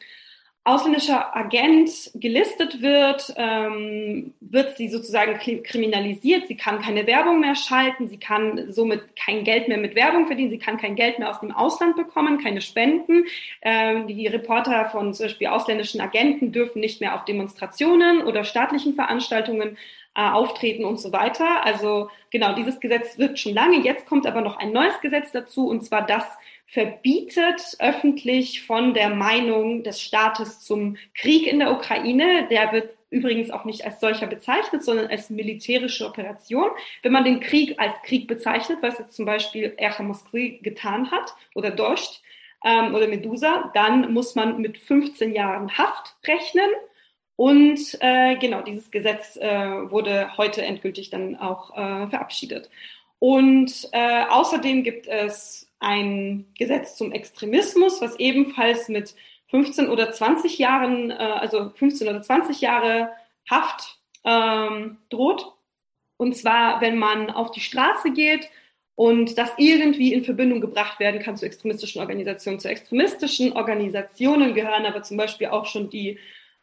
ausländischer 0.66 1.36
Agent 1.36 2.10
gelistet 2.14 2.80
wird, 2.80 3.34
ähm, 3.36 4.32
wird 4.40 4.78
sie 4.78 4.88
sozusagen 4.88 5.38
kriminalisiert. 5.62 6.48
Sie 6.48 6.56
kann 6.56 6.80
keine 6.80 7.06
Werbung 7.06 7.40
mehr 7.40 7.54
schalten, 7.54 8.08
sie 8.08 8.18
kann 8.18 8.72
somit 8.72 9.14
kein 9.14 9.44
Geld 9.44 9.68
mehr 9.68 9.76
mit 9.76 9.94
Werbung 9.94 10.26
verdienen, 10.26 10.50
sie 10.50 10.58
kann 10.58 10.78
kein 10.78 10.96
Geld 10.96 11.18
mehr 11.18 11.28
aus 11.28 11.40
dem 11.40 11.52
Ausland 11.52 11.96
bekommen, 11.96 12.42
keine 12.42 12.62
Spenden. 12.62 13.26
Ähm, 13.60 14.06
die 14.06 14.26
Reporter 14.26 14.86
von 14.86 15.12
zum 15.12 15.26
Beispiel 15.26 15.48
ausländischen 15.48 16.00
Agenten 16.00 16.50
dürfen 16.50 16.80
nicht 16.80 17.02
mehr 17.02 17.14
auf 17.14 17.26
Demonstrationen 17.26 18.22
oder 18.22 18.42
staatlichen 18.42 18.94
Veranstaltungen 18.94 19.76
äh, 20.14 20.22
auftreten 20.22 20.86
und 20.86 20.98
so 20.98 21.12
weiter. 21.12 21.64
Also 21.64 22.08
genau, 22.30 22.54
dieses 22.54 22.80
Gesetz 22.80 23.18
wird 23.18 23.38
schon 23.38 23.52
lange. 23.52 23.80
Jetzt 23.80 24.06
kommt 24.06 24.26
aber 24.26 24.40
noch 24.40 24.56
ein 24.56 24.72
neues 24.72 24.98
Gesetz 25.02 25.30
dazu, 25.32 25.68
und 25.68 25.84
zwar 25.84 26.06
das 26.06 26.24
verbietet 26.74 27.76
öffentlich 27.78 28.66
von 28.66 28.94
der 28.94 29.08
Meinung 29.08 29.84
des 29.84 30.02
Staates 30.02 30.58
zum 30.58 30.96
Krieg 31.14 31.46
in 31.46 31.60
der 31.60 31.70
Ukraine. 31.70 32.48
Der 32.50 32.72
wird 32.72 32.90
übrigens 33.10 33.52
auch 33.52 33.64
nicht 33.64 33.84
als 33.84 34.00
solcher 34.00 34.26
bezeichnet, 34.26 34.82
sondern 34.82 35.06
als 35.06 35.30
militärische 35.30 36.04
Operation. 36.04 36.68
Wenn 37.04 37.12
man 37.12 37.22
den 37.22 37.38
Krieg 37.38 37.78
als 37.78 37.94
Krieg 38.02 38.26
bezeichnet, 38.26 38.78
was 38.80 38.98
jetzt 38.98 39.14
zum 39.14 39.24
Beispiel 39.24 39.74
Ercha 39.76 40.02
Moskwy 40.02 40.58
getan 40.64 41.12
hat 41.12 41.36
oder 41.54 41.70
Dost 41.70 42.24
ähm, 42.64 42.92
oder 42.92 43.06
Medusa, 43.06 43.70
dann 43.72 44.12
muss 44.12 44.34
man 44.34 44.60
mit 44.60 44.76
15 44.76 45.32
Jahren 45.32 45.78
Haft 45.78 46.16
rechnen. 46.26 46.68
Und 47.36 47.98
äh, 48.00 48.34
genau, 48.34 48.62
dieses 48.62 48.90
Gesetz 48.90 49.36
äh, 49.36 49.90
wurde 49.92 50.36
heute 50.36 50.62
endgültig 50.62 51.10
dann 51.10 51.36
auch 51.36 51.70
äh, 51.70 52.08
verabschiedet. 52.08 52.68
Und 53.20 53.88
äh, 53.92 54.24
außerdem 54.24 54.82
gibt 54.82 55.06
es 55.06 55.63
ein 55.84 56.46
Gesetz 56.58 56.96
zum 56.96 57.12
Extremismus, 57.12 58.00
was 58.00 58.18
ebenfalls 58.18 58.88
mit 58.88 59.14
15 59.48 59.88
oder 59.88 60.10
20 60.10 60.58
Jahren, 60.58 61.10
äh, 61.10 61.14
also 61.14 61.70
15 61.70 62.08
oder 62.08 62.22
20 62.22 62.60
Jahre 62.60 63.10
Haft 63.48 63.98
ähm, 64.24 64.96
droht. 65.10 65.52
Und 66.16 66.36
zwar, 66.36 66.80
wenn 66.80 66.98
man 66.98 67.30
auf 67.30 67.50
die 67.50 67.60
Straße 67.60 68.12
geht 68.12 68.48
und 68.96 69.36
das 69.36 69.52
irgendwie 69.58 70.12
in 70.12 70.24
Verbindung 70.24 70.60
gebracht 70.60 71.00
werden 71.00 71.20
kann 71.20 71.36
zu 71.36 71.44
extremistischen 71.44 72.00
Organisationen. 72.00 72.60
Zu 72.60 72.68
extremistischen 72.68 73.52
Organisationen 73.52 74.54
gehören 74.54 74.86
aber 74.86 75.02
zum 75.02 75.16
Beispiel 75.16 75.48
auch 75.48 75.66
schon 75.66 75.90
die, 75.90 76.18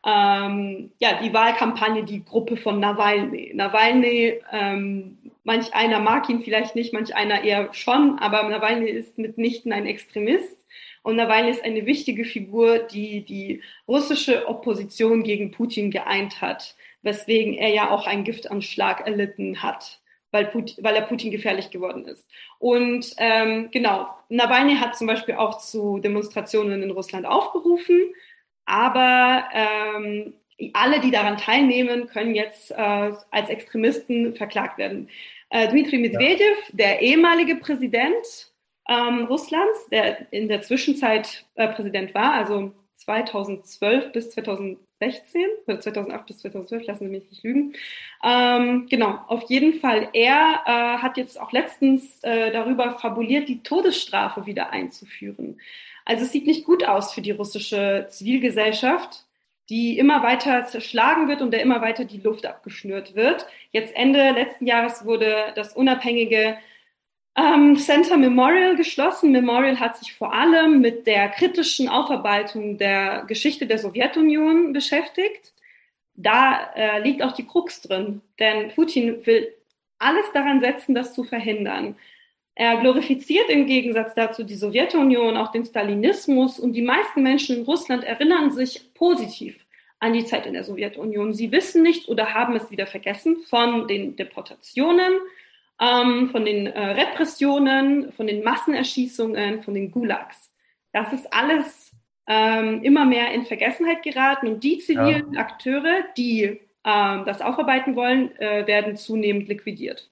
ähm, 0.05 0.91
ja, 0.99 1.21
die 1.21 1.33
Wahlkampagne, 1.33 2.03
die 2.03 2.25
Gruppe 2.25 2.57
von 2.57 2.79
Nawalny. 2.79 3.51
Nawalny, 3.53 4.39
ähm, 4.51 5.17
manch 5.43 5.73
einer 5.73 5.99
mag 5.99 6.29
ihn 6.29 6.41
vielleicht 6.41 6.75
nicht, 6.75 6.93
manch 6.93 7.15
einer 7.15 7.43
eher 7.43 7.73
schon, 7.73 8.19
aber 8.19 8.47
Nawalny 8.47 8.89
ist 8.89 9.17
mitnichten 9.17 9.73
ein 9.73 9.85
Extremist. 9.85 10.57
Und 11.03 11.15
Nawalny 11.15 11.49
ist 11.49 11.63
eine 11.63 11.85
wichtige 11.85 12.25
Figur, 12.25 12.79
die 12.79 13.25
die 13.25 13.63
russische 13.87 14.47
Opposition 14.47 15.23
gegen 15.23 15.51
Putin 15.51 15.89
geeint 15.89 16.41
hat, 16.41 16.75
weswegen 17.01 17.55
er 17.55 17.69
ja 17.69 17.89
auch 17.89 18.05
einen 18.05 18.23
Giftanschlag 18.23 19.05
erlitten 19.07 19.63
hat, 19.63 19.99
weil, 20.29 20.45
Putin, 20.45 20.83
weil 20.83 20.95
er 20.95 21.01
Putin 21.01 21.31
gefährlich 21.31 21.71
geworden 21.71 22.05
ist. 22.05 22.29
Und 22.59 23.13
ähm, 23.17 23.69
genau, 23.71 24.09
Nawalny 24.29 24.75
hat 24.75 24.95
zum 24.95 25.07
Beispiel 25.07 25.35
auch 25.35 25.57
zu 25.57 25.97
Demonstrationen 25.97 26.83
in 26.83 26.91
Russland 26.91 27.25
aufgerufen, 27.25 28.13
aber 28.65 29.45
ähm, 29.53 30.35
alle, 30.73 30.99
die 30.99 31.11
daran 31.11 31.37
teilnehmen, 31.37 32.07
können 32.07 32.35
jetzt 32.35 32.71
äh, 32.71 32.75
als 32.75 33.49
Extremisten 33.49 34.35
verklagt 34.35 34.77
werden. 34.77 35.09
Äh, 35.49 35.67
Dmitri 35.67 35.97
Medvedev, 35.97 36.39
ja. 36.39 36.73
der 36.73 37.01
ehemalige 37.01 37.55
Präsident 37.55 38.51
ähm, 38.87 39.25
Russlands, 39.25 39.87
der 39.91 40.31
in 40.31 40.47
der 40.47 40.61
Zwischenzeit 40.61 41.45
äh, 41.55 41.67
Präsident 41.67 42.13
war, 42.13 42.33
also 42.33 42.71
2012 42.97 44.11
bis 44.11 44.29
2016 44.31 45.45
oder 45.67 45.79
2008 45.79 46.25
bis 46.25 46.37
2012, 46.39 46.85
lassen 46.85 47.05
Sie 47.05 47.11
mich 47.11 47.29
nicht 47.29 47.43
lügen. 47.43 47.73
Ähm, 48.23 48.87
genau, 48.89 49.19
auf 49.27 49.49
jeden 49.49 49.79
Fall. 49.79 50.09
Er 50.13 50.61
äh, 50.65 51.01
hat 51.01 51.17
jetzt 51.17 51.39
auch 51.39 51.51
letztens 51.51 52.19
äh, 52.23 52.51
darüber 52.51 52.97
fabuliert, 52.99 53.49
die 53.49 53.63
Todesstrafe 53.63 54.45
wieder 54.45 54.71
einzuführen. 54.71 55.59
Also 56.05 56.25
es 56.25 56.31
sieht 56.31 56.47
nicht 56.47 56.65
gut 56.65 56.83
aus 56.83 57.13
für 57.13 57.21
die 57.21 57.31
russische 57.31 58.07
Zivilgesellschaft, 58.09 59.25
die 59.71 59.97
immer 59.97 60.21
weiter 60.21 60.65
zerschlagen 60.65 61.29
wird 61.29 61.41
und 61.41 61.51
der 61.51 61.61
immer 61.61 61.79
weiter 61.79 62.03
die 62.03 62.19
Luft 62.19 62.45
abgeschnürt 62.45 63.15
wird. 63.15 63.47
Jetzt 63.71 63.95
Ende 63.95 64.31
letzten 64.31 64.67
Jahres 64.67 65.05
wurde 65.05 65.53
das 65.55 65.73
unabhängige 65.73 66.57
ähm, 67.37 67.77
Center 67.77 68.17
Memorial 68.17 68.75
geschlossen. 68.75 69.31
Memorial 69.31 69.79
hat 69.79 69.95
sich 69.95 70.13
vor 70.13 70.33
allem 70.33 70.81
mit 70.81 71.07
der 71.07 71.29
kritischen 71.29 71.87
Aufarbeitung 71.87 72.77
der 72.77 73.23
Geschichte 73.29 73.65
der 73.65 73.77
Sowjetunion 73.77 74.73
beschäftigt. 74.73 75.53
Da 76.15 76.73
äh, 76.75 77.01
liegt 77.01 77.23
auch 77.23 77.31
die 77.31 77.47
Krux 77.47 77.81
drin, 77.81 78.21
denn 78.39 78.73
Putin 78.75 79.25
will 79.25 79.53
alles 79.99 80.25
daran 80.33 80.59
setzen, 80.59 80.93
das 80.93 81.13
zu 81.13 81.23
verhindern. 81.23 81.95
Er 82.55 82.81
glorifiziert 82.81 83.49
im 83.49 83.67
Gegensatz 83.67 84.13
dazu 84.15 84.43
die 84.43 84.55
Sowjetunion, 84.55 85.37
auch 85.37 85.53
den 85.53 85.63
Stalinismus 85.63 86.59
und 86.59 86.73
die 86.73 86.81
meisten 86.81 87.23
Menschen 87.23 87.59
in 87.59 87.63
Russland 87.63 88.03
erinnern 88.03 88.51
sich 88.51 88.93
positiv 88.93 89.60
an 90.01 90.13
die 90.13 90.25
Zeit 90.25 90.45
in 90.47 90.53
der 90.53 90.63
Sowjetunion. 90.63 91.33
Sie 91.33 91.51
wissen 91.51 91.83
nichts 91.83 92.09
oder 92.09 92.33
haben 92.33 92.55
es 92.55 92.71
wieder 92.71 92.87
vergessen 92.87 93.37
von 93.49 93.87
den 93.87 94.15
Deportationen, 94.15 95.13
ähm, 95.79 96.29
von 96.31 96.43
den 96.43 96.67
äh, 96.67 96.79
Repressionen, 96.79 98.11
von 98.11 98.27
den 98.27 98.43
Massenerschießungen, 98.43 99.61
von 99.61 99.75
den 99.75 99.91
Gulags. 99.91 100.51
Das 100.91 101.13
ist 101.13 101.31
alles 101.31 101.91
ähm, 102.27 102.83
immer 102.83 103.05
mehr 103.05 103.31
in 103.31 103.45
Vergessenheit 103.45 104.01
geraten 104.01 104.47
und 104.47 104.63
die 104.63 104.79
zivilen 104.79 105.33
ja. 105.33 105.39
Akteure, 105.39 106.03
die 106.17 106.59
ähm, 106.83 107.23
das 107.25 107.41
aufarbeiten 107.41 107.95
wollen, 107.95 108.35
äh, 108.37 108.65
werden 108.65 108.95
zunehmend 108.95 109.47
liquidiert. 109.47 110.09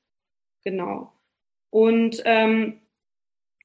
Genau. 0.63 1.11
Und 1.71 2.21
ähm, 2.25 2.79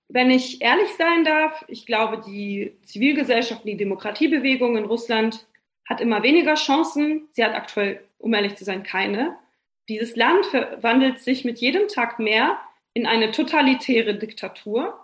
wenn 0.08 0.30
ich 0.30 0.62
ehrlich 0.62 0.88
sein 0.96 1.24
darf, 1.24 1.64
ich 1.68 1.84
glaube, 1.84 2.22
die 2.26 2.78
Zivilgesellschaft, 2.82 3.64
die 3.64 3.76
Demokratiebewegung 3.76 4.78
in 4.78 4.84
Russland 4.84 5.46
hat 5.84 6.00
immer 6.00 6.22
weniger 6.22 6.54
Chancen. 6.54 7.28
Sie 7.32 7.44
hat 7.44 7.54
aktuell, 7.54 8.02
um 8.18 8.32
ehrlich 8.34 8.56
zu 8.56 8.64
sein, 8.64 8.82
keine. 8.82 9.36
Dieses 9.88 10.16
Land 10.16 10.46
verwandelt 10.46 11.20
sich 11.20 11.44
mit 11.44 11.58
jedem 11.58 11.88
Tag 11.88 12.18
mehr 12.18 12.58
in 12.94 13.06
eine 13.06 13.32
totalitäre 13.32 14.14
Diktatur, 14.14 14.98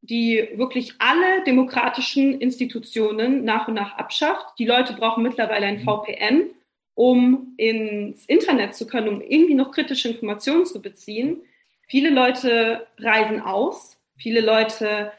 die 0.00 0.48
wirklich 0.54 0.94
alle 0.98 1.44
demokratischen 1.44 2.40
Institutionen 2.40 3.44
nach 3.44 3.68
und 3.68 3.74
nach 3.74 3.96
abschafft. 3.96 4.58
Die 4.58 4.64
Leute 4.64 4.94
brauchen 4.94 5.22
mittlerweile 5.22 5.66
ein 5.66 5.80
mhm. 5.80 5.84
VPN, 5.84 6.50
um 6.94 7.54
ins 7.56 8.26
Internet 8.26 8.74
zu 8.74 8.86
können, 8.86 9.08
um 9.08 9.20
irgendwie 9.20 9.54
noch 9.54 9.70
kritische 9.70 10.08
Informationen 10.08 10.66
zu 10.66 10.82
beziehen. 10.82 11.42
Viele 11.86 12.10
Leute 12.10 12.86
reisen 12.98 13.40
aus, 13.40 13.98
viele 14.16 14.40
Leute 14.40 15.12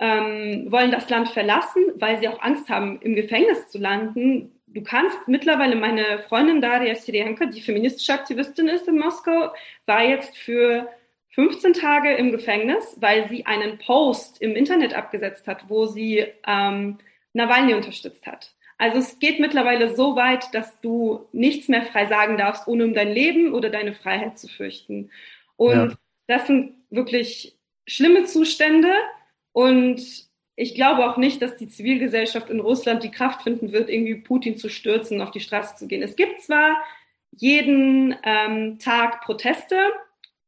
ähm, 0.00 0.66
wollen 0.72 0.90
das 0.90 1.08
Land 1.10 1.28
verlassen, 1.28 1.84
weil 1.96 2.18
sie 2.18 2.28
auch 2.28 2.40
Angst 2.40 2.68
haben, 2.68 3.00
im 3.02 3.14
Gefängnis 3.14 3.68
zu 3.68 3.78
landen, 3.78 4.50
du 4.66 4.82
kannst 4.82 5.16
mittlerweile, 5.26 5.76
meine 5.76 6.20
Freundin 6.28 6.60
Daria 6.60 6.94
Sirienko, 6.94 7.46
die 7.46 7.60
feministische 7.60 8.14
Aktivistin 8.14 8.68
ist 8.68 8.88
in 8.88 8.98
Moskau, 8.98 9.52
war 9.86 10.02
jetzt 10.02 10.36
für 10.36 10.88
15 11.34 11.74
Tage 11.74 12.14
im 12.14 12.32
Gefängnis, 12.32 12.96
weil 13.00 13.28
sie 13.28 13.46
einen 13.46 13.78
Post 13.78 14.40
im 14.40 14.56
Internet 14.56 14.94
abgesetzt 14.94 15.46
hat, 15.46 15.68
wo 15.68 15.86
sie 15.86 16.26
ähm, 16.46 16.98
Nawalny 17.34 17.74
unterstützt 17.74 18.26
hat. 18.26 18.52
Also 18.78 18.98
es 18.98 19.18
geht 19.18 19.38
mittlerweile 19.38 19.94
so 19.94 20.16
weit, 20.16 20.54
dass 20.54 20.80
du 20.80 21.28
nichts 21.32 21.68
mehr 21.68 21.82
frei 21.82 22.06
sagen 22.06 22.38
darfst, 22.38 22.66
ohne 22.66 22.84
um 22.84 22.94
dein 22.94 23.12
Leben 23.12 23.52
oder 23.52 23.68
deine 23.68 23.92
Freiheit 23.92 24.38
zu 24.38 24.48
fürchten. 24.48 25.10
Und 25.56 25.90
ja. 25.90 25.96
das 26.26 26.46
sind 26.46 26.74
wirklich 26.88 27.54
schlimme 27.86 28.24
Zustände 28.24 28.90
und 29.52 30.30
ich 30.56 30.74
glaube 30.74 31.08
auch 31.08 31.16
nicht, 31.16 31.40
dass 31.40 31.56
die 31.56 31.68
Zivilgesellschaft 31.68 32.50
in 32.50 32.60
Russland 32.60 33.02
die 33.02 33.10
Kraft 33.10 33.42
finden 33.42 33.72
wird, 33.72 33.88
irgendwie 33.88 34.16
Putin 34.16 34.58
zu 34.58 34.68
stürzen, 34.68 35.22
auf 35.22 35.30
die 35.30 35.40
Straße 35.40 35.76
zu 35.76 35.86
gehen. 35.86 36.02
Es 36.02 36.16
gibt 36.16 36.42
zwar 36.42 36.76
jeden 37.32 38.14
ähm, 38.24 38.78
Tag 38.78 39.22
Proteste. 39.22 39.78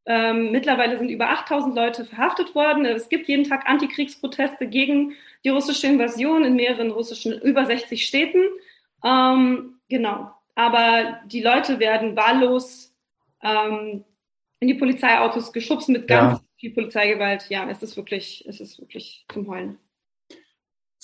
Ähm, 0.04 0.50
mittlerweile 0.50 0.98
sind 0.98 1.08
über 1.08 1.30
8000 1.30 1.74
Leute 1.74 2.04
verhaftet 2.04 2.54
worden. 2.54 2.84
Es 2.84 3.08
gibt 3.08 3.28
jeden 3.28 3.44
Tag 3.44 3.66
Antikriegsproteste 3.66 4.66
gegen 4.66 5.14
die 5.44 5.48
russische 5.48 5.86
Invasion 5.86 6.44
in 6.44 6.56
mehreren 6.56 6.90
russischen, 6.90 7.40
über 7.40 7.64
60 7.64 8.04
Städten. 8.04 8.42
Ähm, 9.04 9.78
genau. 9.88 10.30
Aber 10.54 11.20
die 11.26 11.40
Leute 11.40 11.78
werden 11.78 12.16
wahllos 12.16 12.94
ähm, 13.42 14.04
in 14.60 14.68
die 14.68 14.74
Polizeiautos 14.74 15.52
geschubst 15.52 15.88
mit 15.88 16.06
ganz 16.06 16.38
ja. 16.38 16.44
Viel 16.62 16.72
Polizeigewalt. 16.72 17.46
Ja, 17.48 17.68
es 17.68 17.82
ist 17.82 17.96
wirklich, 17.96 18.44
es 18.48 18.60
ist 18.60 18.80
wirklich 18.80 19.26
zum 19.32 19.48
Heulen. 19.48 19.78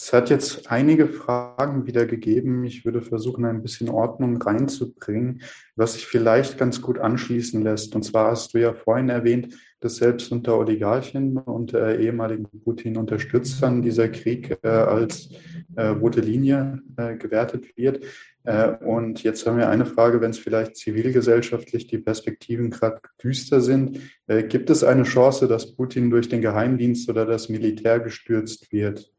Es 0.01 0.13
hat 0.13 0.31
jetzt 0.31 0.71
einige 0.71 1.09
Fragen 1.09 1.85
wieder 1.85 2.07
gegeben. 2.07 2.63
Ich 2.63 2.85
würde 2.85 3.03
versuchen, 3.03 3.45
ein 3.45 3.63
bisschen 3.63 3.89
Ordnung 3.89 4.41
reinzubringen, 4.41 5.43
was 5.75 5.95
sich 5.95 6.07
vielleicht 6.07 6.57
ganz 6.57 6.81
gut 6.81 7.01
anschließen 7.01 7.61
lässt. 7.63 7.97
Und 7.97 8.05
zwar 8.05 8.31
hast 8.31 8.55
du 8.55 8.59
ja 8.59 8.73
vorhin 8.73 9.09
erwähnt, 9.09 9.57
dass 9.81 9.97
selbst 9.97 10.31
unter 10.31 10.57
Oligarchen 10.57 11.37
und 11.39 11.75
äh, 11.75 12.01
ehemaligen 12.01 12.47
Putin-Unterstützern 12.61 13.83
dieser 13.83 14.09
Krieg 14.09 14.57
äh, 14.63 14.69
als 14.69 15.31
äh, 15.75 15.87
rote 15.87 16.21
Linie 16.21 16.81
äh, 16.97 17.17
gewertet 17.17 17.77
wird. 17.77 18.05
Äh, 18.49 18.83
und 18.83 19.23
jetzt 19.25 19.47
haben 19.47 19.59
wir 19.59 19.69
eine 19.69 19.85
Frage, 19.85 20.23
wenn 20.23 20.31
es 20.31 20.39
vielleicht 20.39 20.75
zivilgesellschaftlich 20.77 21.87
die 21.87 21.99
Perspektiven 21.99 22.71
gerade 22.71 22.99
düster 23.23 23.61
sind. 23.61 24.01
Äh, 24.27 24.45
gibt 24.45 24.71
es 24.71 24.83
eine 24.83 25.03
Chance, 25.03 25.49
dass 25.49 25.77
Putin 25.77 26.09
durch 26.09 26.31
den 26.31 26.41
Geheimdienst 26.41 27.11
oder 27.11 27.27
das 27.27 27.51
Militär 27.51 28.01
gestürzt 28.01 28.73
wird? 28.73 29.13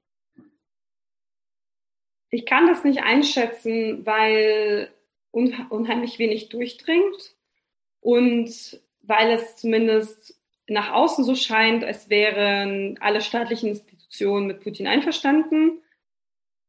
Ich 2.32 2.48
kann 2.48 2.65
das 2.65 2.84
nicht 2.84 3.04
einschätzen, 3.04 4.04
weil 4.04 4.89
unheimlich 5.32 6.18
wenig 6.18 6.50
durchdringt 6.50 7.36
und 8.00 8.82
weil 9.04 9.32
es 9.32 9.58
zumindest 9.58 10.39
nach 10.68 10.92
außen 10.92 11.24
so 11.24 11.36
scheint, 11.36 11.84
als 11.84 12.10
wären 12.10 12.98
alle 13.00 13.22
staatlichen 13.22 13.70
Institutionen 13.70 14.48
mit 14.48 14.62
Putin 14.62 14.88
einverstanden. 14.88 15.84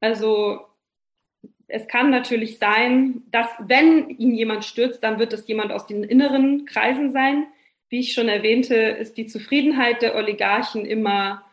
Also 0.01 0.70
es 1.71 1.87
kann 1.89 2.11
natürlich 2.11 2.59
sein, 2.59 3.23
dass 3.31 3.49
wenn 3.61 4.09
ihn 4.11 4.35
jemand 4.35 4.65
stürzt, 4.65 5.03
dann 5.03 5.19
wird 5.19 5.33
es 5.33 5.47
jemand 5.47 5.73
aus 5.73 5.87
den 5.87 6.03
inneren 6.05 6.67
Kreisen 6.67 7.13
sein. 7.13 7.47
Wie 7.89 8.01
ich 8.01 8.13
schon 8.13 8.29
erwähnte, 8.29 8.75
ist 8.75 9.17
die 9.17 9.27
Zufriedenheit 9.27 10.03
der 10.03 10.15
Oligarchen 10.15 10.85
immer, 10.85 11.45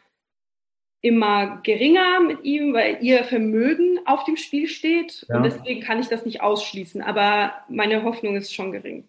immer 1.02 1.62
geringer 1.64 2.20
mit 2.20 2.44
ihm, 2.44 2.74
weil 2.74 2.98
ihr 3.02 3.24
Vermögen 3.24 4.00
auf 4.06 4.24
dem 4.26 4.38
Spiel 4.38 4.68
steht. 4.68 5.26
Ja. 5.30 5.38
Und 5.38 5.44
deswegen 5.44 5.82
kann 5.82 6.00
ich 6.00 6.08
das 6.08 6.26
nicht 6.26 6.42
ausschließen. 6.42 7.02
Aber 7.02 7.54
meine 7.70 8.04
Hoffnung 8.04 8.36
ist 8.36 8.54
schon 8.54 8.72
gering. 8.72 9.08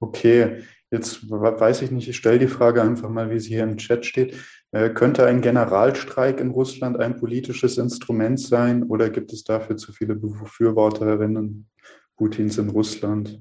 Okay, 0.00 0.62
jetzt 0.90 1.28
weiß 1.28 1.82
ich 1.82 1.90
nicht, 1.90 2.08
ich 2.08 2.16
stelle 2.16 2.38
die 2.38 2.46
Frage 2.46 2.82
einfach 2.82 3.08
mal, 3.08 3.30
wie 3.30 3.40
sie 3.40 3.54
hier 3.54 3.64
im 3.64 3.78
Chat 3.78 4.06
steht. 4.06 4.36
Äh, 4.70 4.90
könnte 4.90 5.26
ein 5.26 5.40
Generalstreik 5.40 6.40
in 6.40 6.50
Russland 6.50 6.98
ein 6.98 7.16
politisches 7.16 7.78
Instrument 7.78 8.38
sein 8.38 8.82
oder 8.82 9.08
gibt 9.08 9.32
es 9.32 9.44
dafür 9.44 9.76
zu 9.76 9.92
viele 9.92 10.14
Befürworterinnen 10.14 11.68
Putins 12.16 12.58
in 12.58 12.68
Russland? 12.68 13.40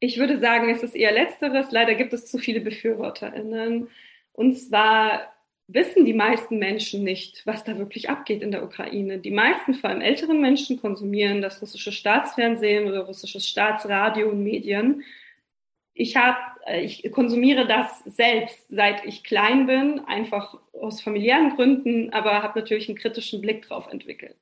Ich 0.00 0.18
würde 0.18 0.38
sagen, 0.38 0.70
es 0.70 0.82
ist 0.82 0.94
eher 0.94 1.12
letzteres. 1.12 1.70
Leider 1.70 1.94
gibt 1.96 2.12
es 2.12 2.26
zu 2.26 2.38
viele 2.38 2.60
Befürworterinnen. 2.60 3.88
Und 4.32 4.56
zwar 4.56 5.32
wissen 5.66 6.06
die 6.06 6.14
meisten 6.14 6.58
Menschen 6.58 7.04
nicht, 7.04 7.42
was 7.44 7.64
da 7.64 7.76
wirklich 7.76 8.08
abgeht 8.08 8.40
in 8.40 8.50
der 8.50 8.64
Ukraine. 8.64 9.18
Die 9.18 9.30
meisten, 9.30 9.74
vor 9.74 9.90
allem 9.90 10.00
älteren 10.00 10.40
Menschen, 10.40 10.80
konsumieren 10.80 11.42
das 11.42 11.60
russische 11.60 11.92
Staatsfernsehen 11.92 12.88
oder 12.88 13.00
russisches 13.00 13.46
Staatsradio 13.46 14.30
und 14.30 14.42
Medien 14.42 15.02
ich 15.98 16.16
habe, 16.16 16.38
äh, 16.66 16.80
ich 16.80 17.10
konsumiere 17.12 17.66
das 17.66 18.04
selbst, 18.04 18.66
seit 18.70 19.04
ich 19.04 19.24
klein 19.24 19.66
bin, 19.66 20.00
einfach 20.06 20.56
aus 20.72 21.02
familiären 21.02 21.56
Gründen, 21.56 22.12
aber 22.12 22.42
habe 22.42 22.60
natürlich 22.60 22.88
einen 22.88 22.98
kritischen 22.98 23.40
Blick 23.40 23.62
drauf 23.62 23.88
entwickelt. 23.90 24.36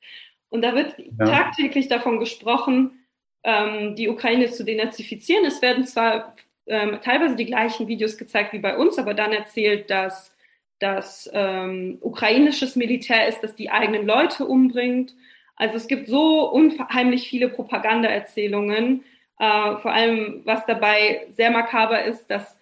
Und 0.51 0.63
da 0.63 0.75
wird 0.75 0.95
ja. 0.99 1.25
tagtäglich 1.25 1.89
davon 1.89 2.21
gesprochen, 2.21 3.07
ähm, 3.43 3.97
die 3.97 4.09
Ukraine 4.09 4.51
zu 4.51 4.65
denazifizieren. 4.65 5.47
Es 5.47 5.63
werden 5.63 5.87
zwar 5.87 6.37
ähm, 6.67 6.99
teilweise 7.03 7.37
die 7.37 7.47
gleichen 7.47 7.89
Videos 7.89 8.19
gezeigt 8.19 8.53
wie 8.53 8.59
bei 8.59 8.77
uns, 8.77 8.99
aber 8.99 9.15
dann 9.15 9.33
erzählt, 9.33 9.91
dass 9.91 10.35
das 10.79 11.31
ähm, 11.33 11.97
ukrainisches 12.03 12.77
Militär 12.77 13.29
ist, 13.29 13.41
das 13.41 13.57
die 13.57 13.71
eigenen 13.71 14.07
Leute 14.07 14.45
umbringt. 14.45 15.15
Also 15.57 15.77
es 15.77 15.89
gibt 15.89 16.07
so 16.07 16.51
unheimlich 16.51 17.29
viele 17.31 17.49
Propagandaerzählungen, 17.49 19.05
äh, 19.39 19.77
vor 19.77 19.93
allem, 19.93 20.43
was 20.45 20.65
dabei 20.67 21.27
sehr 21.33 21.51
makaber 21.51 22.05
ist, 22.05 22.27
dass 22.31 22.59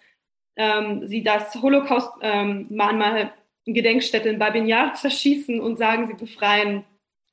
ähm, 0.56 1.06
sie 1.06 1.22
das 1.22 1.54
Holocaust-Mahnmal 1.54 3.20
ähm, 3.66 3.74
Gedenkstätte 3.74 4.28
in 4.28 4.38
Babin 4.38 4.66
Yar 4.66 4.94
zerschießen 4.94 5.60
und 5.60 5.78
sagen, 5.78 6.06
sie 6.06 6.14
befreien 6.14 6.84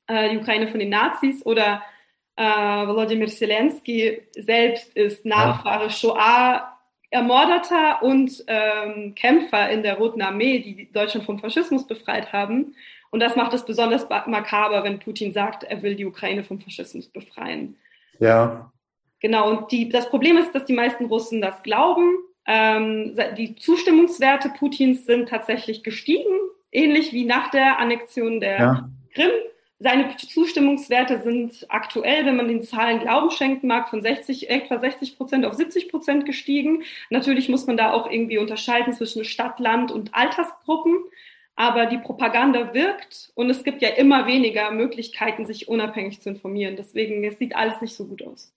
äh, 0.06 0.30
die 0.30 0.38
Ukraine 0.38 0.68
von 0.68 0.80
den 0.80 0.88
Nazis 0.88 1.44
oder 1.44 1.82
äh, 2.36 2.42
Volodymyr 2.42 3.28
Zelensky 3.28 4.22
selbst 4.34 4.96
ist 4.96 5.26
Nachfahre. 5.26 5.90
Shoah 5.90 6.68
Ermordeter 7.10 8.02
und 8.02 8.42
ähm, 8.46 9.14
Kämpfer 9.14 9.68
in 9.68 9.82
der 9.82 9.98
Roten 9.98 10.22
Armee, 10.22 10.60
die 10.60 10.90
Deutschland 10.90 11.26
vom 11.26 11.38
Faschismus 11.38 11.86
befreit 11.86 12.32
haben. 12.32 12.74
Und 13.10 13.20
das 13.20 13.36
macht 13.36 13.52
es 13.52 13.66
besonders 13.66 14.08
makaber, 14.08 14.82
wenn 14.82 14.98
Putin 14.98 15.34
sagt, 15.34 15.64
er 15.64 15.82
will 15.82 15.94
die 15.94 16.06
Ukraine 16.06 16.42
vom 16.42 16.58
Faschismus 16.58 17.08
befreien. 17.08 17.76
Ja, 18.18 18.72
Genau, 19.22 19.50
und 19.50 19.70
die, 19.70 19.88
das 19.88 20.10
Problem 20.10 20.36
ist, 20.36 20.52
dass 20.52 20.64
die 20.64 20.72
meisten 20.72 21.06
Russen 21.06 21.40
das 21.40 21.62
glauben. 21.62 22.18
Ähm, 22.44 23.16
die 23.38 23.54
Zustimmungswerte 23.54 24.50
Putins 24.58 25.06
sind 25.06 25.28
tatsächlich 25.28 25.84
gestiegen, 25.84 26.34
ähnlich 26.72 27.12
wie 27.12 27.24
nach 27.24 27.50
der 27.52 27.78
Annexion 27.78 28.40
der 28.40 28.58
ja. 28.58 28.90
Krim. 29.14 29.30
Seine 29.78 30.16
Zustimmungswerte 30.16 31.22
sind 31.22 31.66
aktuell, 31.68 32.26
wenn 32.26 32.36
man 32.36 32.48
den 32.48 32.62
Zahlen 32.62 33.00
Glauben 33.00 33.30
schenken 33.30 33.68
mag, 33.68 33.88
von 33.88 34.02
60, 34.02 34.50
etwa 34.50 34.78
60 34.78 35.16
Prozent 35.16 35.44
auf 35.44 35.54
70 35.54 35.88
Prozent 35.88 36.26
gestiegen. 36.26 36.82
Natürlich 37.10 37.48
muss 37.48 37.66
man 37.66 37.76
da 37.76 37.92
auch 37.92 38.10
irgendwie 38.10 38.38
unterscheiden 38.38 38.92
zwischen 38.92 39.24
Stadt, 39.24 39.60
Land 39.60 39.92
und 39.92 40.14
Altersgruppen. 40.14 40.98
Aber 41.54 41.86
die 41.86 41.98
Propaganda 41.98 42.74
wirkt 42.74 43.30
und 43.34 43.50
es 43.50 43.62
gibt 43.62 43.82
ja 43.82 43.90
immer 43.90 44.26
weniger 44.26 44.70
Möglichkeiten, 44.70 45.46
sich 45.46 45.68
unabhängig 45.68 46.20
zu 46.20 46.30
informieren. 46.30 46.76
Deswegen, 46.76 47.22
es 47.24 47.38
sieht 47.38 47.54
alles 47.54 47.80
nicht 47.80 47.94
so 47.94 48.06
gut 48.06 48.22
aus. 48.24 48.52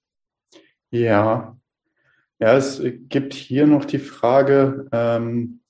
Ja, 0.92 1.58
ja, 2.40 2.58
es 2.58 2.82
gibt 3.10 3.34
hier 3.34 3.66
noch 3.66 3.86
die 3.86 4.00
Frage, 4.00 4.88
ähm, 4.92 5.62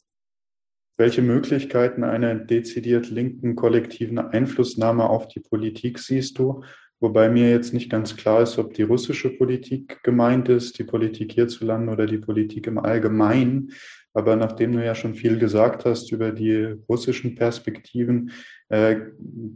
welche 0.97 1.21
Möglichkeiten 1.21 2.03
einer 2.03 2.35
dezidiert 2.35 3.09
linken 3.09 3.55
kollektiven 3.55 4.17
Einflussnahme 4.17 5.09
auf 5.09 5.27
die 5.27 5.41
Politik 5.41 5.99
siehst 5.99 6.39
du? 6.39 6.63
Wobei 6.99 7.29
mir 7.29 7.49
jetzt 7.49 7.73
nicht 7.73 7.89
ganz 7.89 8.15
klar 8.15 8.41
ist, 8.41 8.57
ob 8.57 8.73
die 8.73 8.83
russische 8.83 9.29
Politik 9.29 10.01
gemeint 10.03 10.47
ist, 10.47 10.79
die 10.79 10.85
Politik 10.85 11.33
hierzulande 11.33 11.91
oder 11.91 12.05
die 12.05 12.17
Politik 12.17 12.67
im 12.67 12.79
Allgemeinen. 12.79 13.73
Aber 14.13 14.37
nachdem 14.37 14.71
du 14.71 14.83
ja 14.83 14.95
schon 14.95 15.13
viel 15.13 15.37
gesagt 15.37 15.83
hast 15.83 16.11
über 16.13 16.31
die 16.31 16.75
russischen 16.87 17.35
Perspektiven, 17.35 18.31
äh, 18.69 18.95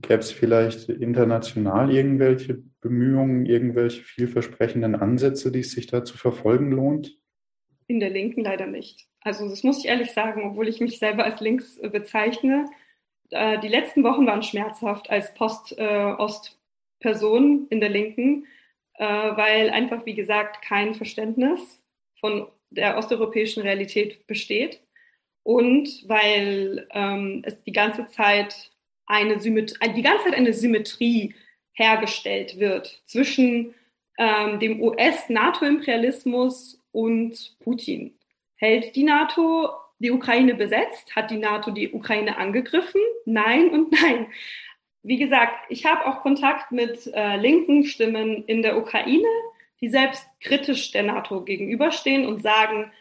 gäbe 0.01 0.19
es 0.19 0.31
vielleicht 0.31 0.89
international 0.89 1.91
irgendwelche 1.91 2.61
Bemühungen, 2.81 3.45
irgendwelche 3.45 4.03
vielversprechenden 4.03 4.95
Ansätze, 4.95 5.51
die 5.51 5.61
es 5.61 5.71
sich 5.71 5.87
da 5.87 6.05
zu 6.05 6.15
verfolgen 6.17 6.69
lohnt? 6.71 7.17
In 7.87 7.99
der 7.99 8.11
Linken 8.11 8.43
leider 8.43 8.67
nicht. 8.67 9.07
Also 9.21 9.49
das 9.49 9.63
muss 9.63 9.79
ich 9.79 9.85
ehrlich 9.85 10.11
sagen, 10.11 10.43
obwohl 10.43 10.67
ich 10.67 10.79
mich 10.79 10.99
selber 10.99 11.23
als 11.23 11.41
links 11.41 11.79
äh, 11.79 11.89
bezeichne. 11.89 12.67
Äh, 13.31 13.57
die 13.59 13.67
letzten 13.67 14.03
Wochen 14.03 14.27
waren 14.27 14.43
schmerzhaft 14.43 15.09
als 15.09 15.33
Post-Ost-Person 15.33 17.65
in 17.69 17.79
der 17.79 17.89
Linken, 17.89 18.45
weil 19.01 19.69
einfach, 19.69 20.05
wie 20.05 20.13
gesagt, 20.13 20.61
kein 20.61 20.93
Verständnis 20.93 21.81
von 22.19 22.49
der 22.69 22.97
osteuropäischen 22.97 23.63
Realität 23.63 24.27
besteht 24.27 24.81
und 25.43 26.03
weil 26.07 26.87
ähm, 26.91 27.41
es 27.45 27.63
die 27.63 27.71
ganze 27.71 28.07
Zeit 28.07 28.71
eine 29.09 29.39
Symmetrie, 29.39 29.93
die 29.93 30.01
ganze 30.01 30.25
Zeit 30.25 30.35
eine 30.35 30.53
Symmetrie 30.53 31.33
hergestellt 31.73 32.59
wird 32.59 33.01
zwischen 33.05 33.73
ähm, 34.17 34.59
dem 34.59 34.81
US-NATO-Imperialismus 34.81 36.81
und 36.91 37.55
Putin. 37.59 38.17
Hält 38.55 38.95
die 38.95 39.03
NATO 39.03 39.69
die 39.99 40.09
Ukraine 40.11 40.55
besetzt? 40.55 41.15
Hat 41.15 41.29
die 41.31 41.37
NATO 41.37 41.71
die 41.71 41.91
Ukraine 41.91 42.37
angegriffen? 42.37 43.01
Nein 43.25 43.69
und 43.69 43.91
nein. 44.01 44.27
Wie 45.01 45.17
gesagt, 45.17 45.65
ich 45.69 45.85
habe 45.85 46.05
auch 46.05 46.21
Kontakt 46.21 46.71
mit 46.71 47.07
äh, 47.13 47.37
linken 47.37 47.85
Stimmen 47.85 48.43
in 48.45 48.61
der 48.61 48.77
Ukraine, 48.77 49.27
die 49.81 49.89
selbst 49.89 50.27
kritisch 50.41 50.91
der 50.91 51.03
NATO 51.03 51.43
gegenüberstehen 51.43 52.27
und 52.27 52.43
sagen, 52.43 52.91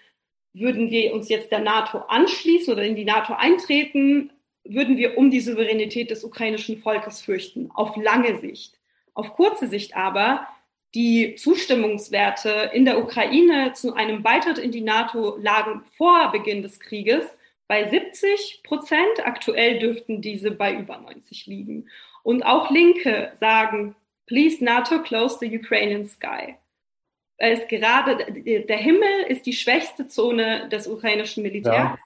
würden 0.55 0.91
wir 0.91 1.13
uns 1.13 1.29
jetzt 1.29 1.51
der 1.51 1.59
NATO 1.59 1.99
anschließen 1.99 2.73
oder 2.73 2.85
in 2.85 2.97
die 2.97 3.05
NATO 3.05 3.35
eintreten, 3.35 4.31
würden 4.69 4.97
wir 4.97 5.19
um 5.19 5.31
die 5.31 5.41
Souveränität 5.41 6.11
des 6.11 6.25
ukrainischen 6.25 6.79
Volkes 6.79 7.21
fürchten, 7.21 7.71
auf 7.75 7.97
lange 7.97 8.39
Sicht. 8.39 8.79
Auf 9.15 9.35
kurze 9.35 9.67
Sicht 9.67 9.97
aber 9.97 10.47
die 10.95 11.35
Zustimmungswerte 11.35 12.71
in 12.73 12.85
der 12.85 12.99
Ukraine 12.99 13.73
zu 13.75 13.95
einem 13.95 14.23
Beitritt 14.23 14.59
in 14.59 14.71
die 14.71 14.81
NATO 14.81 15.37
lagen 15.41 15.83
vor 15.97 16.31
Beginn 16.33 16.63
des 16.63 16.81
Krieges 16.81 17.25
bei 17.67 17.89
70 17.89 18.63
Prozent. 18.63 19.25
Aktuell 19.25 19.79
dürften 19.79 20.23
diese 20.23 20.51
bei 20.51 20.75
über 20.75 20.99
90 20.99 21.47
liegen. 21.47 21.89
Und 22.23 22.43
auch 22.45 22.71
Linke 22.71 23.33
sagen, 23.41 23.97
please 24.27 24.63
NATO 24.65 25.03
close 25.03 25.39
the 25.41 25.59
Ukrainian 25.59 26.07
sky 26.07 26.57
es 27.39 27.67
gerade, 27.69 28.17
der 28.33 28.77
Himmel 28.77 29.23
ist 29.29 29.47
die 29.47 29.53
schwächste 29.53 30.09
Zone 30.09 30.69
des 30.69 30.89
ukrainischen 30.89 31.45
Militärs, 31.45 31.75
ja. 31.75 31.99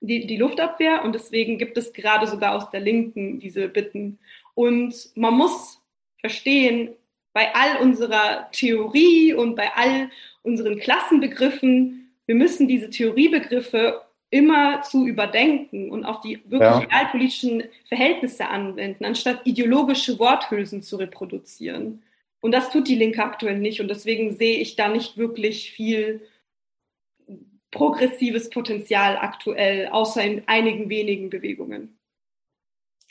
Die, 0.00 0.26
die 0.26 0.36
Luftabwehr, 0.36 1.04
und 1.04 1.14
deswegen 1.14 1.58
gibt 1.58 1.76
es 1.78 1.92
gerade 1.92 2.26
sogar 2.26 2.54
aus 2.54 2.70
der 2.70 2.80
Linken 2.80 3.38
diese 3.38 3.68
Bitten. 3.68 4.18
Und 4.54 4.94
man 5.14 5.34
muss 5.34 5.80
verstehen, 6.18 6.90
bei 7.32 7.54
all 7.54 7.80
unserer 7.80 8.50
Theorie 8.50 9.34
und 9.34 9.54
bei 9.54 9.70
all 9.74 10.10
unseren 10.42 10.78
Klassenbegriffen, 10.78 12.10
wir 12.26 12.34
müssen 12.34 12.66
diese 12.66 12.90
Theoriebegriffe 12.90 14.00
immer 14.30 14.82
zu 14.82 15.06
überdenken 15.06 15.90
und 15.90 16.04
auf 16.04 16.20
die 16.20 16.40
wirklich 16.44 16.60
ja. 16.60 16.78
realpolitischen 16.78 17.64
Verhältnisse 17.88 18.48
anwenden, 18.48 19.04
anstatt 19.04 19.40
ideologische 19.44 20.18
Worthülsen 20.18 20.82
zu 20.82 20.96
reproduzieren. 20.96 22.02
Und 22.40 22.52
das 22.52 22.70
tut 22.70 22.88
die 22.88 22.94
Linke 22.94 23.22
aktuell 23.22 23.58
nicht. 23.58 23.80
Und 23.80 23.88
deswegen 23.88 24.32
sehe 24.32 24.58
ich 24.58 24.76
da 24.76 24.88
nicht 24.88 25.16
wirklich 25.16 25.72
viel 25.72 26.22
progressives 27.70 28.50
Potenzial 28.50 29.16
aktuell, 29.16 29.88
außer 29.88 30.22
in 30.22 30.42
einigen 30.46 30.88
wenigen 30.88 31.30
Bewegungen. 31.30 31.98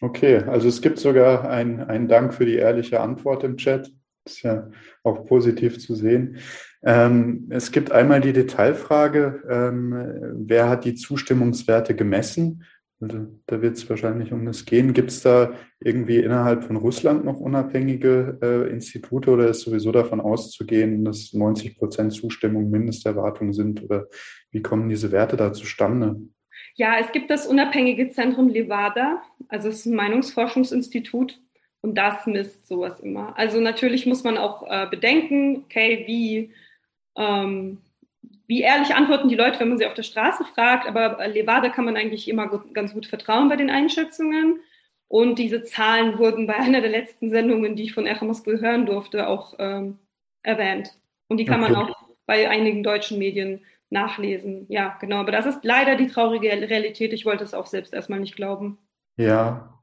Okay, 0.02 0.38
also 0.38 0.68
es 0.68 0.82
gibt 0.82 0.98
sogar 0.98 1.50
einen 1.50 2.08
Dank 2.08 2.34
für 2.34 2.46
die 2.46 2.56
ehrliche 2.56 3.02
Antwort 3.02 3.44
im 3.44 3.58
Chat. 3.58 3.92
Das 4.24 4.36
ist 4.36 4.44
ja 4.44 4.70
auch 5.04 5.26
positiv 5.26 5.80
zu 5.80 5.96
sehen. 5.96 6.38
Ähm, 6.84 7.48
es 7.50 7.72
gibt 7.72 7.92
einmal 7.92 8.22
die 8.22 8.32
Detailfrage, 8.32 9.44
ähm, 9.50 10.46
wer 10.48 10.70
hat 10.70 10.86
die 10.86 10.96
Zustimmungswerte 10.96 11.96
gemessen? 11.96 12.64
Also 13.02 13.28
da 13.46 13.62
wird 13.62 13.78
es 13.78 13.90
wahrscheinlich 13.90 14.34
um 14.34 14.46
das 14.46 14.66
gehen. 14.66 14.94
Gibt 14.94 15.12
es 15.12 15.22
da 15.22 15.54
irgendwie 15.80 16.18
innerhalb 16.18 16.66
von 16.66 16.76
Russland 16.76 17.24
noch 17.24 17.40
unabhängige 17.40 18.38
äh, 18.42 18.70
Institute 18.70 19.30
oder 19.30 19.48
ist 19.48 19.62
sowieso 19.62 19.92
davon 19.94 20.20
auszugehen, 20.20 21.06
dass 21.06 21.34
90 21.34 21.78
Prozent 21.78 22.12
Zustimmung 22.12 22.70
Mindesterwartung 22.70 23.54
sind? 23.54 23.84
Oder 23.84 24.08
wie 24.52 24.62
kommen 24.62 24.90
diese 24.90 25.12
Werte 25.12 25.38
da 25.38 25.54
zustande? 25.54 26.20
Ja, 26.76 26.98
es 27.00 27.12
gibt 27.12 27.30
das 27.30 27.48
unabhängige 27.48 28.10
Zentrum 28.10 28.50
Levada, 28.50 29.22
also 29.48 29.70
es 29.70 29.80
ist 29.80 29.86
ein 29.86 29.96
Meinungsforschungsinstitut 29.96 31.40
und 31.82 31.98
das 31.98 32.26
misst 32.26 32.68
sowas 32.68 33.00
immer. 33.00 33.38
Also 33.38 33.60
natürlich 33.60 34.06
muss 34.06 34.24
man 34.24 34.38
auch 34.38 34.64
äh, 34.70 34.88
bedenken, 34.90 35.64
okay, 35.66 36.04
wie 36.08 36.54
ähm, 37.18 37.80
wie 38.50 38.62
ehrlich 38.62 38.96
antworten 38.96 39.30
die 39.30 39.36
Leute, 39.36 39.60
wenn 39.60 39.70
man 39.70 39.78
sie 39.78 39.86
auf 39.86 39.94
der 39.94 40.04
Straße 40.04 40.44
fragt, 40.44 40.88
aber 40.88 41.28
Levada 41.28 41.70
kann 41.70 41.86
man 41.86 41.96
eigentlich 41.96 42.28
immer 42.28 42.48
gut, 42.48 42.74
ganz 42.74 42.94
gut 42.94 43.06
vertrauen 43.06 43.48
bei 43.48 43.56
den 43.56 43.70
Einschätzungen. 43.70 44.60
Und 45.08 45.38
diese 45.38 45.64
Zahlen 45.64 46.18
wurden 46.18 46.48
bei 46.48 46.56
einer 46.56 46.82
der 46.82 46.90
letzten 46.90 47.30
Sendungen, 47.30 47.76
die 47.76 47.84
ich 47.84 47.94
von 47.94 48.08
Echo 48.08 48.26
Moskau 48.26 48.52
hören 48.54 48.88
durfte, 48.88 49.28
auch 49.28 49.54
ähm, 49.60 50.00
erwähnt. 50.42 50.96
Und 51.28 51.38
die 51.38 51.46
kann 51.46 51.64
okay. 51.64 51.74
man 51.74 51.84
auch 51.84 51.96
bei 52.26 52.50
einigen 52.50 52.82
deutschen 52.82 53.20
Medien 53.20 53.62
nachlesen. 53.90 54.66
Ja, 54.70 54.98
genau. 55.00 55.18
Aber 55.18 55.32
das 55.32 55.46
ist 55.46 55.64
leider 55.64 55.96
die 55.96 56.08
traurige 56.08 56.50
Realität. 56.50 57.14
Ich 57.14 57.26
wollte 57.26 57.44
es 57.44 57.54
auch 57.54 57.66
selbst 57.66 57.94
erstmal 57.94 58.20
nicht 58.20 58.36
glauben. 58.36 58.78
Ja. 59.18 59.80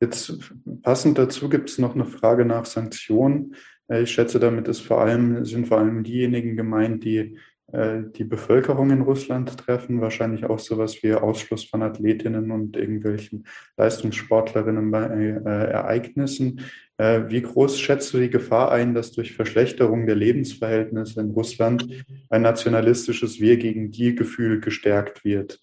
Jetzt 0.00 0.40
passend 0.82 1.18
dazu 1.18 1.48
gibt 1.48 1.70
es 1.70 1.78
noch 1.78 1.94
eine 1.94 2.04
Frage 2.04 2.44
nach 2.44 2.66
Sanktionen. 2.66 3.54
Äh, 3.88 4.02
ich 4.02 4.10
schätze, 4.10 4.40
damit 4.40 4.68
ist 4.68 4.80
vor 4.80 5.00
allem, 5.00 5.44
sind 5.44 5.68
vor 5.68 5.78
allem 5.78 6.02
diejenigen 6.02 6.56
gemeint, 6.56 7.04
die 7.04 7.38
die 7.72 8.24
Bevölkerung 8.24 8.90
in 8.90 9.00
Russland 9.00 9.56
treffen, 9.56 10.00
wahrscheinlich 10.00 10.44
auch 10.44 10.58
sowas 10.58 11.02
wie 11.02 11.14
Ausschluss 11.14 11.64
von 11.64 11.82
Athletinnen 11.82 12.50
und 12.50 12.76
irgendwelchen 12.76 13.46
Leistungssportlerinnen 13.76 14.90
bei 14.90 15.06
äh, 15.06 15.72
Ereignissen. 15.72 16.60
Äh, 16.98 17.22
wie 17.28 17.42
groß 17.42 17.80
schätzt 17.80 18.12
du 18.14 18.18
die 18.18 18.30
Gefahr 18.30 18.70
ein, 18.70 18.94
dass 18.94 19.12
durch 19.12 19.32
Verschlechterung 19.32 20.06
der 20.06 20.14
Lebensverhältnisse 20.14 21.20
in 21.20 21.30
Russland 21.30 22.04
ein 22.28 22.42
nationalistisches 22.42 23.40
Wir 23.40 23.56
gegen 23.56 23.90
die 23.90 24.14
Gefühl 24.14 24.60
gestärkt 24.60 25.24
wird? 25.24 25.58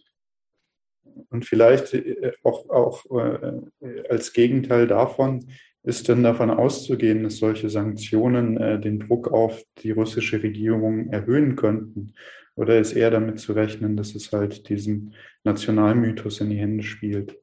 Und 1.30 1.45
vielleicht 1.45 1.93
äh, 1.93 2.34
auch, 2.43 2.70
auch 2.70 3.06
äh, 3.12 4.10
als 4.10 4.34
Gegenteil 4.34 4.88
davon, 4.88 5.47
ist 5.84 6.07
denn 6.07 6.23
davon 6.23 6.51
auszugehen, 6.51 7.23
dass 7.23 7.38
solche 7.38 7.69
Sanktionen 7.69 8.57
äh, 8.57 8.79
den 8.79 8.99
Druck 8.99 9.32
auf 9.32 9.63
die 9.79 9.91
russische 9.91 10.43
Regierung 10.43 11.09
erhöhen 11.09 11.55
könnten? 11.55 12.13
Oder 12.55 12.79
ist 12.79 12.93
eher 12.93 13.11
damit 13.11 13.39
zu 13.39 13.53
rechnen, 13.53 13.97
dass 13.97 14.13
es 14.13 14.32
halt 14.32 14.69
diesen 14.69 15.15
Nationalmythos 15.43 16.41
in 16.41 16.49
die 16.49 16.57
Hände 16.57 16.84
spielt? 16.84 17.38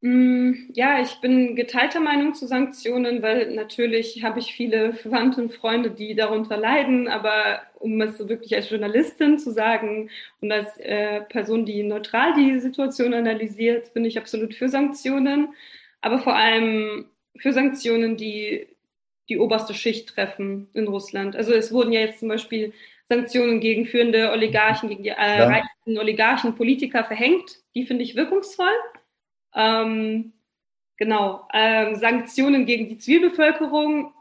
Mm, 0.00 0.52
ja, 0.74 1.00
ich 1.00 1.20
bin 1.20 1.56
geteilter 1.56 1.98
Meinung 1.98 2.34
zu 2.34 2.46
Sanktionen, 2.46 3.20
weil 3.20 3.52
natürlich 3.52 4.22
habe 4.22 4.38
ich 4.38 4.52
viele 4.54 4.92
Verwandte 4.92 5.40
und 5.42 5.52
Freunde, 5.52 5.90
die 5.90 6.14
darunter 6.14 6.56
leiden. 6.56 7.08
Aber 7.08 7.62
um 7.80 8.00
es 8.00 8.20
wirklich 8.28 8.54
als 8.54 8.70
Journalistin 8.70 9.38
zu 9.38 9.50
sagen 9.50 10.10
und 10.40 10.52
als 10.52 10.78
äh, 10.78 11.22
Person, 11.22 11.66
die 11.66 11.82
neutral 11.82 12.34
die 12.34 12.60
Situation 12.60 13.12
analysiert, 13.12 13.92
bin 13.92 14.04
ich 14.04 14.18
absolut 14.18 14.54
für 14.54 14.68
Sanktionen 14.68 15.48
aber 16.00 16.18
vor 16.18 16.34
allem 16.34 17.06
für 17.36 17.52
Sanktionen, 17.52 18.16
die 18.16 18.66
die 19.28 19.38
oberste 19.38 19.74
Schicht 19.74 20.08
treffen 20.08 20.68
in 20.72 20.88
Russland. 20.88 21.36
Also 21.36 21.52
es 21.52 21.72
wurden 21.72 21.92
ja 21.92 22.00
jetzt 22.00 22.20
zum 22.20 22.28
Beispiel 22.28 22.72
Sanktionen 23.08 23.60
gegen 23.60 23.86
führende 23.86 24.30
Oligarchen, 24.30 24.88
gegen 24.88 25.02
die 25.02 25.10
äh, 25.10 25.38
ja. 25.38 25.46
reichsten 25.46 25.98
Oligarchen, 25.98 26.54
Politiker 26.54 27.04
verhängt. 27.04 27.58
Die 27.74 27.84
finde 27.84 28.04
ich 28.04 28.16
wirkungsvoll. 28.16 28.72
Ähm, 29.54 30.32
genau. 30.96 31.46
Ähm, 31.52 31.96
Sanktionen 31.96 32.66
gegen 32.66 32.88
die 32.88 32.98
Zivilbevölkerung. 32.98 34.12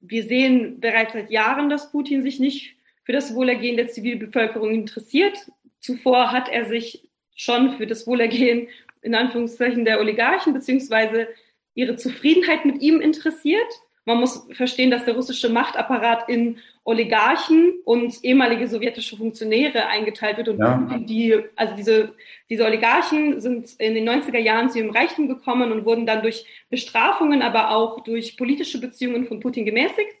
Wir 0.00 0.24
sehen 0.24 0.80
bereits 0.80 1.12
seit 1.12 1.30
Jahren, 1.30 1.68
dass 1.68 1.92
Putin 1.92 2.22
sich 2.22 2.40
nicht 2.40 2.76
für 3.04 3.12
das 3.12 3.34
Wohlergehen 3.34 3.76
der 3.76 3.88
Zivilbevölkerung 3.88 4.70
interessiert. 4.70 5.50
Zuvor 5.80 6.32
hat 6.32 6.48
er 6.48 6.66
sich 6.66 7.08
schon 7.34 7.72
für 7.76 7.86
das 7.86 8.06
Wohlergehen 8.06 8.68
in 9.02 9.14
Anführungszeichen 9.14 9.84
der 9.84 10.00
Oligarchen 10.00 10.54
beziehungsweise 10.54 11.28
ihre 11.74 11.96
Zufriedenheit 11.96 12.64
mit 12.64 12.80
ihm 12.80 13.00
interessiert. 13.00 13.68
Man 14.04 14.18
muss 14.18 14.48
verstehen, 14.52 14.90
dass 14.90 15.04
der 15.04 15.14
russische 15.14 15.48
Machtapparat 15.48 16.28
in 16.28 16.58
Oligarchen 16.84 17.74
und 17.84 18.24
ehemalige 18.24 18.66
sowjetische 18.66 19.16
Funktionäre 19.16 19.86
eingeteilt 19.86 20.38
wird 20.38 20.48
und 20.48 20.58
ja. 20.58 20.98
die, 20.98 21.40
also 21.54 21.76
diese, 21.76 22.14
diese 22.50 22.64
Oligarchen 22.64 23.40
sind 23.40 23.74
in 23.78 23.94
den 23.94 24.08
90er 24.08 24.38
Jahren 24.38 24.70
zu 24.70 24.78
ihrem 24.78 24.90
Reichtum 24.90 25.28
gekommen 25.28 25.70
und 25.70 25.84
wurden 25.84 26.06
dann 26.06 26.22
durch 26.22 26.44
Bestrafungen, 26.68 27.42
aber 27.42 27.70
auch 27.70 28.02
durch 28.02 28.36
politische 28.36 28.80
Beziehungen 28.80 29.26
von 29.26 29.38
Putin 29.38 29.64
gemäßigt. 29.64 30.16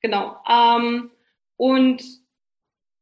Genau. 0.00 0.36
Ähm, 0.48 1.10
und 1.56 2.04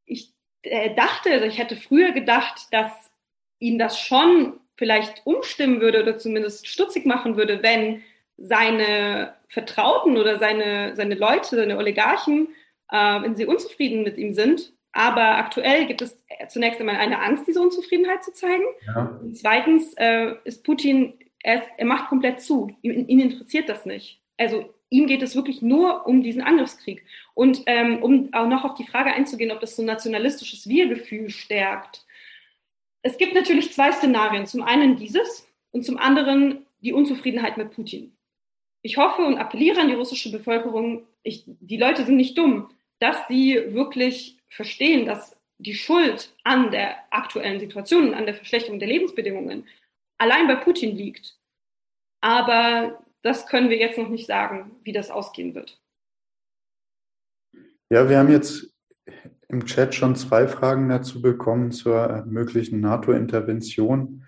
ich 0.07 0.33
äh, 0.63 0.95
dachte, 0.95 1.33
also 1.33 1.45
ich 1.45 1.59
hätte 1.59 1.77
früher 1.77 2.13
gedacht, 2.13 2.69
dass 2.71 3.13
ihn 3.59 3.79
das 3.79 4.01
schon 4.01 4.59
vielleicht 4.77 5.23
umstimmen 5.25 5.81
würde 5.81 6.03
oder 6.03 6.19
zumindest 6.19 6.67
stutzig 6.69 7.07
machen 7.07 7.37
würde, 7.37 7.63
wenn 7.63 8.03
seine 8.37 9.35
Vertrauten 9.49 10.17
oder 10.17 10.39
seine, 10.39 10.97
seine 10.97 11.15
Leute, 11.15 11.57
seine 11.57 11.79
Oligarchen, 11.79 12.49
äh, 12.91 13.23
wenn 13.23 13.37
sie 13.37 13.47
unzufrieden 13.47 14.03
mit 14.03 14.19
ihm 14.19 14.35
sind. 14.35 14.73
Aber 14.93 15.39
aktuell 15.39 15.87
gibt 15.87 16.03
es 16.03 16.17
zunächst 16.49 16.81
einmal 16.81 16.97
eine 16.97 17.21
Angst, 17.21 17.47
diese 17.49 17.61
Unzufriedenheit 17.61 18.23
zu 18.23 18.33
zeigen. 18.33 18.65
Ja. 18.87 19.19
Und 19.21 19.37
zweitens 19.37 19.95
äh, 19.95 20.35
ist 20.45 20.65
Putin, 20.65 21.15
er, 21.43 21.57
ist, 21.57 21.69
er 21.77 21.87
macht 21.87 22.09
komplett 22.09 22.41
zu. 22.41 22.77
Ihn, 22.83 23.09
ihn, 23.09 23.21
interessiert 23.21 23.69
das 23.69 23.87
nicht. 23.87 24.21
Also 24.39 24.73
ihm 24.91 25.07
geht 25.07 25.23
es 25.23 25.35
wirklich 25.35 25.63
nur 25.63 26.07
um 26.07 26.23
diesen 26.23 26.43
Angriffskrieg. 26.43 27.05
Und 27.35 27.63
ähm, 27.67 28.03
um 28.03 28.33
auch 28.33 28.47
noch 28.47 28.65
auf 28.65 28.75
die 28.75 28.87
Frage 28.87 29.13
einzugehen, 29.13 29.51
ob 29.51 29.61
das 29.61 29.75
so 29.75 29.83
ein 29.83 29.87
nationalistisches 29.87 30.69
Wir-Gefühl 30.69 31.29
stärkt, 31.31 32.04
es 33.05 33.19
gibt 33.19 33.35
natürlich 33.35 33.73
zwei 33.73 33.93
Szenarien. 33.93 34.47
Zum 34.47 34.63
einen 34.63 34.97
dieses 34.97 35.47
und 35.71 35.85
zum 35.85 35.99
anderen 35.99 36.67
die 36.81 36.93
Unzufriedenheit 36.93 37.57
mit 37.57 37.71
Putin. 37.71 38.17
Ich 38.83 38.97
hoffe 38.97 39.23
und 39.23 39.37
appelliere 39.37 39.81
an 39.81 39.89
die 39.89 39.95
russische 39.95 40.33
Bevölkerung, 40.33 41.07
ich, 41.23 41.45
die 41.47 41.77
Leute 41.77 42.05
sind 42.05 42.17
nicht 42.17 42.37
dumm, 42.37 42.71
dass 42.99 43.17
sie 43.29 43.75
wirklich 43.75 44.39
verstehen, 44.49 45.07
dass 45.07 45.37
die 45.59 45.75
Schuld 45.75 46.35
an 46.43 46.71
der 46.71 46.97
aktuellen 47.11 47.61
Situation, 47.61 48.15
an 48.15 48.27
der 48.27 48.35
Verschlechterung 48.35 48.79
der 48.79 48.89
Lebensbedingungen 48.89 49.67
allein 50.19 50.47
bei 50.47 50.57
Putin 50.57 50.97
liegt. 50.97 51.39
Aber 52.21 53.05
das 53.23 53.47
können 53.47 53.71
wir 53.71 53.77
jetzt 53.77 53.99
noch 53.99 54.09
nicht 54.09 54.27
sagen, 54.27 54.77
wie 54.83 54.93
das 54.93 55.11
ausgehen 55.11 55.55
wird. 55.55 55.79
Ja, 57.91 58.09
wir 58.09 58.19
haben 58.19 58.31
jetzt 58.31 58.74
im 59.49 59.67
Chat 59.67 59.95
schon 59.95 60.17
zwei 60.17 60.49
Fragen 60.49 60.89
dazu 60.89 61.23
bekommen 61.23 61.71
zur 61.73 62.25
möglichen 62.27 62.81
NATO-Intervention. 62.81 64.25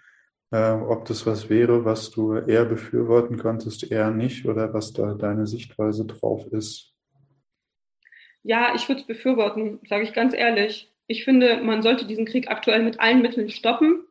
Äh, 0.50 0.72
ob 0.72 1.06
das 1.06 1.26
was 1.26 1.50
wäre, 1.50 1.84
was 1.84 2.10
du 2.10 2.34
eher 2.34 2.64
befürworten 2.64 3.36
könntest, 3.36 3.90
eher 3.90 4.10
nicht, 4.10 4.46
oder 4.46 4.72
was 4.72 4.92
da 4.92 5.14
deine 5.14 5.46
Sichtweise 5.46 6.06
drauf 6.06 6.46
ist? 6.52 6.94
Ja, 8.42 8.74
ich 8.76 8.88
würde 8.88 9.00
es 9.00 9.06
befürworten, 9.06 9.80
sage 9.88 10.04
ich 10.04 10.12
ganz 10.12 10.32
ehrlich. 10.32 10.92
Ich 11.08 11.24
finde, 11.24 11.62
man 11.62 11.82
sollte 11.82 12.06
diesen 12.06 12.26
Krieg 12.26 12.48
aktuell 12.48 12.82
mit 12.82 13.00
allen 13.00 13.22
Mitteln 13.22 13.50
stoppen 13.50 14.04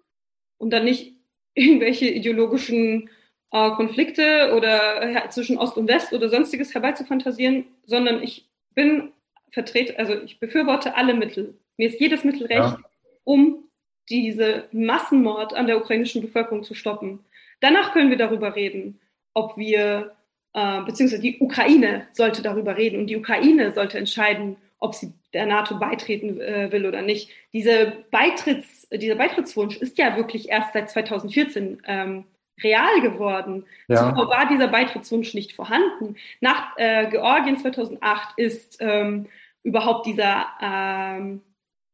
und 0.57 0.71
dann 0.71 0.83
nicht 0.83 1.15
irgendwelche 1.55 2.07
ideologischen 2.09 3.09
äh, 3.51 3.71
Konflikte 3.71 4.53
oder 4.53 5.09
ja, 5.09 5.29
zwischen 5.29 5.57
Ost 5.57 5.77
und 5.77 5.87
West 5.87 6.11
oder 6.11 6.27
sonstiges 6.27 6.73
herbeizufantasieren, 6.73 7.65
sondern 7.85 8.21
ich 8.21 8.49
bin 8.73 9.13
vertrete, 9.55 9.97
also 9.97 10.13
ich 10.21 10.39
befürworte 10.39 10.95
alle 10.95 11.13
Mittel. 11.13 11.55
Mir 11.77 11.87
ist 11.87 11.99
jedes 11.99 12.23
Mittel 12.23 12.45
recht, 12.45 12.59
ja. 12.59 12.79
um 13.23 13.63
diese 14.09 14.65
Massenmord 14.71 15.55
an 15.55 15.65
der 15.65 15.77
ukrainischen 15.77 16.21
Bevölkerung 16.21 16.63
zu 16.63 16.75
stoppen. 16.75 17.25
Danach 17.61 17.93
können 17.93 18.09
wir 18.09 18.17
darüber 18.17 18.55
reden, 18.55 18.99
ob 19.33 19.57
wir, 19.57 20.13
äh, 20.53 20.81
beziehungsweise 20.81 21.21
die 21.21 21.39
Ukraine 21.39 22.05
sollte 22.11 22.41
darüber 22.41 22.77
reden 22.77 22.99
und 22.99 23.07
die 23.07 23.15
Ukraine 23.15 23.71
sollte 23.71 23.97
entscheiden, 23.97 24.57
ob 24.79 24.93
sie 24.93 25.13
der 25.33 25.45
NATO 25.45 25.79
beitreten 25.79 26.39
äh, 26.41 26.71
will 26.73 26.85
oder 26.85 27.01
nicht. 27.01 27.29
Diese 27.53 27.93
Beitritts, 28.11 28.87
dieser 28.91 29.15
Beitrittswunsch 29.15 29.77
ist 29.77 29.97
ja 29.97 30.17
wirklich 30.17 30.49
erst 30.49 30.73
seit 30.73 30.89
2014 30.89 31.81
ähm, 31.87 32.25
real 32.61 33.01
geworden. 33.01 33.65
Ja. 33.87 34.09
Zuvor 34.09 34.29
war 34.29 34.47
dieser 34.49 34.67
Beitrittswunsch 34.67 35.33
nicht 35.33 35.53
vorhanden. 35.53 36.17
Nach 36.41 36.77
äh, 36.77 37.09
Georgien 37.09 37.57
2008 37.57 38.37
ist 38.37 38.77
ähm, 38.81 39.27
überhaupt 39.65 40.05
dieser, 40.05 40.45
ähm, 40.61 41.41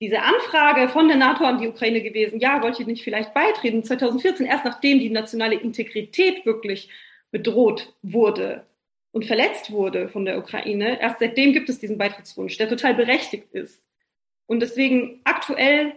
diese 0.01 0.21
Anfrage 0.21 0.89
von 0.89 1.07
der 1.07 1.17
NATO 1.17 1.45
an 1.45 1.59
die 1.59 1.67
Ukraine 1.67 2.01
gewesen, 2.01 2.39
ja, 2.39 2.61
wollt 2.61 2.79
ihr 2.79 2.85
nicht 2.85 3.03
vielleicht 3.03 3.33
beitreten? 3.33 3.83
2014, 3.83 4.45
erst 4.45 4.65
nachdem 4.65 4.99
die 4.99 5.09
nationale 5.09 5.55
Integrität 5.55 6.45
wirklich 6.45 6.89
bedroht 7.31 7.93
wurde 8.01 8.65
und 9.11 9.25
verletzt 9.25 9.71
wurde 9.71 10.09
von 10.09 10.25
der 10.25 10.37
Ukraine, 10.37 10.99
erst 11.01 11.19
seitdem 11.19 11.53
gibt 11.53 11.69
es 11.69 11.79
diesen 11.79 11.97
Beitrittswunsch, 11.97 12.57
der 12.57 12.67
total 12.67 12.93
berechtigt 12.93 13.53
ist. 13.53 13.81
Und 14.47 14.59
deswegen 14.59 15.21
aktuell 15.23 15.93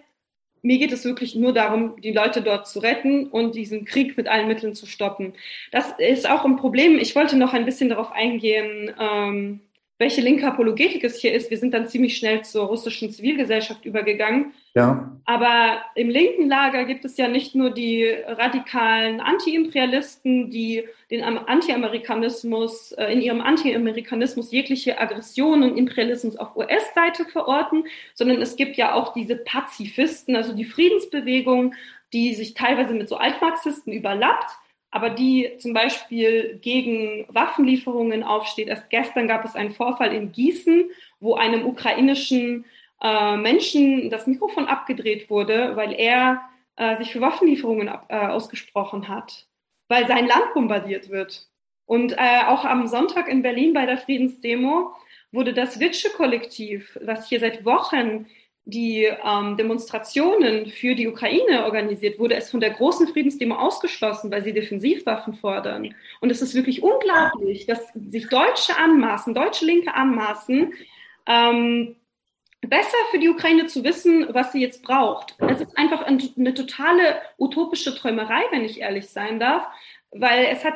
mir 0.62 0.78
geht 0.78 0.92
es 0.92 1.04
wirklich 1.04 1.34
nur 1.34 1.52
darum, 1.52 2.00
die 2.00 2.12
Leute 2.12 2.40
dort 2.40 2.66
zu 2.66 2.78
retten 2.78 3.26
und 3.26 3.54
diesen 3.54 3.84
Krieg 3.84 4.16
mit 4.16 4.28
allen 4.28 4.48
Mitteln 4.48 4.74
zu 4.74 4.86
stoppen. 4.86 5.34
Das 5.72 5.92
ist 5.98 6.28
auch 6.28 6.46
ein 6.46 6.56
Problem. 6.56 6.98
Ich 6.98 7.14
wollte 7.14 7.36
noch 7.36 7.52
ein 7.52 7.66
bisschen 7.66 7.90
darauf 7.90 8.10
eingehen, 8.12 8.90
ähm, 8.98 9.60
welche 9.98 10.20
linke 10.20 10.46
Apologetik 10.46 11.04
es 11.04 11.20
hier 11.20 11.32
ist. 11.32 11.50
Wir 11.50 11.58
sind 11.58 11.72
dann 11.72 11.86
ziemlich 11.86 12.16
schnell 12.16 12.42
zur 12.42 12.66
russischen 12.66 13.10
Zivilgesellschaft 13.12 13.84
übergegangen. 13.84 14.52
Ja. 14.74 15.16
Aber 15.24 15.82
im 15.94 16.10
linken 16.10 16.48
Lager 16.48 16.84
gibt 16.84 17.04
es 17.04 17.16
ja 17.16 17.28
nicht 17.28 17.54
nur 17.54 17.70
die 17.70 18.04
radikalen 18.26 19.20
Anti-Imperialisten, 19.20 20.50
die 20.50 20.82
den 21.12 21.22
Anti-Amerikanismus, 21.22 22.90
äh, 22.92 23.12
in 23.12 23.20
ihrem 23.20 23.40
Anti-Amerikanismus 23.40 24.50
jegliche 24.50 25.00
Aggression 25.00 25.62
und 25.62 25.76
Imperialismus 25.76 26.36
auf 26.36 26.56
US-Seite 26.56 27.24
verorten, 27.24 27.84
sondern 28.14 28.42
es 28.42 28.56
gibt 28.56 28.76
ja 28.76 28.94
auch 28.94 29.12
diese 29.12 29.36
Pazifisten, 29.36 30.34
also 30.34 30.54
die 30.54 30.64
Friedensbewegung, 30.64 31.74
die 32.12 32.34
sich 32.34 32.54
teilweise 32.54 32.94
mit 32.94 33.08
so 33.08 33.16
Altmarxisten 33.16 33.92
überlappt 33.92 34.56
aber 34.94 35.10
die 35.10 35.50
zum 35.58 35.72
Beispiel 35.72 36.60
gegen 36.62 37.26
Waffenlieferungen 37.28 38.22
aufsteht. 38.22 38.68
Erst 38.68 38.90
gestern 38.90 39.26
gab 39.26 39.44
es 39.44 39.56
einen 39.56 39.72
Vorfall 39.72 40.14
in 40.14 40.30
Gießen, 40.30 40.88
wo 41.18 41.34
einem 41.34 41.66
ukrainischen 41.66 42.64
äh, 43.02 43.36
Menschen 43.36 44.08
das 44.08 44.28
Mikrofon 44.28 44.66
abgedreht 44.66 45.28
wurde, 45.28 45.74
weil 45.74 45.92
er 45.94 46.42
äh, 46.76 46.96
sich 46.96 47.10
für 47.10 47.20
Waffenlieferungen 47.20 47.88
ab, 47.88 48.06
äh, 48.08 48.14
ausgesprochen 48.14 49.08
hat, 49.08 49.48
weil 49.88 50.06
sein 50.06 50.28
Land 50.28 50.54
bombardiert 50.54 51.10
wird. 51.10 51.48
Und 51.86 52.12
äh, 52.12 52.44
auch 52.46 52.64
am 52.64 52.86
Sonntag 52.86 53.28
in 53.28 53.42
Berlin 53.42 53.72
bei 53.72 53.86
der 53.86 53.98
Friedensdemo 53.98 54.92
wurde 55.32 55.54
das 55.54 55.80
Witsche-Kollektiv, 55.80 56.96
was 57.02 57.28
hier 57.28 57.40
seit 57.40 57.64
Wochen 57.64 58.26
die 58.66 59.04
ähm, 59.04 59.56
Demonstrationen 59.56 60.66
für 60.66 60.94
die 60.94 61.06
Ukraine 61.06 61.64
organisiert, 61.64 62.18
wurde 62.18 62.34
es 62.34 62.50
von 62.50 62.60
der 62.60 62.70
großen 62.70 63.08
Friedensdemo 63.08 63.54
ausgeschlossen, 63.54 64.30
weil 64.30 64.42
sie 64.42 64.54
Defensivwaffen 64.54 65.34
fordern. 65.34 65.94
Und 66.20 66.30
es 66.30 66.40
ist 66.40 66.54
wirklich 66.54 66.82
unglaublich, 66.82 67.66
dass 67.66 67.92
sich 67.92 68.28
Deutsche 68.28 68.76
anmaßen, 68.78 69.34
deutsche 69.34 69.66
Linke 69.66 69.94
anmaßen, 69.94 70.72
ähm, 71.26 71.96
besser 72.62 72.96
für 73.10 73.18
die 73.18 73.28
Ukraine 73.28 73.66
zu 73.66 73.84
wissen, 73.84 74.26
was 74.30 74.52
sie 74.52 74.60
jetzt 74.60 74.82
braucht. 74.82 75.36
Es 75.38 75.60
ist 75.60 75.76
einfach 75.76 76.02
eine 76.02 76.54
totale 76.54 77.20
utopische 77.38 77.94
Träumerei, 77.94 78.40
wenn 78.50 78.64
ich 78.64 78.80
ehrlich 78.80 79.10
sein 79.10 79.38
darf, 79.38 79.66
weil 80.14 80.46
es 80.46 80.64
hat, 80.64 80.74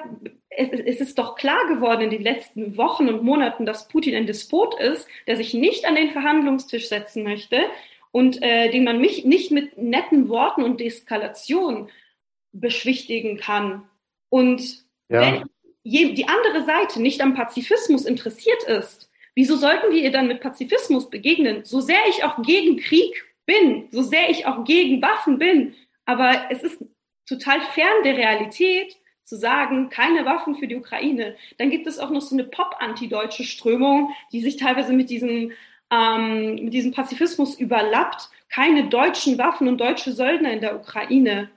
es, 0.51 0.68
es, 0.70 1.01
ist 1.01 1.18
doch 1.18 1.36
klar 1.36 1.66
geworden 1.68 2.03
in 2.03 2.11
den 2.11 2.22
letzten 2.22 2.76
Wochen 2.76 3.09
und 3.09 3.22
Monaten, 3.22 3.64
dass 3.64 3.89
Putin 3.89 4.14
ein 4.14 4.26
Despot 4.26 4.78
ist, 4.80 5.09
der 5.26 5.36
sich 5.36 5.55
nicht 5.55 5.86
an 5.86 5.95
den 5.95 6.11
Verhandlungstisch 6.11 6.89
setzen 6.89 7.22
möchte 7.22 7.61
und 8.11 8.43
äh, 8.43 8.70
den 8.70 8.84
man 8.84 9.01
mich 9.01 9.24
nicht 9.24 9.53
mit 9.53 9.78
netten 9.78 10.28
Worten 10.28 10.62
und 10.62 10.80
Deeskalation 10.80 11.89
beschwichtigen 12.53 13.39
kann. 13.39 13.89
Und 14.28 14.84
ja. 15.09 15.20
wenn 15.20 15.45
die 15.84 16.26
andere 16.26 16.64
Seite 16.64 17.01
nicht 17.01 17.20
am 17.20 17.34
Pazifismus 17.34 18.05
interessiert 18.05 18.64
ist, 18.64 19.11
wieso 19.34 19.57
sollten 19.57 19.93
wir 19.93 20.03
ihr 20.03 20.11
dann 20.11 20.26
mit 20.26 20.41
Pazifismus 20.41 21.09
begegnen? 21.11 21.64
So 21.64 21.80
sehr 21.80 22.01
ich 22.09 22.24
auch 22.24 22.43
gegen 22.43 22.76
Krieg 22.78 23.24
bin, 23.47 23.89
so 23.93 24.03
sehr 24.03 24.30
ich 24.30 24.47
auch 24.47 24.64
gegen 24.64 25.01
Waffen 25.01 25.39
bin, 25.39 25.74
aber 26.05 26.47
es 26.51 26.62
ist 26.62 26.84
total 27.26 27.61
fern 27.61 28.03
der 28.05 28.16
Realität, 28.16 28.97
zu 29.29 29.37
sagen, 29.37 29.91
keine 29.91 30.24
Waffen 30.24 30.57
für 30.57 30.66
die 30.66 30.76
Ukraine. 30.76 31.37
Dann 31.59 31.70
gibt 31.70 31.87
es 31.87 31.99
auch 31.99 32.11
noch 32.11 32.22
so 32.22 32.35
eine 32.35 32.45
pop-antideutsche 32.45 33.45
Strömung, 33.45 34.11
die 34.33 34.41
sich 34.41 34.57
teilweise 34.57 34.95
mit 34.95 35.11
diesem, 35.11 35.53
ähm, 35.91 36.55
mit 36.55 36.72
diesem 36.72 36.93
Pazifismus 36.93 37.59
überlappt. 37.59 38.31
Keine 38.49 38.89
deutschen 38.89 39.37
Waffen 39.37 39.68
und 39.68 39.79
deutsche 39.79 40.12
Söldner 40.12 40.53
in 40.53 40.62
der 40.62 40.76
Ukraine. 40.76 41.51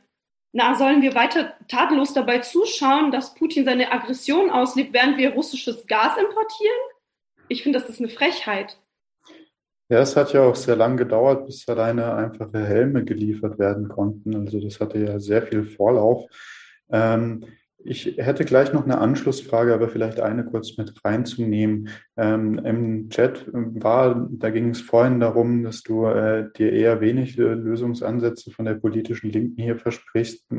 Na, 0.51 0.75
sollen 0.75 1.01
wir 1.01 1.15
weiter 1.15 1.53
tadellos 1.69 2.13
dabei 2.13 2.39
zuschauen, 2.39 3.11
dass 3.11 3.35
Putin 3.35 3.63
seine 3.63 3.93
Aggression 3.93 4.49
auslebt, 4.49 4.91
während 4.91 5.17
wir 5.17 5.33
russisches 5.33 5.87
Gas 5.87 6.17
importieren? 6.17 6.75
Ich 7.47 7.63
finde, 7.63 7.79
das 7.79 7.87
ist 7.87 7.99
eine 7.99 8.09
Frechheit. 8.09 8.77
Ja, 9.87 9.99
es 9.99 10.17
hat 10.17 10.33
ja 10.33 10.43
auch 10.43 10.55
sehr 10.55 10.75
lang 10.75 10.97
gedauert, 10.97 11.45
bis 11.45 11.67
alleine 11.69 12.15
einfache 12.15 12.65
Helme 12.65 13.05
geliefert 13.05 13.59
werden 13.59 13.87
konnten. 13.87 14.35
Also 14.35 14.59
das 14.59 14.79
hatte 14.81 14.99
ja 14.99 15.19
sehr 15.19 15.41
viel 15.43 15.63
Vorlauf. 15.63 16.29
Ähm, 16.89 17.45
ich 17.83 18.17
hätte 18.17 18.45
gleich 18.45 18.73
noch 18.73 18.83
eine 18.83 18.99
Anschlussfrage, 18.99 19.73
aber 19.73 19.89
vielleicht 19.89 20.19
eine 20.19 20.45
kurz 20.45 20.77
mit 20.77 20.93
reinzunehmen. 21.03 21.89
Ähm, 22.17 22.59
Im 22.59 23.09
Chat 23.09 23.47
war, 23.51 24.27
da 24.31 24.49
ging 24.49 24.69
es 24.69 24.81
vorhin 24.81 25.19
darum, 25.19 25.63
dass 25.63 25.83
du 25.83 26.05
äh, 26.05 26.49
dir 26.57 26.71
eher 26.71 27.01
wenig 27.01 27.37
Lösungsansätze 27.37 28.51
von 28.51 28.65
der 28.65 28.75
politischen 28.75 29.31
Linken 29.31 29.61
hier 29.61 29.77
versprichst, 29.77 30.51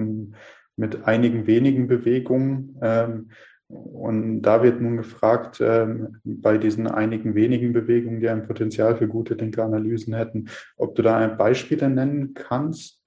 mit 0.76 1.04
einigen 1.04 1.46
wenigen 1.46 1.86
Bewegungen. 1.86 2.78
Ähm, 2.82 3.30
und 3.68 4.42
da 4.42 4.62
wird 4.62 4.80
nun 4.80 4.98
gefragt, 4.98 5.60
ähm, 5.62 6.18
bei 6.24 6.58
diesen 6.58 6.86
einigen 6.86 7.34
wenigen 7.34 7.72
Bewegungen, 7.72 8.20
die 8.20 8.28
ein 8.28 8.46
Potenzial 8.46 8.96
für 8.96 9.08
gute 9.08 9.34
linke 9.34 9.62
hätten, 9.62 10.48
ob 10.76 10.94
du 10.94 11.02
da 11.02 11.26
Beispiele 11.28 11.88
nennen 11.88 12.34
kannst, 12.34 13.01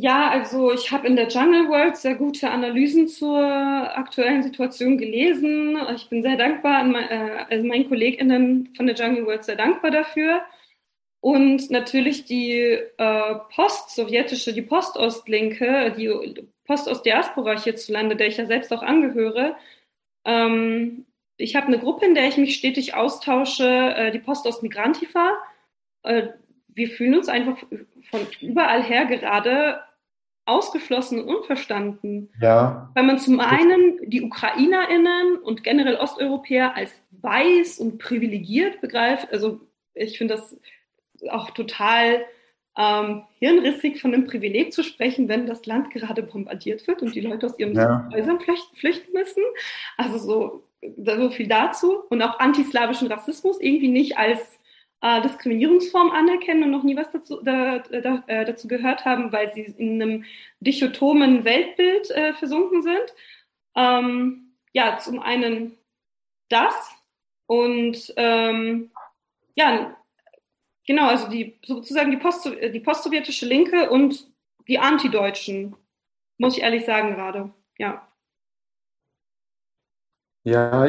ja, 0.00 0.30
also 0.30 0.72
ich 0.72 0.92
habe 0.92 1.08
in 1.08 1.16
der 1.16 1.26
Jungle 1.26 1.68
World 1.68 1.96
sehr 1.96 2.14
gute 2.14 2.50
Analysen 2.50 3.08
zur 3.08 3.36
aktuellen 3.36 4.44
Situation 4.44 4.96
gelesen. 4.96 5.76
Ich 5.96 6.08
bin 6.08 6.22
sehr 6.22 6.36
dankbar, 6.36 6.86
äh, 6.94 7.46
also 7.50 7.66
meinen 7.66 7.88
KollegInnen 7.88 8.74
von 8.76 8.86
der 8.86 8.94
Jungle 8.94 9.26
World 9.26 9.44
sehr 9.44 9.56
dankbar 9.56 9.90
dafür. 9.90 10.42
Und 11.20 11.70
natürlich 11.72 12.26
die 12.26 12.60
äh, 12.60 13.34
post-sowjetische, 13.52 14.52
die 14.52 14.62
Postostlinke, 14.62 15.92
die 15.98 16.46
Postost-Diaspora 16.64 17.60
hierzulande, 17.60 18.14
der 18.14 18.28
ich 18.28 18.36
ja 18.36 18.46
selbst 18.46 18.72
auch 18.72 18.82
angehöre. 18.82 19.56
Ähm, 20.24 21.06
ich 21.38 21.56
habe 21.56 21.66
eine 21.66 21.80
Gruppe, 21.80 22.06
in 22.06 22.14
der 22.14 22.28
ich 22.28 22.36
mich 22.36 22.54
stetig 22.54 22.94
austausche, 22.94 23.66
äh, 23.66 24.12
die 24.12 24.20
Postost-Migrantifa. 24.20 25.38
Äh, 26.04 26.28
wir 26.68 26.88
fühlen 26.88 27.16
uns 27.16 27.28
einfach 27.28 27.58
von 28.02 28.20
überall 28.40 28.84
her 28.84 29.06
gerade 29.06 29.80
ausgeschlossen 30.48 31.20
und 31.20 31.36
unverstanden. 31.36 32.30
Ja. 32.40 32.90
Weil 32.94 33.04
man 33.04 33.18
zum 33.18 33.40
einen 33.40 33.98
die 34.10 34.22
UkrainerInnen 34.22 35.36
und 35.36 35.62
generell 35.62 35.96
Osteuropäer 35.96 36.74
als 36.74 36.92
weiß 37.10 37.78
und 37.78 37.98
privilegiert 37.98 38.80
begreift. 38.80 39.32
Also 39.32 39.60
ich 39.94 40.18
finde 40.18 40.34
das 40.34 40.56
auch 41.30 41.50
total 41.50 42.24
ähm, 42.78 43.24
hirnrissig 43.40 44.00
von 44.00 44.14
einem 44.14 44.26
Privileg 44.26 44.72
zu 44.72 44.82
sprechen, 44.82 45.28
wenn 45.28 45.46
das 45.46 45.66
Land 45.66 45.90
gerade 45.90 46.22
bombardiert 46.22 46.86
wird 46.86 47.02
und 47.02 47.14
die 47.14 47.20
Leute 47.20 47.46
aus 47.46 47.58
ihren 47.58 47.74
ja. 47.74 48.08
Häusern 48.12 48.38
flüchten 48.40 49.12
müssen. 49.12 49.42
Also 49.96 50.18
so, 50.18 50.62
so 50.96 51.30
viel 51.30 51.48
dazu. 51.48 52.04
Und 52.08 52.22
auch 52.22 52.38
antislawischen 52.38 53.08
Rassismus 53.08 53.60
irgendwie 53.60 53.88
nicht 53.88 54.16
als 54.16 54.58
äh, 55.00 55.22
Diskriminierungsform 55.22 56.10
anerkennen 56.10 56.64
und 56.64 56.70
noch 56.70 56.82
nie 56.82 56.96
was 56.96 57.10
dazu, 57.10 57.40
da, 57.42 57.78
da, 57.78 58.24
äh, 58.26 58.44
dazu 58.44 58.68
gehört 58.68 59.04
haben, 59.04 59.32
weil 59.32 59.52
sie 59.54 59.62
in 59.62 60.02
einem 60.02 60.24
dichotomen 60.60 61.44
Weltbild 61.44 62.10
äh, 62.10 62.32
versunken 62.32 62.82
sind. 62.82 63.14
Ähm, 63.76 64.54
ja, 64.72 64.98
zum 64.98 65.20
einen 65.20 65.78
das 66.48 66.94
und 67.46 68.12
ähm, 68.16 68.90
ja, 69.54 69.96
genau, 70.86 71.08
also 71.08 71.28
die 71.28 71.58
sozusagen 71.64 72.10
die, 72.10 72.16
Post, 72.16 72.44
die 72.46 72.80
postsowjetische 72.80 73.46
Linke 73.46 73.90
und 73.90 74.28
die 74.66 74.78
Antideutschen, 74.78 75.76
muss 76.38 76.56
ich 76.56 76.62
ehrlich 76.62 76.84
sagen 76.84 77.14
gerade, 77.14 77.52
ja. 77.78 78.06
Ja, 80.44 80.86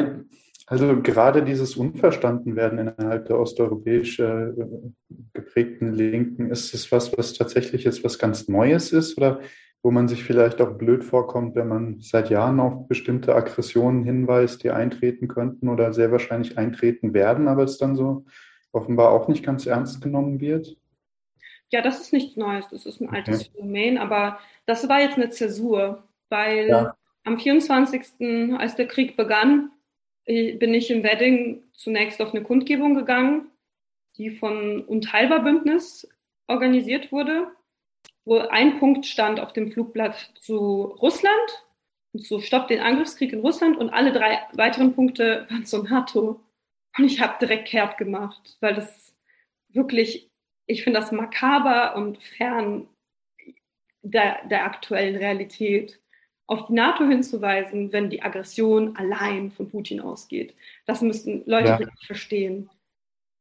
also 0.70 1.02
gerade 1.02 1.42
dieses 1.42 1.76
Unverstandenwerden 1.76 2.78
innerhalb 2.78 3.26
der 3.26 3.40
osteuropäisch 3.40 4.20
äh, 4.20 4.52
geprägten 5.32 5.92
Linken, 5.92 6.48
ist 6.48 6.72
es 6.74 6.92
was, 6.92 7.18
was 7.18 7.32
tatsächlich 7.32 7.82
jetzt 7.82 8.04
was 8.04 8.20
ganz 8.20 8.46
Neues 8.46 8.92
ist 8.92 9.18
oder 9.18 9.40
wo 9.82 9.90
man 9.90 10.06
sich 10.06 10.22
vielleicht 10.22 10.60
auch 10.60 10.78
blöd 10.78 11.02
vorkommt, 11.02 11.56
wenn 11.56 11.66
man 11.66 11.98
seit 11.98 12.30
Jahren 12.30 12.60
auf 12.60 12.86
bestimmte 12.86 13.34
Aggressionen 13.34 14.04
hinweist, 14.04 14.62
die 14.62 14.70
eintreten 14.70 15.26
könnten 15.26 15.68
oder 15.68 15.92
sehr 15.92 16.12
wahrscheinlich 16.12 16.56
eintreten 16.56 17.14
werden, 17.14 17.48
aber 17.48 17.64
es 17.64 17.76
dann 17.76 17.96
so 17.96 18.24
offenbar 18.70 19.10
auch 19.10 19.26
nicht 19.26 19.44
ganz 19.44 19.66
ernst 19.66 20.00
genommen 20.00 20.38
wird? 20.38 20.76
Ja, 21.72 21.82
das 21.82 22.00
ist 22.00 22.12
nichts 22.12 22.36
Neues, 22.36 22.66
das 22.70 22.86
ist 22.86 23.00
ein 23.00 23.10
altes 23.10 23.40
okay. 23.40 23.50
Phänomen, 23.56 23.98
aber 23.98 24.38
das 24.66 24.88
war 24.88 25.00
jetzt 25.00 25.16
eine 25.16 25.30
Zäsur, 25.30 26.04
weil 26.28 26.68
ja. 26.68 26.94
am 27.24 27.40
24., 27.40 28.56
als 28.56 28.76
der 28.76 28.86
Krieg 28.86 29.16
begann, 29.16 29.72
bin 30.24 30.74
ich 30.74 30.90
im 30.90 31.02
Wedding 31.02 31.62
zunächst 31.72 32.20
auf 32.20 32.32
eine 32.32 32.42
Kundgebung 32.42 32.94
gegangen, 32.94 33.50
die 34.16 34.30
von 34.30 34.82
Unteilbar 34.84 35.42
Bündnis 35.42 36.08
organisiert 36.46 37.10
wurde, 37.12 37.48
wo 38.24 38.38
ein 38.38 38.78
Punkt 38.78 39.06
stand 39.06 39.40
auf 39.40 39.52
dem 39.52 39.72
Flugblatt 39.72 40.32
zu 40.40 40.96
Russland 41.00 41.64
und 42.12 42.20
zu 42.20 42.40
Stopp 42.40 42.68
den 42.68 42.80
Angriffskrieg 42.80 43.32
in 43.32 43.40
Russland 43.40 43.76
und 43.76 43.90
alle 43.90 44.12
drei 44.12 44.40
weiteren 44.52 44.94
Punkte 44.94 45.46
waren 45.48 45.64
zur 45.64 45.84
NATO. 45.84 46.40
Und 46.98 47.04
ich 47.04 47.20
habe 47.20 47.38
direkt 47.40 47.68
kehrt 47.68 47.98
gemacht, 47.98 48.56
weil 48.60 48.74
das 48.74 49.14
wirklich 49.68 50.30
ich 50.70 50.84
finde 50.84 51.00
das 51.00 51.10
makaber 51.10 51.96
und 51.96 52.22
fern 52.22 52.88
der, 54.02 54.46
der 54.46 54.64
aktuellen 54.64 55.16
Realität 55.16 56.00
auf 56.50 56.66
die 56.66 56.72
NATO 56.72 57.04
hinzuweisen, 57.04 57.92
wenn 57.92 58.10
die 58.10 58.22
Aggression 58.22 58.96
allein 58.96 59.52
von 59.52 59.70
Putin 59.70 60.00
ausgeht. 60.00 60.52
Das 60.84 61.00
müssten 61.00 61.44
Leute 61.46 61.68
ja. 61.68 61.78
verstehen. 62.04 62.68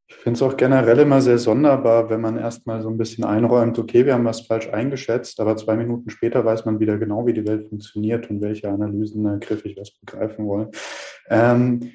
Ich 0.07 0.15
finde 0.15 0.37
es 0.37 0.41
auch 0.43 0.55
generell 0.55 0.99
immer 0.99 1.19
sehr 1.19 1.39
sonderbar, 1.39 2.09
wenn 2.11 2.21
man 2.21 2.37
erstmal 2.37 2.81
so 2.81 2.89
ein 2.89 2.97
bisschen 2.97 3.23
einräumt, 3.23 3.79
okay, 3.79 4.05
wir 4.05 4.13
haben 4.13 4.25
was 4.25 4.41
falsch 4.41 4.69
eingeschätzt, 4.69 5.39
aber 5.39 5.57
zwei 5.57 5.75
Minuten 5.75 6.11
später 6.11 6.45
weiß 6.45 6.65
man 6.65 6.79
wieder 6.79 6.97
genau, 6.99 7.25
wie 7.25 7.33
die 7.33 7.47
Welt 7.47 7.69
funktioniert 7.69 8.29
und 8.29 8.41
welche 8.41 8.69
Analysen 8.69 9.25
äh, 9.25 9.39
griffig 9.39 9.75
was 9.77 9.91
begreifen 9.91 10.45
wollen. 10.45 10.69
Ähm, 11.29 11.91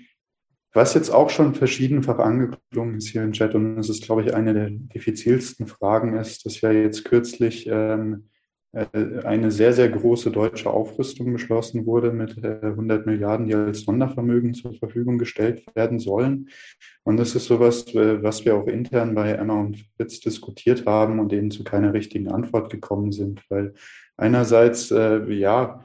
was 0.73 0.95
jetzt 0.95 1.11
auch 1.11 1.31
schon 1.31 1.55
verschiedenfach 1.55 2.19
angeklungen 2.19 2.97
ist 2.97 3.09
hier 3.09 3.23
im 3.23 3.33
Chat 3.33 3.55
und 3.55 3.79
es 3.79 3.89
ist, 3.89 4.05
glaube 4.05 4.23
ich, 4.23 4.35
eine 4.35 4.53
der 4.53 4.71
diffizilsten 4.71 5.69
Fragen 5.69 6.17
ist, 6.17 6.45
dass 6.45 6.61
ja 6.61 6.73
jetzt 6.73 7.05
kürzlich 7.05 7.69
ähm, 7.71 8.25
äh, 8.25 8.34
eine 8.75 9.51
sehr, 9.51 9.73
sehr 9.73 9.89
große 9.89 10.31
deutsche 10.31 10.71
Aufrüstung 10.71 11.33
beschlossen 11.33 11.87
wurde 11.87 12.13
mit 12.13 12.45
100 12.45 13.07
äh, 13.07 13.11
Milliarden, 13.11 13.47
die 13.47 13.55
als 13.55 13.83
Sondervermögen 13.83 14.55
zur 14.55 14.75
Verfügung 14.75 15.19
gestellt 15.19 15.65
werden 15.75 16.01
sollen. 16.01 16.49
Und 17.05 17.17
das 17.19 17.35
ist 17.35 17.47
sowas, 17.47 17.87
äh, 17.95 18.23
was 18.23 18.45
wir 18.45 18.57
auch 18.57 18.67
intern 18.67 19.15
bei 19.15 19.31
Emma 19.31 19.61
und 19.61 19.85
Fritz 19.97 20.21
diskutiert 20.21 20.87
haben 20.87 21.21
und 21.21 21.31
denen 21.31 21.51
zu 21.51 21.63
keiner 21.63 21.95
richtigen 21.95 22.29
Antwort 22.29 22.71
gekommen 22.71 23.13
sind, 23.13 23.43
weil 23.49 23.75
einerseits, 24.17 24.91
äh, 24.91 25.25
ja, 25.33 25.85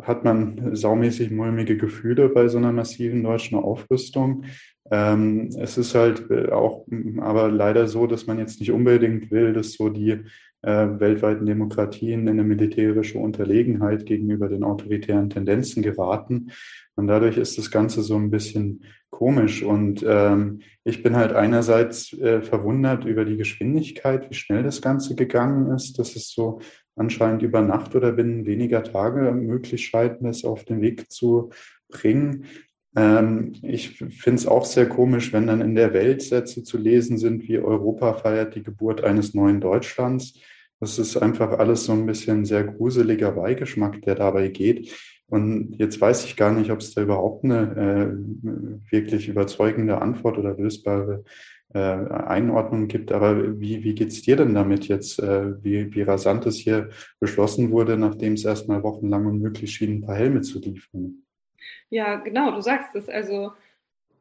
hat 0.00 0.24
man 0.24 0.74
saumäßig 0.74 1.30
mulmige 1.30 1.76
Gefühle 1.76 2.30
bei 2.30 2.48
so 2.48 2.56
einer 2.56 2.72
massiven 2.72 3.22
deutschen 3.22 3.58
Aufrüstung. 3.58 4.44
Ähm, 4.90 5.50
es 5.58 5.76
ist 5.76 5.94
halt 5.94 6.30
auch 6.50 6.86
aber 7.18 7.50
leider 7.50 7.86
so, 7.86 8.06
dass 8.06 8.26
man 8.26 8.38
jetzt 8.38 8.60
nicht 8.60 8.72
unbedingt 8.72 9.30
will, 9.30 9.52
dass 9.52 9.72
so 9.72 9.90
die 9.90 10.10
äh, 10.12 10.20
weltweiten 10.68 11.46
Demokratien 11.46 12.22
in 12.22 12.28
eine 12.28 12.44
militärische 12.44 13.18
Unterlegenheit 13.18 14.06
gegenüber 14.06 14.48
den 14.48 14.62
autoritären 14.62 15.30
Tendenzen 15.30 15.82
geraten. 15.82 16.52
Und 16.94 17.06
dadurch 17.08 17.36
ist 17.36 17.58
das 17.58 17.70
Ganze 17.70 18.02
so 18.02 18.16
ein 18.16 18.30
bisschen 18.30 18.84
komisch. 19.10 19.62
Und 19.62 20.04
ähm, 20.06 20.60
ich 20.84 21.02
bin 21.02 21.16
halt 21.16 21.32
einerseits 21.32 22.12
äh, 22.14 22.42
verwundert 22.42 23.04
über 23.04 23.24
die 23.24 23.36
Geschwindigkeit, 23.36 24.30
wie 24.30 24.34
schnell 24.34 24.62
das 24.62 24.82
Ganze 24.82 25.14
gegangen 25.14 25.74
ist. 25.74 25.98
Das 25.98 26.16
ist 26.16 26.32
so 26.34 26.60
anscheinend 26.96 27.42
über 27.42 27.62
Nacht 27.62 27.94
oder 27.94 28.12
binnen 28.12 28.46
weniger 28.46 28.82
Tage 28.82 29.32
möglich 29.32 29.86
scheint, 29.86 30.22
es 30.22 30.44
auf 30.44 30.64
den 30.64 30.80
Weg 30.80 31.10
zu 31.10 31.50
bringen. 31.88 32.46
Ähm, 32.94 33.54
ich 33.62 33.98
finde 33.98 34.38
es 34.38 34.46
auch 34.46 34.64
sehr 34.64 34.88
komisch, 34.88 35.32
wenn 35.32 35.46
dann 35.46 35.60
in 35.60 35.74
der 35.74 35.92
Welt 35.94 36.22
Sätze 36.22 36.62
zu 36.62 36.78
lesen 36.78 37.18
sind, 37.18 37.48
wie 37.48 37.58
Europa 37.58 38.14
feiert 38.14 38.54
die 38.54 38.62
Geburt 38.62 39.02
eines 39.02 39.34
neuen 39.34 39.60
Deutschlands. 39.60 40.38
Das 40.80 40.98
ist 40.98 41.16
einfach 41.16 41.58
alles 41.58 41.84
so 41.84 41.92
ein 41.92 42.06
bisschen 42.06 42.44
sehr 42.44 42.64
gruseliger 42.64 43.32
Beigeschmack, 43.32 44.02
der 44.02 44.16
dabei 44.16 44.48
geht. 44.48 44.92
Und 45.28 45.76
jetzt 45.78 45.98
weiß 46.00 46.24
ich 46.26 46.36
gar 46.36 46.52
nicht, 46.52 46.70
ob 46.70 46.80
es 46.80 46.92
da 46.92 47.02
überhaupt 47.02 47.44
eine 47.44 48.12
äh, 48.12 48.92
wirklich 48.92 49.28
überzeugende 49.28 50.02
Antwort 50.02 50.36
oder 50.36 50.54
lösbare 50.54 51.24
äh, 51.72 51.78
Einordnung 51.78 52.88
gibt. 52.88 53.12
Aber 53.12 53.58
wie, 53.58 53.82
wie 53.82 53.94
geht 53.94 54.08
es 54.08 54.20
dir 54.20 54.36
denn 54.36 54.54
damit 54.54 54.88
jetzt, 54.88 55.18
äh, 55.20 55.62
wie, 55.64 55.94
wie 55.94 56.02
rasant 56.02 56.44
es 56.44 56.56
hier 56.56 56.90
beschlossen 57.18 57.70
wurde, 57.70 57.96
nachdem 57.96 58.34
es 58.34 58.44
erstmal 58.44 58.82
wochenlang 58.82 59.24
unmöglich 59.24 59.72
schien, 59.72 59.92
ein 59.92 60.00
paar 60.02 60.16
Helme 60.16 60.42
zu 60.42 60.58
liefern? 60.58 61.22
Ja, 61.90 62.16
genau, 62.16 62.50
du 62.50 62.60
sagst 62.60 62.94
es. 62.94 63.08
Also 63.08 63.52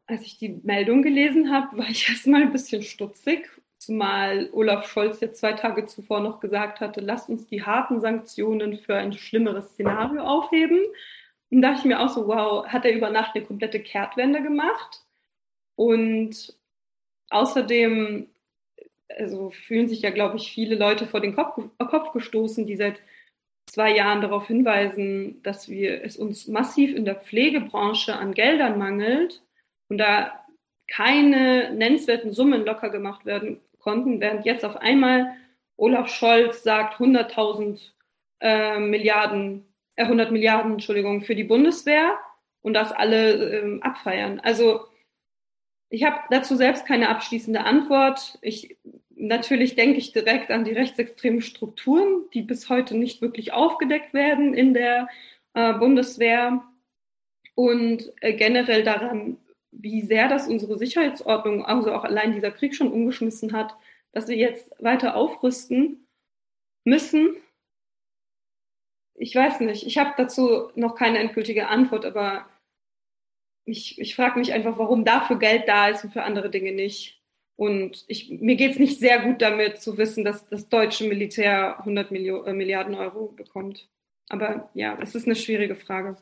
als 0.07 0.23
ich 0.23 0.37
die 0.37 0.59
Meldung 0.63 1.01
gelesen 1.01 1.51
habe, 1.51 1.77
war 1.77 1.89
ich 1.89 2.09
erstmal 2.09 2.41
ein 2.41 2.51
bisschen 2.51 2.83
stutzig 2.83 3.49
Zumal 3.81 4.47
Olaf 4.51 4.87
Scholz 4.87 5.21
jetzt 5.21 5.39
zwei 5.39 5.53
Tage 5.53 5.87
zuvor 5.87 6.19
noch 6.19 6.39
gesagt 6.39 6.81
hatte, 6.81 7.01
lasst 7.01 7.29
uns 7.29 7.47
die 7.47 7.63
harten 7.63 7.99
Sanktionen 7.99 8.77
für 8.77 8.93
ein 8.93 9.11
schlimmeres 9.11 9.71
Szenario 9.71 10.21
aufheben. 10.21 10.79
Und 11.49 11.63
da 11.63 11.69
dachte 11.69 11.79
ich 11.79 11.85
mir 11.85 11.99
auch 11.99 12.09
so, 12.09 12.27
wow, 12.27 12.67
hat 12.67 12.85
er 12.85 12.93
über 12.93 13.09
Nacht 13.09 13.35
eine 13.35 13.43
komplette 13.43 13.79
Kehrtwende 13.79 14.43
gemacht? 14.43 15.03
Und 15.73 16.55
außerdem, 17.31 18.27
also 19.17 19.49
fühlen 19.49 19.87
sich 19.87 20.03
ja, 20.03 20.11
glaube 20.11 20.37
ich, 20.37 20.51
viele 20.51 20.75
Leute 20.75 21.07
vor 21.07 21.19
den 21.19 21.35
Kopf, 21.35 21.59
Kopf 21.79 22.11
gestoßen, 22.13 22.67
die 22.67 22.75
seit 22.75 23.01
zwei 23.71 23.95
Jahren 23.95 24.19
darauf 24.21 24.47
hinweisen, 24.47 25.41
dass 25.43 25.69
wir 25.69 26.03
es 26.03 26.17
uns 26.17 26.47
massiv 26.47 26.93
in 26.93 27.05
der 27.05 27.15
Pflegebranche 27.15 28.13
an 28.13 28.33
Geldern 28.33 28.77
mangelt 28.77 29.41
und 29.87 29.97
da 29.97 30.45
keine 30.89 31.73
nennenswerten 31.73 32.33
Summen 32.33 32.65
locker 32.65 32.89
gemacht 32.89 33.25
werden 33.25 33.61
konnten, 33.79 34.19
während 34.19 34.45
jetzt 34.45 34.65
auf 34.65 34.75
einmal 34.75 35.35
Olaf 35.77 36.09
Scholz 36.09 36.63
sagt 36.63 36.99
100.000 36.99 37.79
äh, 38.41 38.77
Milliarden, 38.77 39.65
äh, 39.95 40.03
100 40.03 40.31
Milliarden, 40.33 40.73
Entschuldigung, 40.73 41.21
für 41.21 41.35
die 41.35 41.45
Bundeswehr 41.45 42.19
und 42.61 42.73
das 42.73 42.91
alle 42.91 43.57
ähm, 43.57 43.81
abfeiern. 43.81 44.41
Also 44.41 44.81
ich 45.87 46.03
habe 46.03 46.17
dazu 46.29 46.57
selbst 46.57 46.85
keine 46.85 47.07
abschließende 47.07 47.61
Antwort. 47.61 48.37
Ich 48.41 48.77
natürlich 49.21 49.75
denke 49.75 49.99
ich 49.99 50.11
direkt 50.11 50.51
an 50.51 50.63
die 50.65 50.71
rechtsextremen 50.71 51.41
Strukturen, 51.41 52.25
die 52.33 52.41
bis 52.41 52.69
heute 52.69 52.97
nicht 52.97 53.21
wirklich 53.21 53.53
aufgedeckt 53.53 54.13
werden 54.13 54.53
in 54.53 54.73
der 54.73 55.07
äh, 55.53 55.73
Bundeswehr 55.73 56.63
und 57.55 58.11
äh, 58.21 58.33
generell 58.33 58.83
daran, 58.83 59.37
wie 59.71 60.01
sehr 60.01 60.27
das 60.27 60.47
unsere 60.47 60.77
Sicherheitsordnung, 60.77 61.63
also 61.63 61.93
auch 61.93 62.03
allein 62.03 62.33
dieser 62.33 62.51
Krieg 62.51 62.75
schon 62.75 62.91
umgeschmissen 62.91 63.53
hat, 63.53 63.75
dass 64.11 64.27
wir 64.27 64.35
jetzt 64.35 64.71
weiter 64.79 65.15
aufrüsten 65.15 66.07
müssen. 66.83 67.35
Ich 69.15 69.35
weiß 69.35 69.59
nicht, 69.61 69.85
ich 69.85 69.97
habe 69.99 70.13
dazu 70.17 70.71
noch 70.75 70.95
keine 70.95 71.19
endgültige 71.19 71.67
Antwort, 71.67 72.05
aber 72.05 72.49
ich, 73.65 73.99
ich 73.99 74.15
frage 74.15 74.39
mich 74.39 74.51
einfach, 74.51 74.79
warum 74.79 75.05
dafür 75.05 75.37
Geld 75.37 75.67
da 75.67 75.89
ist 75.89 76.03
und 76.03 76.11
für 76.11 76.23
andere 76.23 76.49
Dinge 76.49 76.71
nicht. 76.71 77.20
Und 77.55 78.05
ich, 78.07 78.29
mir 78.29 78.55
geht 78.55 78.71
es 78.71 78.79
nicht 78.79 78.99
sehr 78.99 79.19
gut 79.21 79.41
damit 79.41 79.81
zu 79.81 79.97
wissen, 79.97 80.23
dass 80.23 80.47
das 80.47 80.69
deutsche 80.69 81.07
Militär 81.07 81.79
100 81.79 82.11
Millio 82.11 82.43
äh, 82.43 82.53
Milliarden 82.53 82.95
Euro 82.95 83.27
bekommt. 83.27 83.89
Aber 84.29 84.69
ja, 84.73 84.97
es 85.01 85.13
ist 85.13 85.25
eine 85.25 85.35
schwierige 85.35 85.75
Frage. 85.75 86.17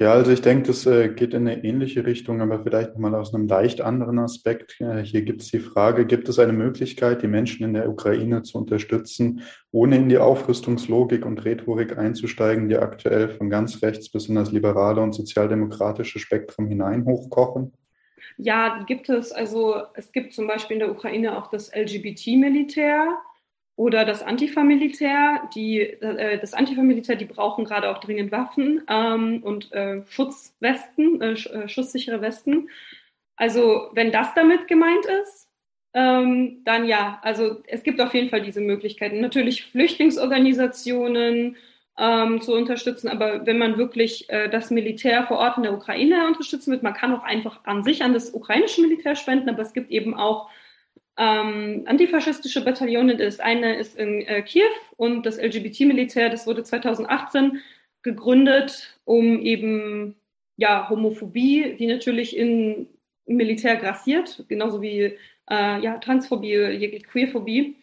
Ja, 0.00 0.12
also 0.14 0.32
ich 0.32 0.40
denke, 0.40 0.68
das 0.68 0.86
äh, 0.86 1.10
geht 1.10 1.34
in 1.34 1.46
eine 1.46 1.62
ähnliche 1.62 2.06
Richtung, 2.06 2.40
aber 2.40 2.62
vielleicht 2.62 2.94
nochmal 2.94 3.14
aus 3.14 3.34
einem 3.34 3.46
leicht 3.46 3.82
anderen 3.82 4.18
Aspekt. 4.18 4.80
Äh, 4.80 5.04
hier 5.04 5.20
gibt 5.20 5.42
es 5.42 5.50
die 5.50 5.58
Frage, 5.58 6.06
gibt 6.06 6.26
es 6.30 6.38
eine 6.38 6.54
Möglichkeit, 6.54 7.20
die 7.20 7.28
Menschen 7.28 7.64
in 7.64 7.74
der 7.74 7.86
Ukraine 7.86 8.42
zu 8.42 8.56
unterstützen, 8.56 9.42
ohne 9.72 9.96
in 9.96 10.08
die 10.08 10.16
Aufrüstungslogik 10.16 11.26
und 11.26 11.44
Rhetorik 11.44 11.98
einzusteigen, 11.98 12.70
die 12.70 12.78
aktuell 12.78 13.28
von 13.28 13.50
ganz 13.50 13.82
rechts 13.82 14.10
bis 14.10 14.30
in 14.30 14.36
das 14.36 14.52
liberale 14.52 15.02
und 15.02 15.12
sozialdemokratische 15.12 16.18
Spektrum 16.18 16.66
hinein 16.68 17.04
hochkochen? 17.04 17.74
Ja, 18.38 18.82
gibt 18.86 19.10
es. 19.10 19.32
Also 19.32 19.82
es 19.92 20.12
gibt 20.12 20.32
zum 20.32 20.46
Beispiel 20.46 20.76
in 20.76 20.80
der 20.80 20.92
Ukraine 20.92 21.36
auch 21.36 21.48
das 21.48 21.70
LGBT-Militär 21.74 23.18
oder 23.80 24.04
das 24.04 24.22
Antifa-Militär, 24.22 25.48
die, 25.54 25.80
äh, 25.80 26.38
das 26.38 26.52
Antifa-Militär, 26.52 27.16
die 27.16 27.24
brauchen 27.24 27.64
gerade 27.64 27.88
auch 27.88 27.96
dringend 27.96 28.30
Waffen 28.30 28.82
ähm, 28.86 29.42
und 29.42 29.72
äh, 29.72 30.02
Schutzwesten, 30.06 31.22
äh, 31.22 31.32
äh, 31.32 31.66
schusssichere 31.66 32.20
Westen. 32.20 32.68
Also 33.36 33.88
wenn 33.94 34.12
das 34.12 34.34
damit 34.34 34.68
gemeint 34.68 35.06
ist, 35.22 35.48
ähm, 35.94 36.60
dann 36.66 36.84
ja, 36.84 37.20
also 37.22 37.62
es 37.68 37.82
gibt 37.82 38.02
auf 38.02 38.12
jeden 38.12 38.28
Fall 38.28 38.42
diese 38.42 38.60
Möglichkeiten. 38.60 39.22
Natürlich 39.22 39.64
Flüchtlingsorganisationen 39.64 41.56
ähm, 41.98 42.42
zu 42.42 42.52
unterstützen, 42.52 43.08
aber 43.08 43.46
wenn 43.46 43.56
man 43.56 43.78
wirklich 43.78 44.28
äh, 44.28 44.50
das 44.50 44.70
Militär 44.70 45.24
vor 45.24 45.38
Ort 45.38 45.56
in 45.56 45.62
der 45.62 45.72
Ukraine 45.72 46.26
unterstützen 46.26 46.72
will, 46.72 46.80
man 46.82 46.92
kann 46.92 47.14
auch 47.14 47.22
einfach 47.22 47.60
an 47.64 47.82
sich 47.82 48.02
an 48.02 48.12
das 48.12 48.34
ukrainische 48.34 48.82
Militär 48.82 49.16
spenden, 49.16 49.48
aber 49.48 49.62
es 49.62 49.72
gibt 49.72 49.90
eben 49.90 50.12
auch 50.12 50.50
ähm, 51.20 51.82
antifaschistische 51.84 52.64
Bataillone. 52.64 53.16
Das 53.16 53.40
eine 53.40 53.76
ist 53.76 53.98
in 53.98 54.22
äh, 54.22 54.40
Kiew 54.40 54.72
und 54.96 55.26
das 55.26 55.36
LGBT-Militär, 55.36 56.30
das 56.30 56.46
wurde 56.46 56.64
2018 56.64 57.60
gegründet, 58.02 58.98
um 59.04 59.38
eben 59.42 60.16
ja, 60.56 60.88
Homophobie, 60.88 61.76
die 61.78 61.86
natürlich 61.86 62.34
im 62.36 62.86
Militär 63.26 63.76
grassiert, 63.76 64.44
genauso 64.48 64.80
wie 64.80 65.18
äh, 65.50 65.80
ja, 65.80 65.98
Transphobie, 65.98 67.00
Queerphobie, 67.00 67.76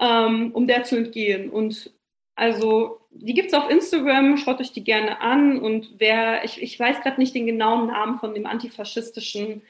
ähm, 0.00 0.50
um 0.52 0.66
der 0.66 0.82
zu 0.82 0.96
entgehen. 0.96 1.50
Und 1.50 1.92
also 2.34 3.00
die 3.12 3.34
gibt 3.34 3.48
es 3.48 3.54
auf 3.54 3.70
Instagram, 3.70 4.36
schaut 4.36 4.60
euch 4.60 4.72
die 4.72 4.82
gerne 4.82 5.20
an. 5.20 5.60
Und 5.60 5.94
wer, 5.98 6.44
ich, 6.44 6.60
ich 6.60 6.78
weiß 6.78 7.02
gerade 7.02 7.20
nicht 7.20 7.36
den 7.36 7.46
genauen 7.46 7.86
Namen 7.86 8.18
von 8.18 8.34
dem 8.34 8.46
antifaschistischen 8.46 9.62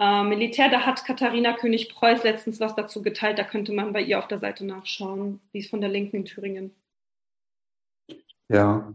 äh, 0.00 0.24
Militär. 0.24 0.70
Da 0.70 0.80
hat 0.80 1.04
Katharina 1.04 1.52
König-Preuß 1.52 2.24
letztens 2.24 2.58
was 2.58 2.74
dazu 2.74 3.02
geteilt. 3.02 3.38
Da 3.38 3.44
könnte 3.44 3.72
man 3.72 3.92
bei 3.92 4.02
ihr 4.02 4.18
auf 4.18 4.26
der 4.26 4.38
Seite 4.38 4.64
nachschauen. 4.64 5.40
Die 5.52 5.58
ist 5.58 5.70
von 5.70 5.80
der 5.80 5.90
Linken 5.90 6.16
in 6.16 6.24
Thüringen. 6.24 6.74
Ja. 8.48 8.92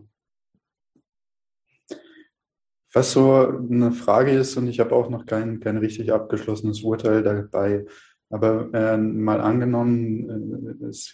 Was 2.91 3.11
so 3.11 3.47
eine 3.47 3.91
Frage 3.91 4.31
ist, 4.31 4.57
und 4.57 4.67
ich 4.67 4.79
habe 4.79 4.95
auch 4.95 5.09
noch 5.09 5.25
kein, 5.25 5.59
kein 5.59 5.77
richtig 5.77 6.11
abgeschlossenes 6.11 6.81
Urteil 6.81 7.23
dabei, 7.23 7.85
aber 8.29 8.69
äh, 8.73 8.97
mal 8.97 9.41
angenommen, 9.41 10.79
äh, 10.81 10.85
es, 10.85 11.13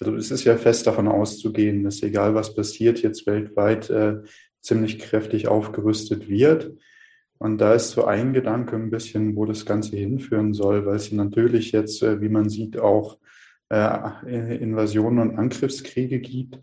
also 0.00 0.16
es 0.16 0.30
ist 0.30 0.44
ja 0.44 0.56
fest 0.56 0.86
davon 0.86 1.08
auszugehen, 1.08 1.84
dass 1.84 2.02
egal 2.02 2.34
was 2.34 2.54
passiert, 2.54 3.02
jetzt 3.02 3.26
weltweit 3.26 3.90
äh, 3.90 4.22
ziemlich 4.60 4.98
kräftig 4.98 5.48
aufgerüstet 5.48 6.28
wird. 6.28 6.72
Und 7.38 7.58
da 7.60 7.74
ist 7.74 7.90
so 7.90 8.04
ein 8.04 8.32
Gedanke 8.32 8.76
ein 8.76 8.90
bisschen, 8.90 9.36
wo 9.36 9.44
das 9.44 9.66
Ganze 9.66 9.96
hinführen 9.96 10.54
soll, 10.54 10.86
weil 10.86 10.96
es 10.96 11.12
natürlich 11.12 11.72
jetzt, 11.72 12.02
äh, 12.02 12.20
wie 12.20 12.28
man 12.28 12.48
sieht, 12.48 12.78
auch 12.78 13.18
äh, 13.68 14.56
Invasionen 14.56 15.18
und 15.18 15.38
Angriffskriege 15.38 16.20
gibt. 16.20 16.58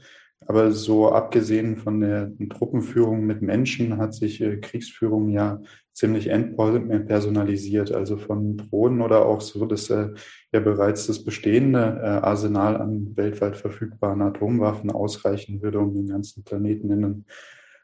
Aber 0.46 0.72
so 0.72 1.12
abgesehen 1.12 1.78
von 1.78 2.02
der 2.02 2.32
Truppenführung 2.50 3.26
mit 3.26 3.42
Menschen 3.42 3.98
hat 3.98 4.14
sich 4.14 4.42
äh, 4.42 4.58
Kriegsführung 4.58 5.30
ja 5.30 5.62
ziemlich 5.94 6.28
entpersonalisiert, 6.28 7.92
also 7.92 8.18
von 8.18 8.58
Drohnen 8.58 9.02
oder 9.02 9.28
auch 9.28 9.42
so, 9.42 9.68
dass 9.68 9.90
ja 9.90 10.10
bereits 10.52 11.06
das 11.06 11.24
bestehende 11.24 12.02
Arsenal 12.24 12.78
an 12.78 13.16
weltweit 13.16 13.56
verfügbaren 13.58 14.24
Atomwaffen 14.24 14.90
ausreichen 14.90 15.62
würde, 15.62 15.78
um 15.78 15.94
den 15.94 16.08
ganzen 16.08 16.44
Planeten 16.44 16.90
in 16.90 17.06
einen 17.06 17.26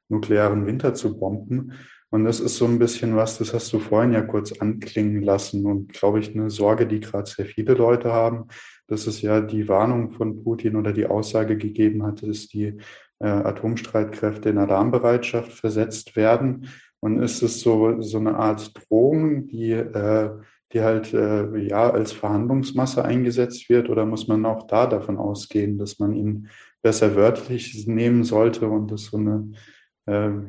nuklearen 0.07 0.65
Winter 0.65 0.95
zu 0.95 1.19
bomben. 1.19 1.73
Und 2.11 2.25
das 2.25 2.39
ist 2.39 2.57
so 2.57 2.65
ein 2.65 2.79
bisschen 2.79 3.15
was, 3.15 3.37
das 3.37 3.53
hast 3.53 3.71
du 3.71 3.79
vorhin 3.79 4.13
ja 4.13 4.21
kurz 4.21 4.51
anklingen 4.59 5.21
lassen 5.21 5.65
und 5.65 5.93
glaube 5.93 6.19
ich 6.19 6.33
eine 6.33 6.49
Sorge, 6.49 6.87
die 6.87 6.99
gerade 6.99 7.29
sehr 7.29 7.45
viele 7.45 7.75
Leute 7.75 8.11
haben, 8.11 8.47
dass 8.87 9.05
es 9.05 9.21
ja 9.21 9.41
die 9.41 9.67
Warnung 9.67 10.11
von 10.11 10.43
Putin 10.43 10.75
oder 10.75 10.91
die 10.91 11.05
Aussage 11.05 11.55
gegeben 11.55 12.03
hat, 12.03 12.23
dass 12.23 12.47
die 12.47 12.77
äh, 13.19 13.27
Atomstreitkräfte 13.27 14.49
in 14.49 14.57
Alarmbereitschaft 14.57 15.51
versetzt 15.51 16.15
werden. 16.15 16.69
Und 16.99 17.21
ist 17.21 17.43
es 17.43 17.61
so, 17.61 18.01
so 18.01 18.17
eine 18.17 18.35
Art 18.35 18.73
Drohung, 18.75 19.47
die, 19.47 19.71
äh, 19.71 20.31
die 20.73 20.81
halt 20.81 21.13
äh, 21.13 21.57
ja 21.59 21.91
als 21.91 22.11
Verhandlungsmasse 22.11 23.05
eingesetzt 23.05 23.69
wird? 23.69 23.89
Oder 23.89 24.05
muss 24.05 24.27
man 24.27 24.45
auch 24.45 24.67
da 24.67 24.87
davon 24.87 25.17
ausgehen, 25.17 25.77
dass 25.77 25.99
man 25.99 26.13
ihn 26.13 26.49
besser 26.81 27.15
wörtlich 27.15 27.85
nehmen 27.87 28.23
sollte 28.23 28.67
und 28.67 28.91
dass 28.91 29.05
so 29.05 29.17
eine 29.17 29.51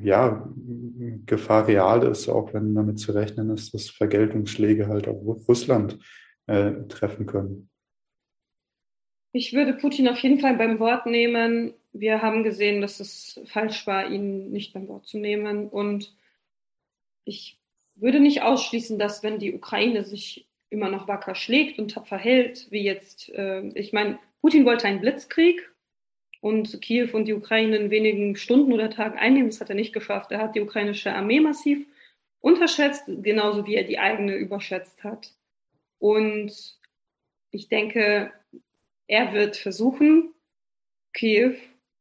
ja, 0.03 0.49
Gefahr 1.27 1.67
real 1.67 2.05
ist, 2.05 2.29
auch 2.29 2.53
wenn 2.55 2.75
damit 2.75 2.99
zu 2.99 3.13
rechnen 3.13 3.51
ist, 3.51 3.75
dass 3.75 3.91
Vergeltungsschläge 3.91 4.89
halt 4.89 5.09
auch 5.09 5.21
Russland 5.49 5.99
äh, 6.47 6.73
treffen 6.89 7.27
können? 7.27 7.69
Ich 9.33 9.53
würde 9.53 9.75
Putin 9.75 10.09
auf 10.09 10.19
jeden 10.19 10.41
Fall 10.41 10.57
beim 10.57 10.79
Wort 10.81 11.07
nehmen. 11.07 11.75
Wir 11.93 12.21
haben 12.23 12.43
gesehen, 12.43 12.81
dass 12.81 13.01
es 13.01 13.41
falsch 13.47 13.87
war, 13.87 14.11
ihn 14.11 14.51
nicht 14.51 14.73
beim 14.73 14.89
Wort 14.89 15.07
zu 15.07 15.19
nehmen. 15.19 15.69
Und 15.69 16.17
ich 17.25 17.61
würde 17.95 18.19
nicht 18.19 18.43
ausschließen, 18.43 18.99
dass 18.99 19.23
wenn 19.23 19.39
die 19.39 19.55
Ukraine 19.55 20.05
sich 20.05 20.49
immer 20.69 20.89
noch 20.89 21.07
wacker 21.07 21.35
schlägt 21.35 21.79
und 21.79 21.93
tapfer 21.93 22.17
hält, 22.17 22.71
wie 22.71 22.83
jetzt, 22.83 23.29
äh, 23.31 23.69
ich 23.75 23.93
meine, 23.93 24.19
Putin 24.41 24.65
wollte 24.65 24.87
einen 24.87 25.01
Blitzkrieg 25.01 25.70
und 26.41 26.81
Kiew 26.81 27.11
und 27.13 27.27
die 27.27 27.35
Ukraine 27.35 27.77
in 27.77 27.91
wenigen 27.91 28.37
Stunden 28.37 28.73
oder 28.73 28.91
Tagen 28.91 29.19
einnehmen. 29.19 29.51
Das 29.51 29.61
hat 29.61 29.69
er 29.69 29.75
nicht 29.75 29.93
geschafft. 29.93 30.33
Er 30.33 30.41
hat 30.41 30.55
die 30.55 30.61
ukrainische 30.61 31.13
Armee 31.13 31.41
massiv 31.41 31.87
unterschätzt, 32.41 33.05
genauso 33.07 33.67
wie 33.67 33.75
er 33.75 33.85
die 33.85 33.99
eigene 33.99 34.35
überschätzt 34.35 35.05
hat. 35.05 35.33
Und 35.99 36.79
ich 37.51 37.69
denke, 37.69 38.33
er 39.07 39.33
wird 39.33 39.57
versuchen, 39.57 40.33
Kiew 41.13 41.55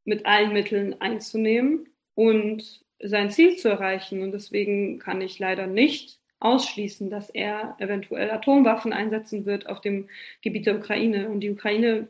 mit 0.05 0.25
allen 0.25 0.53
Mitteln 0.53 0.99
einzunehmen 1.01 1.89
und 2.15 2.81
sein 3.01 3.31
Ziel 3.31 3.57
zu 3.57 3.69
erreichen. 3.69 4.21
Und 4.21 4.31
deswegen 4.31 4.99
kann 4.99 5.21
ich 5.21 5.39
leider 5.39 5.67
nicht 5.67 6.19
ausschließen, 6.39 7.09
dass 7.09 7.29
er 7.29 7.75
eventuell 7.79 8.31
Atomwaffen 8.31 8.93
einsetzen 8.93 9.45
wird 9.45 9.67
auf 9.67 9.81
dem 9.81 10.09
Gebiet 10.41 10.65
der 10.65 10.77
Ukraine. 10.77 11.29
Und 11.29 11.41
die 11.41 11.51
Ukraine, 11.51 12.07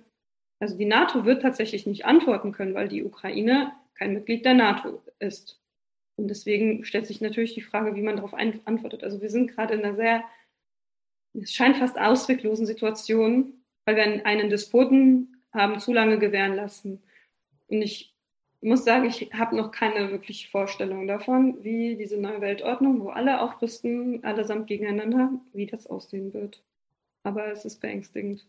also 0.59 0.77
die 0.77 0.85
NATO 0.85 1.25
wird 1.25 1.41
tatsächlich 1.41 1.85
nicht 1.85 2.05
antworten 2.05 2.51
können, 2.51 2.75
weil 2.75 2.89
die 2.89 3.03
Ukraine 3.03 3.71
kein 3.95 4.13
Mitglied 4.13 4.45
der 4.45 4.53
NATO 4.53 5.01
ist. 5.19 5.59
Und 6.17 6.27
deswegen 6.27 6.83
stellt 6.83 7.07
sich 7.07 7.21
natürlich 7.21 7.53
die 7.53 7.61
Frage, 7.61 7.95
wie 7.95 8.01
man 8.01 8.17
darauf 8.17 8.33
antwortet. 8.33 9.03
Also 9.03 9.21
wir 9.21 9.29
sind 9.29 9.55
gerade 9.55 9.75
in 9.75 9.85
einer 9.85 9.95
sehr, 9.95 10.23
es 11.33 11.53
scheint 11.53 11.77
fast 11.77 11.97
ausweglosen 11.97 12.65
Situation, 12.65 13.53
weil 13.85 13.95
wir 13.95 14.25
einen 14.25 14.49
Despoten 14.49 15.43
haben 15.53 15.79
zu 15.79 15.93
lange 15.93 16.19
gewähren 16.19 16.55
lassen. 16.55 17.01
Und 17.67 17.81
ich 17.81 18.13
muss 18.61 18.83
sagen, 18.83 19.05
ich 19.05 19.31
habe 19.33 19.55
noch 19.55 19.71
keine 19.71 20.11
wirkliche 20.11 20.49
Vorstellung 20.49 21.07
davon, 21.07 21.63
wie 21.63 21.95
diese 21.95 22.17
neue 22.17 22.41
Weltordnung, 22.41 22.99
wo 23.01 23.09
alle 23.09 23.39
aufrüsten, 23.39 24.23
allesamt 24.25 24.67
gegeneinander, 24.67 25.31
wie 25.53 25.67
das 25.67 25.87
aussehen 25.87 26.33
wird. 26.33 26.61
Aber 27.23 27.47
es 27.47 27.63
ist 27.63 27.79
beängstigend. 27.79 28.45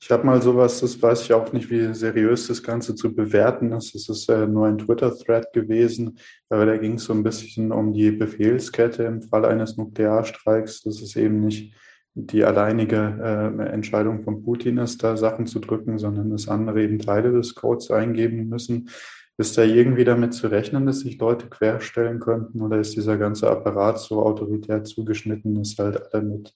Ich 0.00 0.10
habe 0.12 0.24
mal 0.24 0.40
sowas, 0.40 0.80
das 0.80 1.00
weiß 1.02 1.22
ich 1.22 1.32
auch 1.32 1.52
nicht, 1.52 1.70
wie 1.70 1.92
seriös 1.92 2.46
das 2.46 2.62
Ganze 2.62 2.94
zu 2.94 3.14
bewerten 3.14 3.72
ist. 3.72 3.96
Es 3.96 4.08
ist 4.08 4.28
äh, 4.28 4.46
nur 4.46 4.66
ein 4.66 4.78
Twitter-Thread 4.78 5.52
gewesen, 5.52 6.18
aber 6.48 6.66
da 6.66 6.76
ging 6.76 6.94
es 6.94 7.04
so 7.04 7.12
ein 7.12 7.24
bisschen 7.24 7.72
um 7.72 7.92
die 7.92 8.12
Befehlskette 8.12 9.02
im 9.02 9.22
Fall 9.22 9.44
eines 9.44 9.76
Nuklearstreiks. 9.76 10.82
Das 10.82 11.02
ist 11.02 11.16
eben 11.16 11.40
nicht 11.40 11.74
die 12.14 12.44
alleinige 12.44 13.18
äh, 13.58 13.72
Entscheidung 13.72 14.22
von 14.22 14.44
Putin 14.44 14.78
ist, 14.78 15.02
da 15.02 15.16
Sachen 15.16 15.46
zu 15.46 15.58
drücken, 15.58 15.98
sondern 15.98 16.30
dass 16.30 16.48
andere 16.48 16.82
eben 16.82 17.00
Teile 17.00 17.32
des 17.32 17.56
Codes 17.56 17.90
eingeben 17.90 18.48
müssen. 18.48 18.90
Ist 19.36 19.58
da 19.58 19.62
irgendwie 19.62 20.04
damit 20.04 20.32
zu 20.32 20.48
rechnen, 20.48 20.86
dass 20.86 21.00
sich 21.00 21.18
Leute 21.18 21.48
querstellen 21.48 22.18
könnten 22.20 22.60
oder 22.60 22.78
ist 22.78 22.96
dieser 22.96 23.18
ganze 23.18 23.48
Apparat 23.48 24.00
so 24.00 24.22
autoritär 24.22 24.82
zugeschnitten, 24.84 25.56
dass 25.56 25.76
halt 25.78 26.12
alle 26.12 26.24
mit 26.24 26.54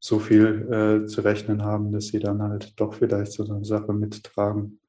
so 0.00 0.18
viel 0.18 1.02
äh, 1.04 1.06
zu 1.06 1.20
rechnen 1.20 1.62
haben, 1.62 1.92
dass 1.92 2.08
sie 2.08 2.18
dann 2.18 2.42
halt 2.42 2.80
doch 2.80 2.94
vielleicht 2.94 3.32
so 3.32 3.44
eine 3.44 3.64
Sache 3.64 3.92
mittragen? 3.92 4.80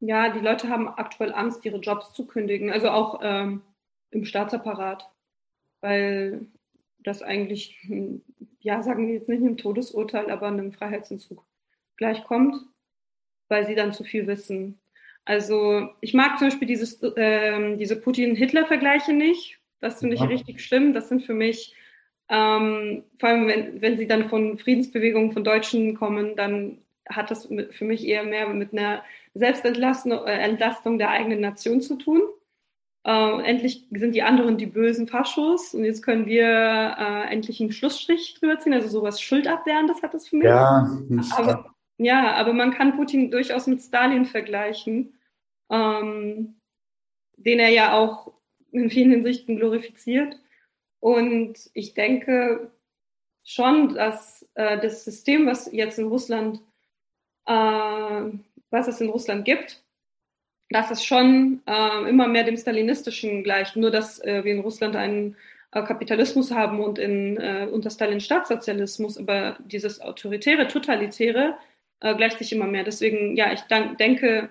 Ja, 0.00 0.30
die 0.30 0.40
Leute 0.40 0.68
haben 0.68 0.88
aktuell 0.88 1.32
Angst, 1.32 1.64
ihre 1.64 1.78
Jobs 1.78 2.12
zu 2.12 2.26
kündigen, 2.26 2.70
also 2.70 2.90
auch 2.90 3.20
ähm, 3.22 3.62
im 4.10 4.24
Staatsapparat, 4.24 5.08
weil 5.80 6.46
das 6.98 7.22
eigentlich, 7.22 7.78
hm, 7.82 8.22
ja, 8.60 8.82
sagen 8.82 9.06
wir 9.06 9.14
jetzt 9.14 9.28
nicht 9.28 9.40
einem 9.40 9.56
Todesurteil, 9.56 10.30
aber 10.30 10.48
einem 10.48 10.72
Freiheitsentzug 10.72 11.44
gleichkommt, 11.96 12.56
weil 13.48 13.66
sie 13.66 13.74
dann 13.74 13.92
zu 13.92 14.04
viel 14.04 14.26
wissen. 14.26 14.80
Also 15.24 15.88
ich 16.00 16.12
mag 16.12 16.38
zum 16.38 16.48
Beispiel 16.48 16.68
dieses, 16.68 17.00
äh, 17.02 17.76
diese 17.76 17.96
Putin-Hitler-Vergleiche 17.96 19.12
nicht. 19.12 19.58
Das 19.80 20.00
finde 20.00 20.16
ich 20.16 20.20
ja. 20.20 20.26
richtig 20.26 20.62
schlimm. 20.62 20.92
Das 20.92 21.08
sind 21.08 21.22
für 21.22 21.34
mich, 21.34 21.74
ähm, 22.28 23.04
vor 23.18 23.28
allem 23.28 23.46
wenn, 23.46 23.80
wenn 23.82 23.96
sie 23.96 24.06
dann 24.06 24.28
von 24.28 24.58
Friedensbewegungen 24.58 25.32
von 25.32 25.44
Deutschen 25.44 25.94
kommen, 25.94 26.36
dann 26.36 26.78
hat 27.08 27.30
das 27.30 27.48
für 27.70 27.84
mich 27.84 28.06
eher 28.06 28.24
mehr 28.24 28.48
mit 28.48 28.72
einer 28.72 29.02
Selbstentlastung 29.34 30.12
äh, 30.26 30.98
der 30.98 31.10
eigenen 31.10 31.40
Nation 31.40 31.80
zu 31.80 31.96
tun. 31.96 32.22
Uh, 33.06 33.38
endlich 33.40 33.86
sind 33.90 34.14
die 34.14 34.22
anderen 34.22 34.56
die 34.56 34.64
bösen 34.64 35.06
Faschos 35.06 35.74
und 35.74 35.84
jetzt 35.84 36.00
können 36.02 36.24
wir 36.24 36.96
uh, 36.98 37.30
endlich 37.30 37.60
einen 37.60 37.70
Schlussstrich 37.70 38.32
drüber 38.40 38.58
ziehen, 38.58 38.72
also 38.72 38.88
sowas 38.88 39.20
Schuldabwehren, 39.20 39.88
das 39.88 40.02
hat 40.02 40.14
das 40.14 40.26
für 40.26 40.36
mich. 40.36 40.46
Ja, 40.46 40.88
aber, 41.36 41.74
ja, 41.98 42.32
aber 42.32 42.54
man 42.54 42.72
kann 42.72 42.96
Putin 42.96 43.30
durchaus 43.30 43.66
mit 43.66 43.82
Stalin 43.82 44.24
vergleichen, 44.24 45.18
ähm, 45.70 46.54
den 47.36 47.58
er 47.58 47.68
ja 47.68 47.92
auch 47.92 48.32
in 48.72 48.88
vielen 48.88 49.10
Hinsichten 49.10 49.56
glorifiziert. 49.58 50.40
Und 51.04 51.58
ich 51.74 51.92
denke 51.92 52.70
schon, 53.44 53.94
dass 53.94 54.48
äh, 54.54 54.80
das 54.80 55.04
System, 55.04 55.46
was 55.46 55.70
jetzt 55.70 55.98
in 55.98 56.06
Russland, 56.06 56.62
äh, 57.44 57.52
was 58.70 58.88
es 58.88 59.02
in 59.02 59.10
Russland 59.10 59.44
gibt, 59.44 59.82
dass 60.70 60.90
es 60.90 61.04
schon 61.04 61.60
äh, 61.66 62.08
immer 62.08 62.26
mehr 62.26 62.44
dem 62.44 62.56
Stalinistischen 62.56 63.44
gleicht, 63.44 63.76
nur 63.76 63.90
dass 63.90 64.18
äh, 64.20 64.44
wir 64.44 64.54
in 64.54 64.60
Russland 64.60 64.96
einen 64.96 65.36
äh, 65.72 65.82
Kapitalismus 65.82 66.52
haben 66.52 66.80
und 66.80 66.98
in, 66.98 67.36
äh, 67.36 67.68
unter 67.70 67.90
Stalin 67.90 68.20
Staatssozialismus, 68.20 69.18
aber 69.18 69.58
dieses 69.62 70.00
autoritäre, 70.00 70.68
totalitäre 70.68 71.58
gleicht 72.00 72.38
sich 72.38 72.52
immer 72.52 72.66
mehr. 72.66 72.84
Deswegen, 72.84 73.34
ja, 73.34 73.50
ich 73.52 73.62
denke, 73.62 74.50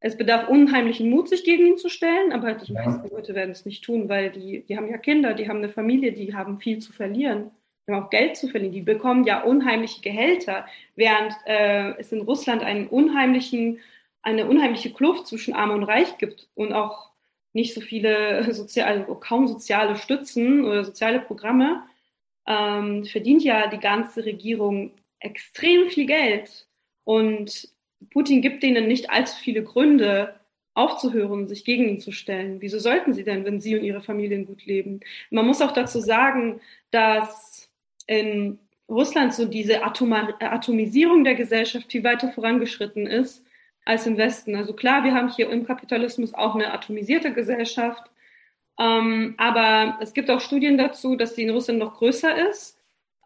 es 0.00 0.16
bedarf 0.16 0.48
unheimlichen 0.48 1.08
Mut, 1.08 1.28
sich 1.28 1.44
gegen 1.44 1.66
ihn 1.66 1.78
zu 1.78 1.88
stellen, 1.88 2.32
aber 2.32 2.48
halt 2.48 2.68
die 2.68 2.72
ja. 2.72 2.84
meisten 2.84 3.08
Leute 3.08 3.34
werden 3.34 3.50
es 3.50 3.64
nicht 3.64 3.84
tun, 3.84 4.08
weil 4.08 4.30
die, 4.30 4.64
die 4.66 4.76
haben 4.76 4.88
ja 4.88 4.98
Kinder, 4.98 5.34
die 5.34 5.48
haben 5.48 5.58
eine 5.58 5.70
Familie, 5.70 6.12
die 6.12 6.34
haben 6.34 6.58
viel 6.58 6.78
zu 6.78 6.92
verlieren. 6.92 7.50
Die 7.86 7.92
haben 7.92 8.04
auch 8.04 8.10
Geld 8.10 8.36
zu 8.36 8.48
verlieren. 8.48 8.72
Die 8.72 8.82
bekommen 8.82 9.24
ja 9.24 9.42
unheimliche 9.42 10.00
Gehälter, 10.00 10.66
während 10.94 11.34
äh, 11.46 11.94
es 11.98 12.12
in 12.12 12.22
Russland 12.22 12.62
einen 12.62 12.86
unheimlichen 12.86 13.80
eine 14.24 14.46
unheimliche 14.46 14.90
Kluft 14.90 15.26
zwischen 15.26 15.54
Arm 15.54 15.70
und 15.70 15.84
Reich 15.84 16.16
gibt 16.18 16.48
und 16.54 16.72
auch 16.72 17.10
nicht 17.52 17.74
so 17.74 17.80
viele 17.80 18.52
soziale, 18.52 19.00
also 19.02 19.14
kaum 19.16 19.46
soziale 19.46 19.96
Stützen 19.96 20.64
oder 20.64 20.84
soziale 20.84 21.20
Programme, 21.20 21.84
ähm, 22.46 23.04
verdient 23.04 23.44
ja 23.44 23.68
die 23.68 23.78
ganze 23.78 24.24
Regierung 24.24 24.92
extrem 25.20 25.88
viel 25.88 26.06
Geld. 26.06 26.66
Und 27.04 27.68
Putin 28.10 28.42
gibt 28.42 28.62
denen 28.62 28.86
nicht 28.86 29.10
allzu 29.10 29.36
viele 29.36 29.62
Gründe, 29.62 30.34
aufzuhören, 30.74 31.46
sich 31.48 31.64
gegen 31.64 31.88
ihn 31.88 32.00
zu 32.00 32.10
stellen. 32.10 32.60
Wieso 32.60 32.78
sollten 32.78 33.12
sie 33.14 33.24
denn, 33.24 33.44
wenn 33.44 33.60
sie 33.60 33.76
und 33.78 33.84
ihre 33.84 34.02
Familien 34.02 34.44
gut 34.44 34.66
leben? 34.66 35.00
Man 35.30 35.46
muss 35.46 35.62
auch 35.62 35.72
dazu 35.72 36.00
sagen, 36.00 36.60
dass 36.90 37.70
in 38.06 38.58
Russland 38.88 39.32
so 39.32 39.46
diese 39.46 39.82
Atomisierung 39.84 41.24
der 41.24 41.36
Gesellschaft 41.36 41.90
viel 41.90 42.04
weiter 42.04 42.30
vorangeschritten 42.30 43.06
ist 43.06 43.44
als 43.84 44.06
im 44.06 44.16
Westen. 44.16 44.56
Also 44.56 44.74
klar, 44.74 45.04
wir 45.04 45.14
haben 45.14 45.30
hier 45.30 45.48
im 45.50 45.64
Kapitalismus 45.64 46.34
auch 46.34 46.54
eine 46.54 46.72
atomisierte 46.72 47.32
Gesellschaft, 47.32 48.10
ähm, 48.78 49.34
aber 49.38 49.98
es 50.00 50.12
gibt 50.12 50.30
auch 50.30 50.40
Studien 50.40 50.76
dazu, 50.76 51.16
dass 51.16 51.36
sie 51.36 51.44
in 51.44 51.50
Russland 51.50 51.78
noch 51.78 51.94
größer 51.98 52.48
ist. 52.48 52.73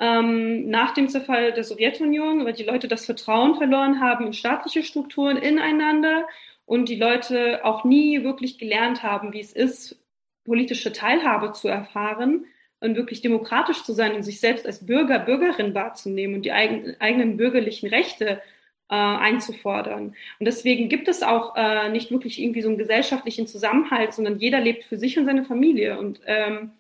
Ähm, 0.00 0.68
nach 0.70 0.94
dem 0.94 1.08
Zerfall 1.08 1.52
der 1.52 1.64
Sowjetunion, 1.64 2.44
weil 2.44 2.52
die 2.52 2.64
Leute 2.64 2.86
das 2.86 3.06
Vertrauen 3.06 3.56
verloren 3.56 4.00
haben 4.00 4.26
in 4.26 4.32
staatliche 4.32 4.84
Strukturen 4.84 5.36
ineinander 5.36 6.24
und 6.66 6.88
die 6.88 6.96
Leute 6.96 7.64
auch 7.64 7.84
nie 7.84 8.22
wirklich 8.22 8.58
gelernt 8.58 9.02
haben, 9.02 9.32
wie 9.32 9.40
es 9.40 9.52
ist, 9.52 10.00
politische 10.44 10.92
Teilhabe 10.92 11.52
zu 11.52 11.68
erfahren 11.68 12.46
und 12.80 12.96
wirklich 12.96 13.22
demokratisch 13.22 13.82
zu 13.82 13.92
sein 13.92 14.14
und 14.14 14.22
sich 14.22 14.40
selbst 14.40 14.66
als 14.66 14.86
Bürger, 14.86 15.18
Bürgerin 15.18 15.74
wahrzunehmen 15.74 16.36
und 16.36 16.42
die 16.42 16.52
eigen, 16.52 16.94
eigenen 17.00 17.36
bürgerlichen 17.36 17.88
Rechte 17.88 18.40
äh, 18.88 18.94
einzufordern. 18.94 20.14
Und 20.38 20.46
deswegen 20.46 20.88
gibt 20.88 21.08
es 21.08 21.22
auch 21.22 21.56
äh, 21.56 21.88
nicht 21.90 22.10
wirklich 22.10 22.40
irgendwie 22.40 22.62
so 22.62 22.68
einen 22.68 22.78
gesellschaftlichen 22.78 23.46
Zusammenhalt, 23.46 24.14
sondern 24.14 24.38
jeder 24.38 24.60
lebt 24.60 24.84
für 24.84 24.96
sich 24.96 25.18
und 25.18 25.26
seine 25.26 25.44
Familie. 25.44 25.98
Und 25.98 26.20
ähm, 26.26 26.70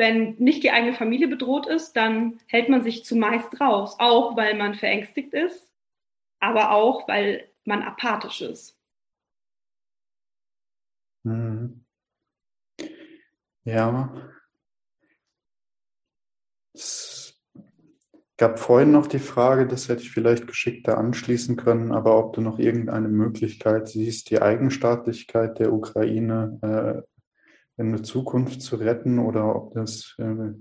wenn 0.00 0.34
nicht 0.38 0.62
die 0.62 0.70
eigene 0.70 0.94
Familie 0.94 1.28
bedroht 1.28 1.66
ist, 1.66 1.92
dann 1.92 2.40
hält 2.46 2.70
man 2.70 2.82
sich 2.82 3.04
zumeist 3.04 3.60
raus, 3.60 3.96
auch 3.98 4.34
weil 4.34 4.56
man 4.56 4.74
verängstigt 4.74 5.34
ist, 5.34 5.70
aber 6.40 6.72
auch 6.72 7.06
weil 7.06 7.48
man 7.64 7.82
apathisch 7.82 8.40
ist. 8.40 8.78
Mhm. 11.22 11.84
Ja. 13.64 14.32
Es 16.72 17.38
gab 18.38 18.58
vorhin 18.58 18.92
noch 18.92 19.06
die 19.06 19.18
Frage, 19.18 19.66
das 19.66 19.90
hätte 19.90 20.00
ich 20.00 20.12
vielleicht 20.12 20.46
geschickter 20.46 20.96
anschließen 20.96 21.56
können, 21.58 21.92
aber 21.92 22.18
ob 22.18 22.32
du 22.32 22.40
noch 22.40 22.58
irgendeine 22.58 23.08
Möglichkeit 23.08 23.88
siehst, 23.88 24.30
die 24.30 24.40
Eigenstaatlichkeit 24.40 25.58
der 25.58 25.74
Ukraine 25.74 27.04
in 27.80 27.92
der 27.92 28.02
Zukunft 28.02 28.62
zu 28.62 28.76
retten 28.76 29.18
oder 29.18 29.56
ob 29.56 29.74
das 29.74 30.14
äh, 30.18 30.52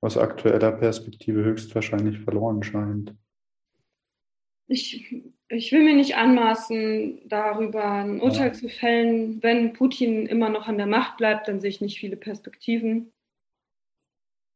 aus 0.00 0.16
aktueller 0.16 0.72
Perspektive 0.72 1.44
höchstwahrscheinlich 1.44 2.20
verloren 2.20 2.62
scheint. 2.62 3.14
Ich 4.66 5.22
ich 5.52 5.72
will 5.72 5.82
mir 5.82 5.94
nicht 5.94 6.14
anmaßen, 6.14 7.28
darüber 7.28 7.84
ein 7.84 8.20
Urteil 8.20 8.48
ja. 8.48 8.52
zu 8.52 8.68
fällen. 8.68 9.42
Wenn 9.42 9.72
Putin 9.72 10.26
immer 10.26 10.48
noch 10.48 10.68
an 10.68 10.78
der 10.78 10.86
Macht 10.86 11.16
bleibt, 11.16 11.48
dann 11.48 11.60
sehe 11.60 11.70
ich 11.70 11.80
nicht 11.80 11.98
viele 11.98 12.16
Perspektiven. 12.16 13.12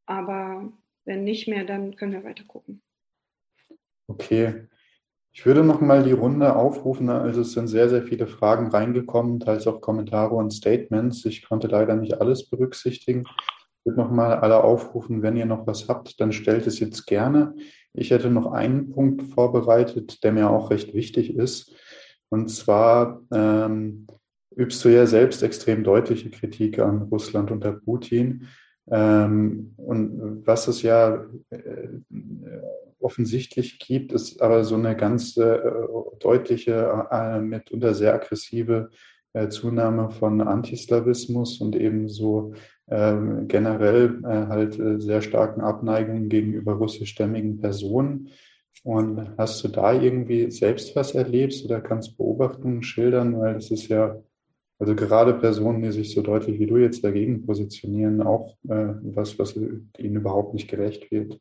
Aber 0.07 0.73
wenn 1.05 1.25
nicht 1.25 1.49
mehr, 1.49 1.65
dann 1.65 1.97
können 1.97 2.13
wir 2.13 2.23
weiter 2.23 2.45
gucken. 2.45 2.81
Okay. 4.07 4.69
Ich 5.37 5.45
würde 5.45 5.65
noch 5.65 5.81
mal 5.81 6.05
die 6.05 6.13
Runde 6.13 6.55
aufrufen. 6.55 7.11
Also 7.11 7.41
es 7.41 7.53
sind 7.55 7.67
sehr, 7.67 7.89
sehr 7.89 8.05
viele 8.05 8.29
Fragen 8.29 8.69
reingekommen, 8.69 9.41
teils 9.41 9.67
auch 9.67 9.81
Kommentare 9.81 10.37
und 10.37 10.53
Statements. 10.53 11.25
Ich 11.25 11.45
konnte 11.45 11.67
leider 11.67 11.97
nicht 11.97 12.21
alles 12.21 12.49
berücksichtigen. 12.49 13.25
Ich 13.27 13.85
würde 13.85 14.01
noch 14.01 14.13
mal 14.13 14.37
alle 14.37 14.63
aufrufen, 14.63 15.23
wenn 15.23 15.37
ihr 15.37 15.45
noch 15.45 15.67
was 15.67 15.89
habt, 15.89 16.21
dann 16.21 16.33
stellt 16.33 16.69
es 16.69 16.79
jetzt 16.79 17.07
gerne. 17.07 17.53
Ich 17.93 18.13
hätte 18.13 18.31
noch 18.31 18.53
einen 18.53 18.91
Punkt 18.91 19.23
vorbereitet, 19.23 20.23
der 20.23 20.31
mir 20.31 20.49
auch 20.49 20.71
recht 20.71 20.95
wichtig 20.95 21.35
ist. 21.35 21.75
Und 22.29 22.49
zwar 22.49 23.21
ähm, 23.33 24.07
übst 24.57 24.85
du 24.85 24.89
ja 24.89 25.05
selbst 25.05 25.43
extrem 25.43 25.83
deutliche 25.83 26.31
Kritik 26.31 26.79
an 26.79 27.03
Russland 27.03 27.51
unter 27.51 27.73
Putin. 27.73 28.47
Ähm, 28.91 29.75
und 29.77 30.47
was 30.47 30.69
es 30.69 30.83
ja 30.83 31.25
äh, 31.51 31.89
offensichtlich 33.01 33.79
gibt, 33.79 34.13
ist 34.13 34.41
aber 34.41 34.65
so 34.65 34.75
eine 34.75 34.97
ganz 34.97 35.37
äh, 35.37 35.59
deutliche, 36.21 37.07
äh, 37.11 37.41
mitunter 37.41 37.95
sehr 37.95 38.15
aggressive 38.15 38.91
äh, 39.35 39.49
Zunahme 39.49 40.11
von 40.11 40.41
Antislawismus 40.41 41.61
und 41.61 41.77
ebenso 41.77 42.55
ähm, 42.89 43.49
generell 43.49 44.21
äh, 44.25 44.47
halt 44.49 44.79
äh, 44.79 45.01
sehr 45.01 45.23
starken 45.23 45.61
Abneigungen 45.61 46.29
gegenüber 46.29 46.75
russischstämmigen 46.75 47.61
Personen. 47.61 48.29
Und 48.83 49.37
hast 49.39 49.65
du 49.65 49.69
da 49.69 49.93
irgendwie 49.93 50.51
selbst 50.51 50.95
was 50.95 51.15
erlebt 51.15 51.55
oder 51.65 51.81
kannst 51.81 52.17
Beobachtungen 52.17 52.83
schildern? 52.83 53.39
Weil 53.39 53.55
das 53.55 53.71
ist 53.71 53.89
ja, 53.89 54.17
also 54.79 54.95
gerade 54.95 55.35
Personen, 55.35 55.83
die 55.83 55.93
sich 55.93 56.13
so 56.15 56.23
deutlich 56.23 56.59
wie 56.59 56.67
du 56.67 56.77
jetzt 56.77 57.05
dagegen 57.05 57.47
positionieren, 57.47 58.23
auch 58.23 58.57
äh, 58.69 58.95
was, 59.03 59.39
was 59.39 59.57
ihnen 59.57 60.17
überhaupt 60.17 60.55
nicht 60.55 60.69
gerecht 60.69 61.11
wird. 61.11 61.41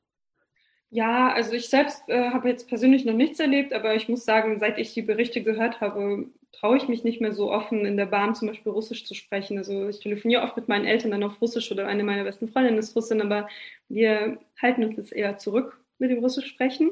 Ja, 0.90 1.34
also 1.34 1.54
ich 1.54 1.70
selbst 1.70 2.04
äh, 2.08 2.30
habe 2.30 2.50
jetzt 2.50 2.68
persönlich 2.68 3.04
noch 3.04 3.16
nichts 3.16 3.40
erlebt, 3.40 3.74
aber 3.74 3.96
ich 3.96 4.10
muss 4.10 4.26
sagen, 4.26 4.60
seit 4.60 4.78
ich 4.78 4.94
die 4.94 5.02
Berichte 5.02 5.42
gehört 5.42 5.82
habe, 5.82 6.28
traue 6.52 6.78
ich 6.78 6.88
mich 6.88 7.04
nicht 7.04 7.20
mehr 7.20 7.34
so 7.34 7.52
offen 7.52 7.84
in 7.88 7.98
der 7.98 8.06
Bahn 8.06 8.36
zum 8.36 8.48
Beispiel 8.48 8.72
Russisch 8.72 9.04
zu 9.04 9.16
sprechen. 9.16 9.58
Also 9.58 9.90
ich 9.90 10.02
telefoniere 10.02 10.44
oft 10.44 10.56
mit 10.56 10.68
meinen 10.68 10.86
Eltern 10.86 11.10
dann 11.10 11.24
auf 11.24 11.42
Russisch 11.42 11.72
oder 11.72 11.88
eine 11.88 12.04
meiner 12.04 12.24
besten 12.24 12.48
Freundinnen 12.48 12.78
ist 12.78 12.96
Russin, 12.96 13.22
aber 13.22 13.50
wir 13.90 14.38
halten 14.62 14.84
uns 14.84 14.96
jetzt 14.96 15.14
eher 15.14 15.40
zurück 15.40 15.84
mit 15.98 16.12
dem 16.12 16.20
Russisch 16.20 16.46
sprechen. 16.46 16.92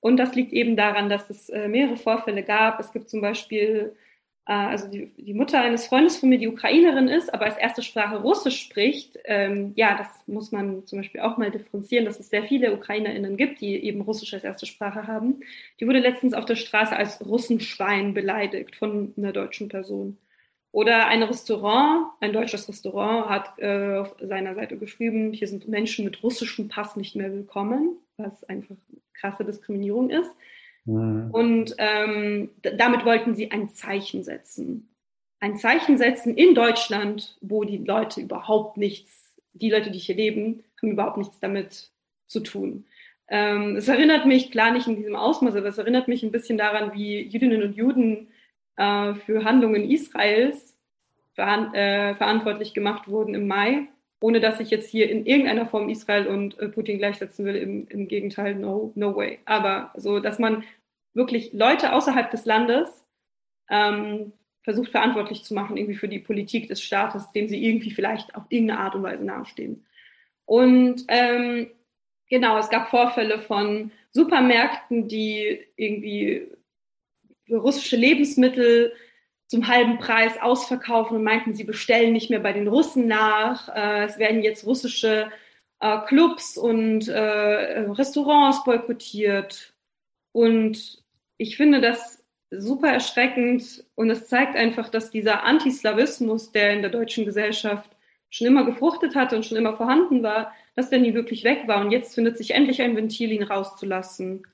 Und 0.00 0.18
das 0.18 0.34
liegt 0.34 0.52
eben 0.52 0.76
daran, 0.76 1.08
dass 1.08 1.30
es 1.30 1.48
äh, 1.48 1.68
mehrere 1.68 1.96
Vorfälle 1.96 2.42
gab. 2.42 2.78
Es 2.80 2.92
gibt 2.92 3.08
zum 3.08 3.22
Beispiel 3.22 3.96
also 4.44 4.88
die, 4.88 5.12
die, 5.16 5.34
Mutter 5.34 5.60
eines 5.60 5.86
Freundes 5.86 6.16
von 6.16 6.28
mir, 6.28 6.38
die 6.38 6.48
Ukrainerin 6.48 7.06
ist, 7.06 7.32
aber 7.32 7.44
als 7.44 7.58
erste 7.58 7.82
Sprache 7.82 8.16
Russisch 8.16 8.60
spricht, 8.60 9.16
ähm, 9.24 9.72
ja, 9.76 9.96
das 9.96 10.08
muss 10.26 10.50
man 10.50 10.84
zum 10.84 10.98
Beispiel 10.98 11.20
auch 11.20 11.36
mal 11.36 11.52
differenzieren, 11.52 12.06
dass 12.06 12.18
es 12.18 12.28
sehr 12.28 12.42
viele 12.42 12.74
UkrainerInnen 12.74 13.36
gibt, 13.36 13.60
die 13.60 13.76
eben 13.84 14.00
Russisch 14.00 14.34
als 14.34 14.42
erste 14.42 14.66
Sprache 14.66 15.06
haben. 15.06 15.40
Die 15.78 15.86
wurde 15.86 16.00
letztens 16.00 16.34
auf 16.34 16.44
der 16.44 16.56
Straße 16.56 16.96
als 16.96 17.24
Russenschwein 17.24 18.14
beleidigt 18.14 18.74
von 18.74 19.14
einer 19.16 19.32
deutschen 19.32 19.68
Person. 19.68 20.18
Oder 20.72 21.06
ein 21.06 21.22
Restaurant, 21.22 22.06
ein 22.20 22.32
deutsches 22.32 22.68
Restaurant, 22.68 23.28
hat 23.28 23.58
äh, 23.58 23.98
auf 23.98 24.16
seiner 24.20 24.54
Seite 24.54 24.76
geschrieben, 24.76 25.32
hier 25.32 25.46
sind 25.46 25.68
Menschen 25.68 26.04
mit 26.04 26.22
russischem 26.22 26.68
Pass 26.68 26.96
nicht 26.96 27.14
mehr 27.14 27.30
willkommen, 27.30 27.96
was 28.16 28.42
einfach 28.44 28.74
krasse 29.12 29.44
Diskriminierung 29.44 30.10
ist. 30.10 30.30
Mhm. 30.84 31.30
Und 31.32 31.74
ähm, 31.78 32.50
damit 32.62 33.04
wollten 33.04 33.34
sie 33.34 33.50
ein 33.50 33.70
Zeichen 33.70 34.24
setzen. 34.24 34.88
Ein 35.40 35.56
Zeichen 35.56 35.98
setzen 35.98 36.36
in 36.36 36.54
Deutschland, 36.54 37.36
wo 37.40 37.64
die 37.64 37.78
Leute 37.78 38.20
überhaupt 38.20 38.76
nichts, 38.76 39.34
die 39.52 39.70
Leute, 39.70 39.90
die 39.90 39.98
hier 39.98 40.14
leben, 40.14 40.62
haben 40.80 40.92
überhaupt 40.92 41.18
nichts 41.18 41.40
damit 41.40 41.90
zu 42.26 42.40
tun. 42.40 42.84
Ähm, 43.28 43.76
es 43.76 43.88
erinnert 43.88 44.26
mich, 44.26 44.50
klar 44.50 44.72
nicht 44.72 44.86
in 44.86 44.96
diesem 44.96 45.16
Ausmaß, 45.16 45.56
aber 45.56 45.68
es 45.68 45.78
erinnert 45.78 46.08
mich 46.08 46.22
ein 46.22 46.32
bisschen 46.32 46.58
daran, 46.58 46.92
wie 46.94 47.22
Jüdinnen 47.22 47.62
und 47.62 47.76
Juden 47.76 48.28
äh, 48.76 49.14
für 49.14 49.44
Handlungen 49.44 49.90
Israels 49.90 50.76
veran 51.34 51.74
äh, 51.74 52.14
verantwortlich 52.14 52.74
gemacht 52.74 53.08
wurden 53.08 53.34
im 53.34 53.46
Mai 53.46 53.88
ohne 54.22 54.40
dass 54.40 54.60
ich 54.60 54.70
jetzt 54.70 54.88
hier 54.88 55.10
in 55.10 55.26
irgendeiner 55.26 55.66
Form 55.66 55.88
Israel 55.88 56.26
und 56.26 56.58
äh, 56.58 56.68
Putin 56.68 56.98
gleichsetzen 56.98 57.44
will. 57.44 57.56
Im, 57.56 57.88
Im, 57.88 58.08
Gegenteil, 58.08 58.54
no, 58.54 58.92
no 58.94 59.14
way. 59.16 59.40
Aber 59.44 59.92
so, 59.96 60.20
dass 60.20 60.38
man 60.38 60.64
wirklich 61.14 61.52
Leute 61.52 61.92
außerhalb 61.92 62.30
des 62.30 62.44
Landes 62.44 63.04
ähm, 63.68 64.32
versucht 64.62 64.90
verantwortlich 64.90 65.44
zu 65.44 65.54
machen, 65.54 65.76
irgendwie 65.76 65.96
für 65.96 66.08
die 66.08 66.20
Politik 66.20 66.68
des 66.68 66.82
Staates, 66.82 67.32
dem 67.32 67.48
sie 67.48 67.64
irgendwie 67.64 67.90
vielleicht 67.90 68.34
auf 68.34 68.44
irgendeine 68.48 68.80
Art 68.80 68.94
und 68.94 69.02
Weise 69.02 69.24
nahestehen. 69.24 69.84
Und 70.44 71.04
ähm, 71.08 71.70
genau, 72.28 72.58
es 72.58 72.70
gab 72.70 72.90
Vorfälle 72.90 73.40
von 73.40 73.90
Supermärkten, 74.12 75.08
die 75.08 75.60
irgendwie 75.76 76.48
russische 77.50 77.96
Lebensmittel 77.96 78.92
zum 79.52 79.68
halben 79.68 79.98
Preis 79.98 80.40
ausverkaufen 80.40 81.18
und 81.18 81.24
meinten, 81.24 81.52
sie 81.52 81.64
bestellen 81.64 82.14
nicht 82.14 82.30
mehr 82.30 82.40
bei 82.40 82.54
den 82.54 82.68
Russen 82.68 83.06
nach. 83.06 83.68
Äh, 83.68 84.04
es 84.06 84.16
werden 84.16 84.42
jetzt 84.42 84.64
russische 84.64 85.30
äh, 85.78 85.98
Clubs 86.06 86.56
und 86.56 87.06
äh, 87.08 87.80
Restaurants 87.80 88.64
boykottiert. 88.64 89.74
Und 90.32 91.04
ich 91.36 91.58
finde 91.58 91.82
das 91.82 92.24
super 92.50 92.88
erschreckend 92.88 93.84
und 93.94 94.08
es 94.08 94.26
zeigt 94.26 94.56
einfach, 94.56 94.88
dass 94.88 95.10
dieser 95.10 95.42
Antislawismus, 95.44 96.52
der 96.52 96.72
in 96.72 96.80
der 96.80 96.90
deutschen 96.90 97.26
Gesellschaft 97.26 97.90
schon 98.30 98.46
immer 98.46 98.64
gefruchtet 98.64 99.14
hatte 99.14 99.36
und 99.36 99.44
schon 99.44 99.58
immer 99.58 99.76
vorhanden 99.76 100.22
war, 100.22 100.54
dass 100.76 100.88
der 100.88 101.00
nie 101.00 101.12
wirklich 101.12 101.44
weg 101.44 101.68
war. 101.68 101.84
Und 101.84 101.90
jetzt 101.90 102.14
findet 102.14 102.38
sich 102.38 102.52
endlich 102.52 102.80
ein 102.80 102.96
Ventil, 102.96 103.30
ihn 103.30 103.42
rauszulassen. 103.42 104.46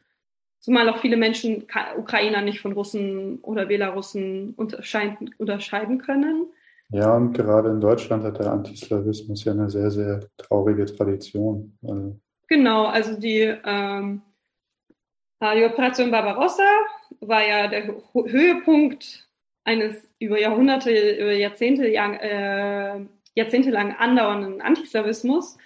Zumal 0.61 0.88
auch 0.88 0.98
viele 0.98 1.16
Menschen 1.16 1.66
Ukrainer 1.96 2.42
nicht 2.42 2.61
von 2.61 2.72
Russen 2.72 3.38
oder 3.42 3.66
Belarussen 3.66 4.54
unterscheiden, 4.56 5.34
unterscheiden 5.38 5.98
können. 5.98 6.46
Ja, 6.90 7.14
und 7.14 7.32
gerade 7.32 7.68
in 7.70 7.80
Deutschland 7.80 8.24
hat 8.24 8.38
der 8.38 8.50
Antislawismus 8.50 9.44
ja 9.44 9.52
eine 9.52 9.68
sehr, 9.68 9.90
sehr 9.90 10.20
traurige 10.38 10.86
Tradition. 10.86 11.76
Also 11.86 12.18
genau, 12.48 12.86
also 12.86 13.18
die, 13.18 13.54
ähm, 13.64 14.22
die 15.40 15.64
Operation 15.64 16.11
Barbarossa 16.11 16.66
war 17.20 17.46
ja 17.46 17.68
der 17.68 17.94
Höhepunkt 18.14 19.28
eines 19.64 20.09
über 20.18 20.40
Jahrhunderte, 20.40 20.90
über 20.90 21.32
Jahrzehnte, 21.32 21.86
äh, 21.86 23.06
jahrzehntelang 23.34 23.94
andauernden 23.96 24.62
Antislawismus. 24.62 25.59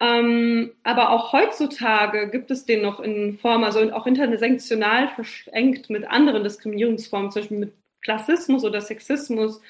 Ähm, 0.00 0.72
aber 0.84 1.10
auch 1.10 1.32
heutzutage 1.32 2.28
gibt 2.30 2.50
es 2.50 2.64
den 2.64 2.82
noch 2.82 3.00
in 3.00 3.36
Form, 3.38 3.64
also 3.64 3.80
auch 3.92 4.06
intersektional 4.06 5.08
verschränkt 5.08 5.90
mit 5.90 6.06
anderen 6.08 6.44
Diskriminierungsformen, 6.44 7.30
zum 7.30 7.42
Beispiel 7.42 7.58
mit 7.58 7.72
Klassismus 8.02 8.64
oder 8.64 8.80
Sexismus. 8.80 9.60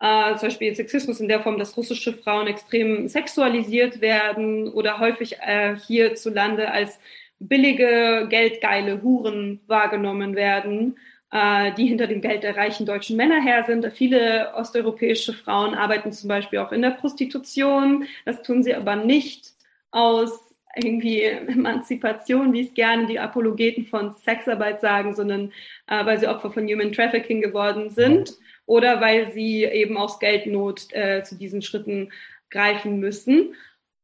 Äh, 0.00 0.36
zum 0.36 0.48
Beispiel 0.48 0.74
Sexismus 0.74 1.20
in 1.20 1.28
der 1.28 1.40
Form, 1.40 1.58
dass 1.58 1.76
russische 1.76 2.12
Frauen 2.12 2.46
extrem 2.48 3.08
sexualisiert 3.08 4.00
werden 4.00 4.68
oder 4.68 4.98
häufig 4.98 5.38
äh, 5.40 5.76
hierzulande 5.76 6.70
als 6.70 6.98
billige, 7.38 8.26
geldgeile 8.28 9.02
Huren 9.02 9.60
wahrgenommen 9.66 10.34
werden 10.34 10.96
äh, 11.30 11.72
die 11.74 11.86
hinter 11.86 12.06
dem 12.06 12.20
Geld 12.20 12.42
der 12.42 12.56
reichen 12.56 12.86
deutschen 12.86 13.16
Männer 13.16 13.42
her 13.42 13.64
sind. 13.64 13.86
Viele 13.92 14.52
osteuropäische 14.54 15.32
Frauen 15.34 15.74
arbeiten 15.74 16.12
zum 16.12 16.28
Beispiel 16.28 16.58
auch 16.58 16.72
in 16.72 16.82
der 16.82 16.90
Prostitution. 16.90 18.06
Das 18.24 18.42
tun 18.42 18.62
sie 18.62 18.74
aber 18.74 18.96
nicht 18.96 19.52
aus 19.90 20.48
irgendwie 20.76 21.22
Emanzipation, 21.22 22.52
wie 22.52 22.66
es 22.66 22.74
gerne 22.74 23.06
die 23.06 23.18
Apologeten 23.18 23.86
von 23.86 24.12
Sexarbeit 24.12 24.80
sagen, 24.80 25.14
sondern 25.14 25.52
äh, 25.86 26.04
weil 26.04 26.18
sie 26.18 26.28
Opfer 26.28 26.50
von 26.50 26.66
Human 26.66 26.92
Trafficking 26.92 27.40
geworden 27.40 27.90
sind 27.90 28.36
oder 28.66 29.00
weil 29.00 29.32
sie 29.32 29.64
eben 29.64 29.96
aus 29.96 30.18
Geldnot 30.18 30.92
äh, 30.92 31.22
zu 31.22 31.36
diesen 31.36 31.62
Schritten 31.62 32.12
greifen 32.50 33.00
müssen. 33.00 33.54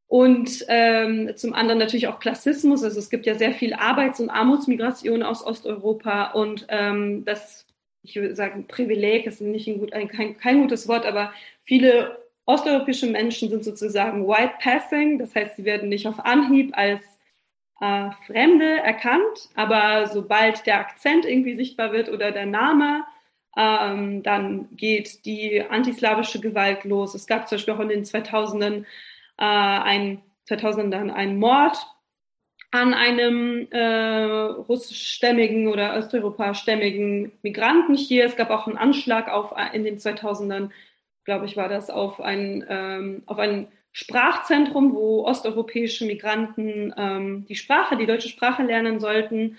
Und 0.06 0.64
ähm, 0.68 1.32
zum 1.34 1.54
anderen 1.54 1.78
natürlich 1.78 2.08
auch 2.08 2.20
Klassismus. 2.20 2.84
Also 2.84 2.98
es 2.98 3.10
gibt 3.10 3.26
ja 3.26 3.34
sehr 3.34 3.52
viel 3.52 3.74
Arbeits- 3.74 4.20
und 4.20 4.30
Armutsmigration 4.30 5.22
aus 5.22 5.44
Osteuropa 5.44 6.32
und 6.32 6.66
ähm, 6.68 7.24
das, 7.24 7.66
ich 8.02 8.16
würde 8.16 8.36
sagen, 8.36 8.66
Privileg 8.68 9.26
ist 9.26 9.40
nicht 9.40 9.66
ein 9.66 9.78
gut, 9.78 9.92
ein, 9.92 10.08
kein, 10.08 10.36
kein 10.36 10.60
gutes 10.60 10.88
Wort, 10.88 11.06
aber 11.06 11.32
viele 11.64 12.23
osteuropäische 12.46 13.06
Menschen 13.06 13.48
sind 13.48 13.64
sozusagen 13.64 14.26
white 14.26 14.54
passing, 14.60 15.18
das 15.18 15.34
heißt, 15.34 15.56
sie 15.56 15.64
werden 15.64 15.88
nicht 15.88 16.06
auf 16.06 16.24
Anhieb 16.24 16.76
als 16.76 17.02
äh, 17.80 18.10
Fremde 18.26 18.78
erkannt, 18.80 19.48
aber 19.54 20.06
sobald 20.06 20.66
der 20.66 20.80
Akzent 20.80 21.24
irgendwie 21.24 21.56
sichtbar 21.56 21.92
wird 21.92 22.08
oder 22.08 22.32
der 22.32 22.46
Name, 22.46 23.04
ähm, 23.56 24.22
dann 24.22 24.68
geht 24.76 25.24
die 25.26 25.62
antislawische 25.62 26.40
Gewalt 26.40 26.84
los. 26.84 27.14
Es 27.14 27.26
gab 27.26 27.48
zum 27.48 27.56
Beispiel 27.56 27.74
auch 27.74 27.80
in 27.80 27.88
den 27.88 28.04
2000ern 28.04 28.84
äh, 29.38 29.44
ein 29.44 30.22
2000 30.46 30.94
ein 30.94 31.38
Mord 31.38 31.76
an 32.70 32.92
einem 32.92 33.68
äh, 33.70 34.32
russischstämmigen 34.68 35.68
oder 35.68 35.96
osteuropastämmigen 35.96 37.32
Migranten 37.42 37.94
hier. 37.94 38.24
Es 38.24 38.36
gab 38.36 38.50
auch 38.50 38.66
einen 38.66 38.76
Anschlag 38.76 39.28
auf, 39.28 39.54
in 39.72 39.84
den 39.84 39.98
2000ern, 39.98 40.70
glaube 41.24 41.46
ich, 41.46 41.56
war 41.56 41.68
das 41.68 41.90
auf 41.90 42.20
ein, 42.20 42.64
ähm, 42.68 43.22
auf 43.26 43.38
ein 43.38 43.68
Sprachzentrum, 43.92 44.94
wo 44.94 45.24
osteuropäische 45.24 46.04
Migranten 46.04 46.92
ähm, 46.96 47.46
die 47.46 47.54
Sprache, 47.54 47.96
die 47.96 48.06
deutsche 48.06 48.28
Sprache 48.28 48.64
lernen 48.64 48.98
sollten. 48.98 49.56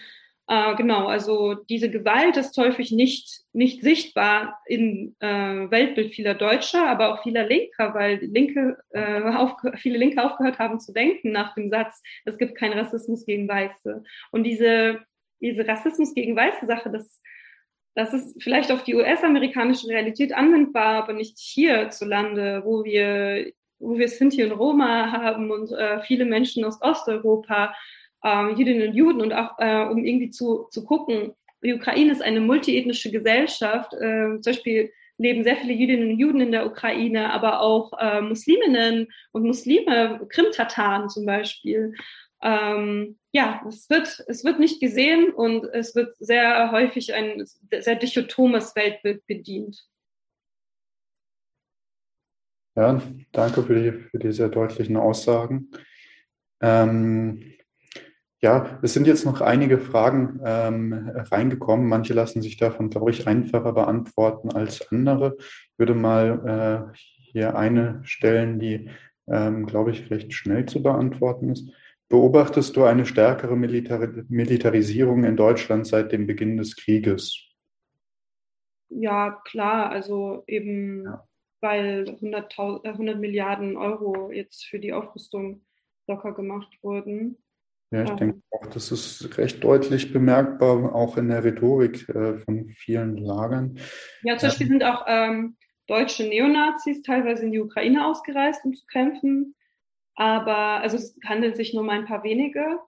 Äh, 0.47 0.76
genau, 0.76 1.07
also 1.07 1.55
diese 1.55 1.89
Gewalt 1.89 2.38
ist 2.38 2.55
häufig 2.57 2.91
nicht, 2.91 3.41
nicht 3.53 3.82
sichtbar 3.82 4.59
im 4.68 5.16
äh, 5.20 5.28
Weltbild 5.28 6.13
vieler 6.13 6.36
Deutscher, 6.36 6.88
aber 6.88 7.13
auch 7.13 7.24
vieler 7.24 7.47
Linker, 7.47 7.93
weil 7.93 8.18
Linke, 8.18 8.78
äh, 8.89 9.22
auf, 9.22 9.55
viele 9.76 9.97
Linke 9.97 10.24
aufgehört 10.24 10.59
haben 10.59 10.80
zu 10.80 10.93
denken 10.93 11.32
nach 11.32 11.55
dem 11.55 11.70
Satz, 11.70 12.03
es 12.26 12.38
gibt 12.38 12.55
keinen 12.55 12.78
Rassismus 12.78 13.26
gegen 13.26 13.47
Weiße. 13.47 14.03
Und 14.32 14.43
diese, 14.43 14.99
diese 15.39 15.68
Rassismus 15.68 16.13
gegen 16.13 16.36
Weiße 16.36 16.66
Sache, 16.68 16.91
das, 16.91 17.22
das 17.95 18.13
ist 18.13 18.43
vielleicht 18.43 18.71
auf 18.71 18.83
die 18.83 18.93
US-amerikanische 18.93 19.87
Realität 19.87 20.33
anwendbar, 20.33 21.03
aber 21.03 21.13
nicht 21.13 21.39
hierzulande, 21.39 22.61
wo 22.65 22.83
wir, 22.83 23.51
wo 23.79 23.97
wir 23.97 24.09
Sinti 24.09 24.43
und 24.43 24.51
Roma 24.51 25.11
haben 25.11 25.49
und 25.49 25.71
äh, 25.71 26.01
viele 26.01 26.25
Menschen 26.25 26.65
aus 26.65 26.81
Osteuropa 26.81 27.73
ähm, 28.23 28.57
Jüdinnen 28.57 28.89
und 28.89 28.95
Juden 28.95 29.21
und 29.21 29.33
auch 29.33 29.57
äh, 29.59 29.85
um 29.85 30.03
irgendwie 30.03 30.29
zu, 30.29 30.67
zu 30.71 30.83
gucken, 30.83 31.33
die 31.63 31.73
Ukraine 31.73 32.11
ist 32.11 32.21
eine 32.21 32.41
multiethnische 32.41 33.11
Gesellschaft. 33.11 33.93
Äh, 33.93 34.39
zum 34.39 34.53
Beispiel 34.53 34.91
leben 35.17 35.43
sehr 35.43 35.55
viele 35.55 35.73
Jüdinnen 35.73 36.11
und 36.11 36.19
Juden 36.19 36.41
in 36.41 36.51
der 36.51 36.65
Ukraine, 36.65 37.31
aber 37.31 37.61
auch 37.61 37.93
äh, 37.99 38.21
Musliminnen 38.21 39.07
und 39.31 39.43
Muslime, 39.43 40.27
Krim-Tataren 40.29 41.09
zum 41.09 41.25
Beispiel. 41.25 41.93
Ähm, 42.41 43.17
ja, 43.36 43.61
es 43.67 43.89
wird, 43.89 44.23
es 44.29 44.45
wird 44.45 44.59
nicht 44.59 44.79
gesehen 44.79 45.33
und 45.33 45.65
es 45.65 45.93
wird 45.93 46.15
sehr 46.19 46.71
häufig 46.71 47.13
ein 47.13 47.43
sehr 47.79 47.97
dichotomes 47.97 48.73
Weltbild 48.77 49.27
bedient. 49.27 49.86
Ja, 52.77 53.01
danke 53.33 53.63
für 53.63 53.75
die, 53.75 53.91
für 53.91 54.19
die 54.19 54.31
sehr 54.31 54.47
deutlichen 54.47 54.95
Aussagen. 54.95 55.69
Ähm, 56.61 57.55
ja, 58.41 58.79
es 58.81 58.93
sind 58.93 59.05
jetzt 59.05 59.25
noch 59.25 59.41
einige 59.41 59.79
Fragen 59.79 60.39
ähm, 60.45 61.11
reingekommen. 61.13 61.89
Manche 61.89 62.13
lassen 62.13 62.41
sich 62.41 62.55
davon, 62.55 62.89
glaube 62.89 63.11
ich, 63.11 63.27
einfacher 63.27 63.73
beantworten 63.73 64.49
als 64.53 64.89
andere. 64.93 65.36
Ich 65.39 65.77
würde 65.77 65.93
mal 65.93 66.93
äh, 66.95 66.97
hier 67.33 67.57
eine 67.57 67.99
stellen, 68.05 68.59
die, 68.59 68.89
ähm, 69.27 69.65
glaube 69.65 69.91
ich, 69.91 70.09
recht 70.09 70.33
schnell 70.33 70.67
zu 70.67 70.81
beantworten 70.81 71.49
ist. 71.49 71.69
Beobachtest 72.10 72.76
du 72.76 72.84
eine 72.84 73.06
stärkere 73.06 73.56
Militar 73.56 74.08
Militarisierung 74.30 75.24
in 75.24 75.36
Deutschland 75.36 75.88
seit 75.88 76.12
dem 76.12 76.28
Beginn 76.28 76.58
des 76.58 76.76
Krieges? 76.76 77.45
Ja, 78.89 79.41
klar. 79.45 79.89
Also 79.89 80.43
eben, 80.47 81.06
ja. 81.06 81.28
weil 81.62 82.08
100, 82.08 82.60
100 82.60 83.20
Milliarden 83.20 83.76
Euro 83.76 84.32
jetzt 84.32 84.66
für 84.66 84.80
die 84.80 84.93
Aufrüstung 84.93 85.66
locker 86.08 86.34
gemacht 86.34 86.78
wurden. 86.82 87.38
Ja, 87.91 88.03
ich 88.03 88.12
denke 88.12 88.41
auch, 88.51 88.66
das 88.68 88.91
ist 88.91 89.38
recht 89.38 89.64
deutlich 89.64 90.12
bemerkbar, 90.12 90.93
auch 90.93 91.18
in 91.18 91.30
der 91.30 91.43
Rhetorik 91.43 92.10
äh, 92.10 92.39
von 92.39 92.66
vielen 92.66 93.18
Lagern. 93.18 93.80
Ja, 94.24 94.38
zum 94.38 94.49
Beispiel 94.49 94.68
sind 94.68 94.84
auch 94.84 95.06
ähm, 95.08 95.56
deutsche 95.88 96.28
Neonazis 96.28 97.03
teilweise 97.03 97.45
in 97.45 97.51
die 97.51 97.62
Ukraine 97.62 98.06
ausgereist, 98.06 98.66
um 98.66 98.74
zu 98.74 98.86
kämpfen. 98.88 99.56
Aber, 100.16 100.55
also 100.55 100.97
es 100.97 101.18
handelt 101.26 101.55
sich 101.55 101.74
nur 101.74 101.84
um 101.84 101.89
ein 101.89 102.05
paar 102.05 102.24
wenige. 102.24 102.80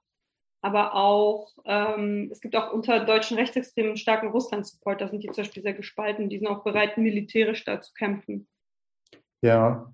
Aber 0.61 0.95
auch, 0.95 1.49
ähm, 1.65 2.29
es 2.31 2.41
gibt 2.41 2.55
auch 2.55 2.73
unter 2.73 3.05
deutschen 3.05 3.37
Rechtsextremen 3.37 3.95
starken 3.95 4.29
Russland-Support. 4.29 5.01
Da 5.01 5.07
sind 5.07 5.23
die 5.23 5.27
zum 5.27 5.43
Beispiel 5.43 5.63
sehr 5.63 5.73
gespalten. 5.73 6.29
Die 6.29 6.39
sind 6.39 6.47
auch 6.47 6.63
bereit, 6.63 6.97
militärisch 6.97 7.63
da 7.63 7.79
zu 7.79 7.93
kämpfen. 7.93 8.47
Ja, 9.41 9.93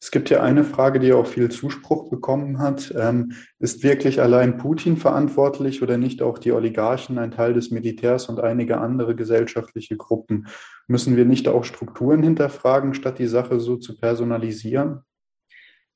es 0.00 0.12
gibt 0.12 0.30
ja 0.30 0.42
eine 0.42 0.62
Frage, 0.62 1.00
die 1.00 1.12
auch 1.12 1.26
viel 1.26 1.50
Zuspruch 1.50 2.08
bekommen 2.08 2.60
hat. 2.60 2.94
Ähm, 2.96 3.32
ist 3.58 3.82
wirklich 3.82 4.20
allein 4.20 4.56
Putin 4.56 4.96
verantwortlich 4.96 5.82
oder 5.82 5.98
nicht 5.98 6.22
auch 6.22 6.38
die 6.38 6.52
Oligarchen, 6.52 7.18
ein 7.18 7.32
Teil 7.32 7.52
des 7.52 7.72
Militärs 7.72 8.28
und 8.28 8.38
einige 8.38 8.78
andere 8.78 9.16
gesellschaftliche 9.16 9.96
Gruppen? 9.96 10.46
Müssen 10.86 11.16
wir 11.16 11.24
nicht 11.24 11.48
auch 11.48 11.64
Strukturen 11.64 12.22
hinterfragen, 12.22 12.94
statt 12.94 13.18
die 13.18 13.26
Sache 13.26 13.58
so 13.58 13.76
zu 13.76 13.98
personalisieren? 13.98 15.00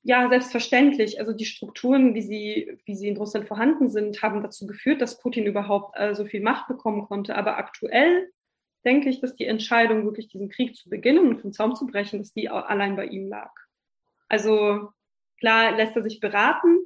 Ja, 0.05 0.29
selbstverständlich. 0.29 1.21
Also 1.21 1.33
die 1.33 1.45
Strukturen, 1.45 2.15
wie 2.15 2.23
sie, 2.23 2.79
wie 2.87 2.97
sie 2.97 3.07
in 3.09 3.17
Russland 3.17 3.47
vorhanden 3.47 3.89
sind, 3.89 4.21
haben 4.21 4.43
dazu 4.43 4.67
geführt, 4.67 5.01
dass 5.01 5.21
Putin 5.21 5.47
überhaupt 5.47 5.97
äh, 5.97 6.15
so 6.15 6.25
viel 6.25 6.43
Macht 6.43 6.67
bekommen 6.67 7.07
konnte. 7.07 7.37
Aber 7.37 7.57
aktuell 7.57 8.29
denke 8.85 9.09
ich, 9.09 9.21
dass 9.21 9.37
die 9.37 9.47
Entscheidung, 9.47 10.05
wirklich 10.05 10.27
diesen 10.27 10.49
Krieg 10.49 10.75
zu 10.75 10.91
beginnen 10.91 11.29
und 11.29 11.41
vom 11.41 11.53
Zaum 11.53 11.77
zu 11.77 11.87
brechen, 11.87 12.19
dass 12.19 12.33
die 12.33 12.49
allein 12.49 12.97
bei 12.97 13.07
ihm 13.07 13.29
lag. 13.29 13.53
Also 14.29 14.91
klar 15.39 15.77
lässt 15.77 15.95
er 15.95 16.03
sich 16.03 16.19
beraten, 16.19 16.79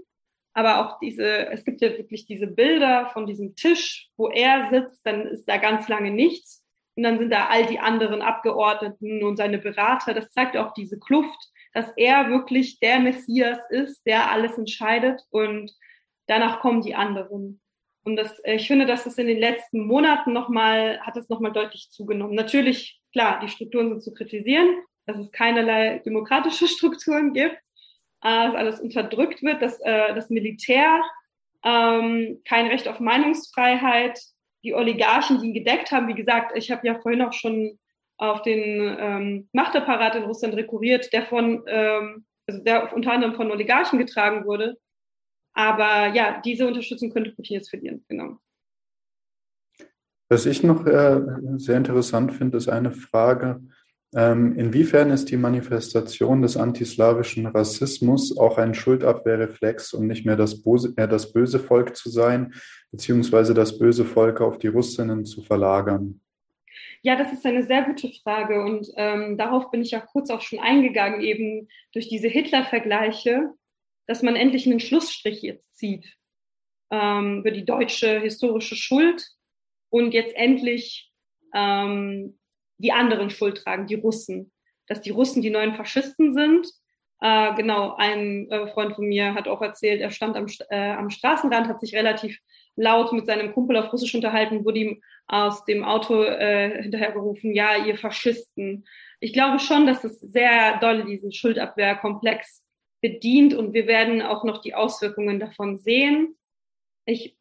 aber 0.53 0.81
auch 0.81 0.99
diese, 0.99 1.49
es 1.49 1.65
gibt 1.65 1.81
ja 1.81 1.91
wirklich 1.91 2.27
diese 2.27 2.47
Bilder 2.47 3.09
von 3.13 3.27
diesem 3.27 3.57
Tisch, 3.57 4.11
wo 4.17 4.29
er 4.29 4.69
sitzt, 4.71 5.07
dann 5.07 5.27
ist 5.27 5.47
da 5.47 5.57
ganz 5.57 5.89
lange 5.89 6.11
nichts. 6.11 6.65
Und 6.97 7.03
dann 7.03 7.19
sind 7.19 7.31
da 7.31 7.47
all 7.49 7.67
die 7.67 7.79
anderen 7.79 8.21
Abgeordneten 8.21 9.23
und 9.23 9.37
seine 9.37 9.59
Berater. 9.59 10.15
Das 10.15 10.31
zeigt 10.31 10.57
auch 10.57 10.73
diese 10.73 10.99
Kluft, 10.99 11.53
dass 11.77 11.93
er 11.97 12.31
wirklich 12.31 12.81
der 12.81 13.01
Messias 13.01 13.59
ist, 13.69 14.07
der 14.07 14.31
alles 14.31 14.57
entscheidet 14.57 15.21
und 15.29 15.71
danach 16.27 16.61
kommen 16.61 16.81
die 16.81 16.95
anderen. 16.95 17.61
Und 18.03 18.17
das, 18.17 18.41
ich 18.45 18.67
finde, 18.67 18.87
dass 18.87 19.05
es 19.05 19.19
in 19.19 19.27
den 19.27 19.39
letzten 19.39 19.87
Monaten 19.87 20.33
nochmal, 20.33 20.99
hat 21.03 21.19
es 21.19 21.29
nochmal 21.29 21.53
deutlich 21.53 21.91
zugenommen. 21.91 22.35
Natürlich, 22.35 22.99
klar, 23.13 23.41
die 23.41 23.51
Strukturen 23.51 23.91
sind 23.91 24.03
zu 24.03 24.15
kritisieren, 24.15 24.67
dass 25.05 25.19
es 25.19 25.31
keinerlei 25.33 25.99
demokratische 25.99 26.67
Strukturen 26.77 27.35
gibt, 27.35 27.57
äh, 28.23 28.47
dass 28.47 28.55
alles 28.55 28.81
unterdrückt 28.81 29.43
wird, 29.43 29.61
dass 29.61 29.79
äh, 29.83 30.15
das 30.15 30.31
Militär 30.31 31.03
ähm, 31.63 32.41
kein 32.47 32.69
Recht 32.69 32.89
auf 32.89 33.01
Meinungsfreiheit, 33.01 34.19
die 34.65 34.73
Oligarchen, 34.73 35.43
die 35.43 35.49
ihn 35.49 35.55
gedeckt 35.55 35.93
haben, 35.93 36.09
wie 36.09 36.15
gesagt, 36.15 36.57
ich 36.57 36.71
habe 36.71 36.87
ja 36.87 36.99
vorhin 36.99 37.21
auch 37.21 37.35
schon 37.35 37.79
auf 38.19 38.43
den 38.43 38.97
ähm, 38.99 39.49
Machtapparat 39.53 40.17
in 40.17 40.25
Russland 40.25 40.55
rekurriert, 40.55 41.13
der 41.13 41.27
von, 41.27 41.63
ähm, 41.67 42.25
also 42.47 42.63
der 42.63 42.95
unter 42.95 43.13
anderem 43.13 43.35
von 43.35 43.51
Oligarchen 43.51 43.99
getragen 43.99 44.45
wurde. 44.47 44.77
Aber 45.55 46.15
ja, 46.15 46.41
diese 46.45 46.67
Unterstützung 46.67 47.11
könnte 47.11 47.33
Putin 47.33 47.57
jetzt 47.57 47.71
verlieren, 47.71 48.05
genau. 48.09 48.39
Was 50.29 50.45
ich 50.45 50.63
noch 50.63 50.85
äh, 50.87 51.21
sehr 51.57 51.77
interessant 51.77 52.33
finde, 52.33 52.57
ist 52.57 52.69
eine 52.69 52.91
Frage, 52.91 53.61
ähm, 54.15 54.57
inwiefern 54.57 55.11
ist 55.11 55.31
die 55.31 55.37
Manifestation 55.37 56.41
des 56.41 56.57
antislawischen 56.57 57.47
Rassismus 57.47 58.37
auch 58.39 58.57
ein 58.57 58.75
Schuldabwehrreflex, 58.75 59.93
um 59.95 60.07
nicht 60.07 60.25
mehr 60.25 60.37
das, 60.37 60.63
Bose, 60.63 60.95
mehr 60.97 61.07
das 61.07 61.33
böse 61.33 61.59
Volk 61.59 61.97
zu 61.97 62.09
sein, 62.09 62.55
beziehungsweise 62.91 63.53
das 63.53 63.79
böse 63.79 64.05
Volk 64.05 64.41
auf 64.41 64.59
die 64.59 64.69
Russinnen 64.69 65.25
zu 65.25 65.43
verlagern? 65.43 66.21
Ja, 67.03 67.17
das 67.17 67.33
ist 67.33 67.47
eine 67.47 67.63
sehr 67.63 67.83
gute 67.83 68.11
Frage 68.23 68.63
und 68.63 68.89
ähm, 68.97 69.37
darauf 69.37 69.71
bin 69.71 69.83
ich 69.83 69.93
ja 69.93 70.01
kurz 70.01 70.31
auch 70.31 70.41
schon 70.41 70.59
eingegangen, 70.59 71.21
eben 71.21 71.69
durch 71.93 72.09
diese 72.09 72.29
Hitler-Vergleiche, 72.29 73.51
dass 74.07 74.23
man 74.23 74.37
endlich 74.37 74.67
einen 74.67 74.81
Schlussstrich 74.81 75.43
jetzt 75.43 75.77
zieht 75.77 76.17
ähm, 76.91 77.41
über 77.41 77.51
die 77.51 77.65
deutsche 77.65 78.21
historische 78.21 78.77
Schuld 78.77 79.25
und 79.91 80.13
jetzt 80.13 80.35
endlich 80.37 81.13
ähm, 81.55 82.39
die 82.79 82.93
anderen 82.93 83.31
Schuld 83.31 83.59
tragen, 83.59 83.87
die 83.87 83.95
Russen. 83.95 84.53
Dass 84.87 85.01
die 85.01 85.11
Russen 85.11 85.43
die 85.43 85.51
neuen 85.51 85.75
Faschisten 85.75 86.35
sind. 86.35 86.69
Äh, 87.21 87.55
genau, 87.55 87.95
ein 87.97 88.49
äh, 88.51 88.69
Freund 88.69 88.95
von 88.95 89.07
mir 89.07 89.35
hat 89.35 89.49
auch 89.49 89.63
erzählt, 89.63 90.01
er 90.01 90.11
stand 90.11 90.37
am, 90.37 90.47
äh, 90.71 90.93
am 90.93 91.11
Straßenrand, 91.11 91.67
hat 91.67 91.81
sich 91.81 91.95
relativ 91.95 92.39
laut 92.77 93.13
mit 93.13 93.27
seinem 93.27 93.53
Kumpel 93.53 93.77
auf 93.77 93.93
Russisch 93.93 94.15
unterhalten, 94.15 94.65
wurde 94.65 94.79
ihm 94.79 95.03
aus 95.27 95.65
dem 95.65 95.83
Auto 95.85 96.23
äh, 96.23 96.83
hinterhergerufen, 96.83 97.55
ja, 97.55 97.85
ihr 97.85 97.99
Faschisten. 97.99 98.87
Ich 99.19 99.33
glaube 99.33 99.59
schon, 99.59 99.87
dass 99.87 100.05
es 100.05 100.21
sehr 100.21 100.79
doll 100.79 101.05
diesen 101.05 101.33
Schuldabwehrkomplex 101.33 102.65
bedient 103.01 103.55
und 103.55 103.73
wir 103.73 103.87
werden 103.87 104.23
auch 104.23 104.45
noch 104.45 104.61
die 104.61 104.75
Auswirkungen 104.75 105.41
davon 105.41 105.79
sehen. 105.79 106.37
Ich 107.07 107.37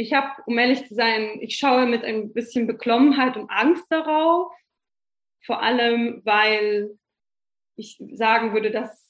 ich 0.00 0.12
habe, 0.12 0.30
um 0.46 0.56
ehrlich 0.56 0.86
zu 0.86 0.94
sein, 0.94 1.40
ich 1.40 1.56
schaue 1.56 1.84
mit 1.86 2.04
ein 2.04 2.32
bisschen 2.32 2.68
Beklommenheit 2.68 3.36
und 3.36 3.50
Angst 3.50 3.84
darauf. 3.90 4.52
Vor 5.44 5.60
allem, 5.60 6.22
weil 6.24 6.96
ich 7.74 8.00
sagen 8.12 8.52
würde, 8.52 8.70
dass 8.70 9.07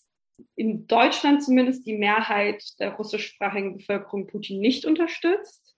in 0.54 0.86
Deutschland 0.86 1.42
zumindest 1.42 1.86
die 1.86 1.96
Mehrheit 1.96 2.78
der 2.78 2.92
russischsprachigen 2.94 3.76
Bevölkerung 3.76 4.26
Putin 4.26 4.60
nicht 4.60 4.84
unterstützt. 4.84 5.76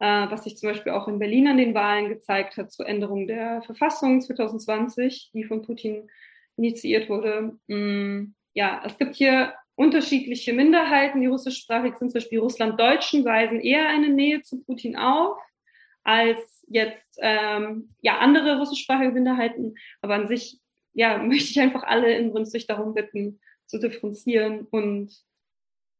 Äh, 0.00 0.30
was 0.30 0.44
sich 0.44 0.56
zum 0.56 0.70
Beispiel 0.70 0.92
auch 0.92 1.06
in 1.06 1.18
Berlin 1.18 1.48
an 1.48 1.56
den 1.56 1.74
Wahlen 1.74 2.08
gezeigt 2.08 2.56
hat 2.56 2.72
zur 2.72 2.86
Änderung 2.86 3.26
der 3.28 3.62
Verfassung 3.62 4.20
2020, 4.20 5.30
die 5.32 5.44
von 5.44 5.62
Putin 5.62 6.10
initiiert 6.56 7.08
wurde. 7.08 7.56
Mm, 7.68 8.34
ja, 8.54 8.82
es 8.84 8.98
gibt 8.98 9.14
hier 9.14 9.54
unterschiedliche 9.76 10.52
Minderheiten, 10.52 11.20
die 11.20 11.26
russischsprachig 11.26 11.96
sind, 11.96 12.10
zum 12.10 12.20
Beispiel 12.20 12.40
Russlanddeutschen, 12.40 13.24
weisen 13.24 13.60
eher 13.60 13.88
eine 13.88 14.08
Nähe 14.08 14.42
zu 14.42 14.62
Putin 14.62 14.96
auf 14.96 15.38
als 16.04 16.64
jetzt 16.68 17.18
ähm, 17.22 17.94
ja 18.02 18.18
andere 18.18 18.58
russischsprachige 18.58 19.12
Minderheiten. 19.12 19.74
Aber 20.02 20.14
an 20.14 20.28
sich 20.28 20.60
ja 20.92 21.18
möchte 21.22 21.50
ich 21.50 21.60
einfach 21.60 21.82
alle 21.82 22.16
inbrünstig 22.16 22.66
darum 22.66 22.94
bitten, 22.94 23.40
zu 23.66 23.78
differenzieren 23.78 24.66
und 24.70 25.14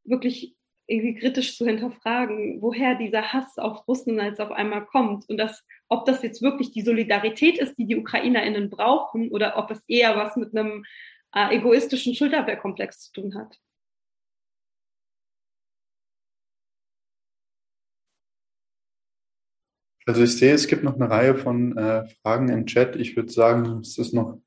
wirklich 0.05 0.57
irgendwie 0.87 1.15
kritisch 1.19 1.57
zu 1.57 1.65
hinterfragen, 1.65 2.61
woher 2.61 2.95
dieser 2.95 3.33
Hass 3.33 3.57
auf 3.57 3.89
Russen 3.89 4.21
als 4.21 4.39
auf 4.39 4.51
einmal 4.51 4.85
kommt 4.85 5.29
und 5.29 5.39
das, 5.39 5.65
ob 5.89 6.05
das 6.05 6.23
jetzt 6.23 6.43
wirklich 6.43 6.73
die 6.73 6.83
Solidarität 6.83 7.59
ist, 7.59 7.77
die 7.77 7.87
die 7.87 7.97
UkrainerInnen 7.97 8.69
brauchen 8.69 9.31
oder 9.31 9.57
ob 9.57 9.71
es 9.71 9.83
eher 9.89 10.17
was 10.17 10.37
mit 10.37 10.55
einem 10.55 10.85
äh, 11.35 11.57
egoistischen 11.57 12.15
Schulterwehrkomplex 12.15 13.01
zu 13.01 13.13
tun 13.13 13.35
hat. 13.35 13.59
Also 20.07 20.23
ich 20.23 20.37
sehe, 20.37 20.53
es 20.53 20.67
gibt 20.67 20.85
noch 20.85 20.97
eine 20.97 21.09
Reihe 21.09 21.35
von 21.35 21.79
äh, 21.79 22.07
Fragen 22.21 22.51
im 22.51 22.67
Chat. 22.67 22.97
Ich 22.97 23.17
würde 23.17 23.31
sagen, 23.33 23.81
es 23.81 23.97
ist 23.97 24.13
noch, 24.13 24.39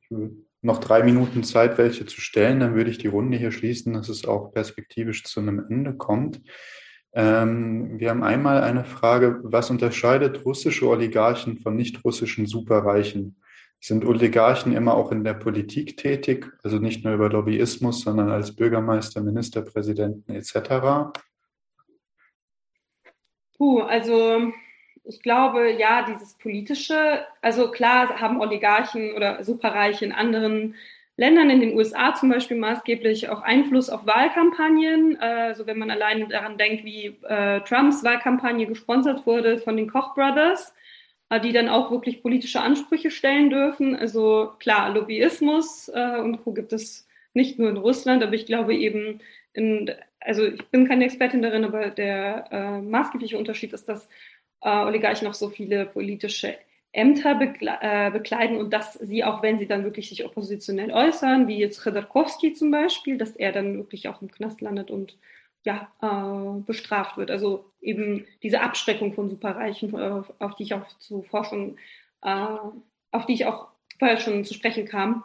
noch 0.68 0.80
drei 0.80 1.02
Minuten 1.02 1.44
Zeit, 1.44 1.78
welche 1.78 2.06
zu 2.06 2.22
stellen. 2.22 2.60
Dann 2.60 2.76
würde 2.76 2.92
ich 2.92 3.00
die 3.00 3.08
Runde 3.08 3.38
hier 3.38 3.52
schließen, 3.52 3.94
dass 3.94 4.10
es 4.10 4.26
auch 4.26 4.52
perspektivisch 4.52 5.24
zu 5.24 5.40
einem 5.40 5.66
Ende 5.68 5.94
kommt. 5.96 6.42
Ähm, 7.14 8.00
wir 8.00 8.10
haben 8.12 8.24
einmal 8.24 8.62
eine 8.62 8.84
Frage, 8.84 9.40
was 9.44 9.72
unterscheidet 9.72 10.46
russische 10.46 10.88
Oligarchen 10.88 11.58
von 11.58 11.76
nicht-russischen 11.76 12.46
Superreichen? 12.46 13.42
Sind 13.80 14.06
Oligarchen 14.06 14.76
immer 14.76 14.96
auch 14.96 15.12
in 15.12 15.24
der 15.24 15.36
Politik 15.36 15.98
tätig, 15.98 16.52
also 16.64 16.80
nicht 16.80 17.04
nur 17.04 17.14
über 17.14 17.30
Lobbyismus, 17.30 18.02
sondern 18.02 18.30
als 18.30 18.56
Bürgermeister, 18.56 19.22
Ministerpräsidenten 19.22 20.36
etc.? 20.36 21.18
Puh, 23.58 23.80
also 23.82 24.52
ich 25.08 25.22
glaube, 25.22 25.72
ja, 25.72 26.06
dieses 26.08 26.36
politische, 26.36 27.26
also 27.42 27.72
klar 27.72 28.20
haben 28.20 28.42
Oligarchen 28.42 29.14
oder 29.14 29.44
Superreiche 29.44 30.06
in 30.06 30.12
anderen 30.12 30.76
Ländern, 31.16 31.50
in 31.50 31.62
den 31.62 31.76
USA 31.76 32.14
zum 32.14 32.30
Beispiel 32.30 32.58
maßgeblich 32.58 33.30
auch 33.30 33.42
Einfluss 33.42 33.90
auf 33.90 34.06
Wahlkampagnen. 34.06 35.18
Also 35.20 35.66
wenn 35.66 35.80
man 35.80 35.90
alleine 35.90 36.28
daran 36.28 36.58
denkt, 36.58 36.86
wie 36.86 37.18
äh, 37.24 37.62
Trumps 37.62 38.04
Wahlkampagne 38.04 38.68
gesponsert 38.68 39.26
wurde 39.26 39.58
von 39.58 39.78
den 39.78 39.90
Koch 39.90 40.14
Brothers, 40.14 40.76
äh, 41.30 41.40
die 41.40 41.54
dann 41.54 41.70
auch 41.70 41.90
wirklich 41.90 42.22
politische 42.22 42.62
Ansprüche 42.62 43.10
stellen 43.10 43.50
dürfen. 43.50 43.96
Also 43.96 44.52
klar, 44.60 44.92
Lobbyismus 44.94 45.90
äh, 45.90 46.20
und 46.20 46.44
Co. 46.44 46.54
gibt 46.54 46.72
es 46.72 47.08
nicht 47.34 47.58
nur 47.58 47.70
in 47.70 47.78
Russland, 47.78 48.24
aber 48.24 48.34
ich 48.34 48.46
glaube 48.46 48.76
eben, 48.76 49.20
in, 49.54 49.92
also 50.20 50.46
ich 50.46 50.68
bin 50.68 50.88
keine 50.88 51.06
Expertin 51.06 51.42
darin, 51.42 51.66
aber 51.66 51.90
der 51.90 52.48
äh, 52.52 52.82
maßgebliche 52.82 53.40
Unterschied 53.40 53.74
ist, 53.74 53.90
dass 53.90 54.08
äh, 54.62 54.70
Oligarchen 54.70 55.28
noch 55.28 55.34
so 55.34 55.50
viele 55.50 55.86
politische 55.86 56.58
Ämter 56.92 57.36
bekle 57.36 57.78
äh, 57.82 58.10
bekleiden 58.12 58.58
und 58.58 58.72
dass 58.74 58.94
sie, 58.94 59.24
auch 59.24 59.44
wenn 59.44 59.60
sie 59.60 59.68
dann 59.68 59.84
wirklich 59.84 60.10
sich 60.10 60.26
oppositionell 60.26 60.92
äußern, 60.92 61.48
wie 61.48 61.58
jetzt 61.60 61.82
Khodorkovsky 61.84 62.54
zum 62.54 62.72
Beispiel, 62.72 63.18
dass 63.18 63.36
er 63.36 63.52
dann 63.52 63.78
wirklich 63.78 64.08
auch 64.08 64.22
im 64.22 64.32
Knast 64.32 64.62
landet 64.62 64.90
und 64.90 65.18
ja, 65.66 65.92
äh, 66.02 66.62
bestraft 66.62 67.18
wird. 67.18 67.30
Also 67.30 67.66
eben 67.82 68.26
diese 68.42 68.62
Abschreckung 68.62 69.14
von 69.14 69.30
Superreichen, 69.30 69.94
äh, 69.94 70.22
auf 70.40 70.56
die 70.56 70.64
ich 70.64 70.74
auch 70.74 70.88
zuvor 71.00 71.44
schon, 71.44 71.78
äh, 72.24 72.48
auf 73.12 73.26
die 73.26 73.34
ich 73.34 73.46
auch 73.46 73.68
vorher 74.00 74.18
schon 74.18 74.46
zu 74.46 74.54
sprechen 74.54 74.86
kam, 74.86 75.24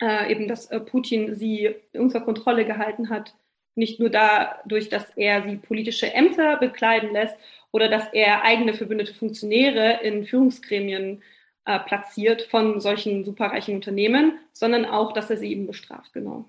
äh, 0.00 0.30
eben, 0.30 0.46
dass 0.48 0.70
äh, 0.70 0.80
Putin 0.80 1.34
sie 1.34 1.74
unter 1.94 2.20
Kontrolle 2.20 2.64
gehalten 2.64 3.10
hat, 3.10 3.34
nicht 3.74 4.00
nur 4.00 4.08
dadurch, 4.08 4.88
dass 4.88 5.10
er 5.16 5.42
sie 5.42 5.56
politische 5.56 6.12
Ämter 6.12 6.56
bekleiden 6.56 7.12
lässt 7.12 7.36
oder 7.76 7.90
dass 7.90 8.10
er 8.14 8.42
eigene 8.42 8.72
verbündete 8.72 9.12
Funktionäre 9.12 10.00
in 10.02 10.24
Führungsgremien 10.24 11.22
äh, 11.66 11.78
platziert 11.80 12.40
von 12.50 12.80
solchen 12.80 13.22
superreichen 13.26 13.74
Unternehmen, 13.74 14.38
sondern 14.54 14.86
auch, 14.86 15.12
dass 15.12 15.28
er 15.28 15.36
sie 15.36 15.52
eben 15.52 15.66
bestraft, 15.66 16.14
genau. 16.14 16.46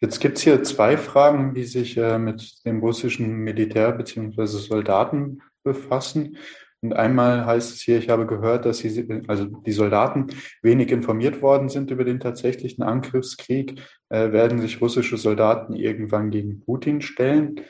Jetzt 0.00 0.18
gibt 0.18 0.38
es 0.38 0.42
hier 0.42 0.64
zwei 0.64 0.96
Fragen, 0.96 1.54
die 1.54 1.62
sich 1.62 1.96
äh, 1.96 2.18
mit 2.18 2.64
dem 2.66 2.80
russischen 2.80 3.36
Militär 3.36 3.92
bzw. 3.92 4.46
Soldaten 4.46 5.42
befassen. 5.62 6.38
Und 6.80 6.92
einmal 6.92 7.46
heißt 7.46 7.72
es 7.72 7.80
hier, 7.80 7.98
ich 7.98 8.08
habe 8.08 8.26
gehört, 8.26 8.64
dass 8.64 8.78
sie, 8.78 9.22
also 9.28 9.44
die 9.44 9.72
Soldaten 9.72 10.26
wenig 10.62 10.90
informiert 10.90 11.40
worden 11.40 11.68
sind 11.68 11.92
über 11.92 12.04
den 12.04 12.18
tatsächlichen 12.18 12.82
Angriffskrieg. 12.82 13.80
Äh, 14.08 14.32
werden 14.32 14.60
sich 14.60 14.80
russische 14.80 15.18
Soldaten 15.18 15.74
irgendwann 15.74 16.30
gegen 16.30 16.60
Putin 16.60 17.00
stellen? 17.00 17.60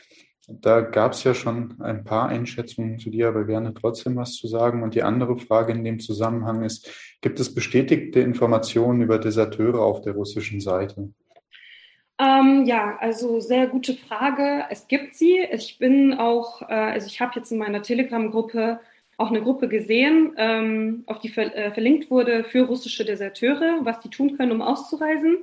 Da 0.51 0.81
gab 0.81 1.13
es 1.13 1.25
ja 1.25 1.35
schon 1.35 1.79
ein 1.83 2.05
paar 2.05 2.31
Einschätzungen 2.31 2.99
zu 2.99 3.11
dir, 3.11 3.29
aber 3.29 3.45
gerne 3.45 3.75
trotzdem 3.75 4.17
was 4.17 4.33
zu 4.33 4.49
sagen. 4.49 4.83
Und 4.83 4.95
die 4.95 5.03
andere 5.03 5.37
Frage 5.37 5.73
in 5.73 5.85
dem 5.85 6.01
Zusammenhang 6.01 6.65
ist, 6.65 6.91
gibt 7.21 7.39
es 7.39 7.55
bestätigte 7.55 8.21
Informationen 8.21 9.03
über 9.03 9.19
Deserteure 9.19 9.81
auf 9.81 10.01
der 10.01 10.15
russischen 10.15 10.61
Seite? 10.61 11.13
Ähm, 12.19 12.65
ja, 12.65 12.97
also 12.99 13.41
sehr 13.41 13.67
gute 13.67 13.93
Frage. 13.93 14.65
Es 14.71 14.89
gibt 14.89 15.15
sie. 15.15 15.39
Ich 15.53 15.79
bin 15.79 16.15
auch, 16.15 16.63
äh, 16.63 16.75
also 16.75 17.09
ich 17.09 17.21
habe 17.21 17.33
jetzt 17.37 17.53
in 17.53 17.59
meiner 17.59 17.83
Telegram-Gruppe 17.83 18.81
auch 19.19 19.29
eine 19.29 19.43
Gruppe 19.43 19.69
gesehen, 19.69 20.33
ähm, 20.39 21.03
auf 21.07 21.19
die 21.19 21.29
ver 21.29 21.55
äh, 21.55 21.73
verlinkt 21.73 22.11
wurde 22.11 22.45
für 22.45 22.63
russische 22.63 23.05
Deserteure, 23.05 23.81
was 23.83 24.01
die 24.01 24.09
tun 24.09 24.37
können, 24.39 24.53
um 24.53 24.63
auszureisen. 24.63 25.39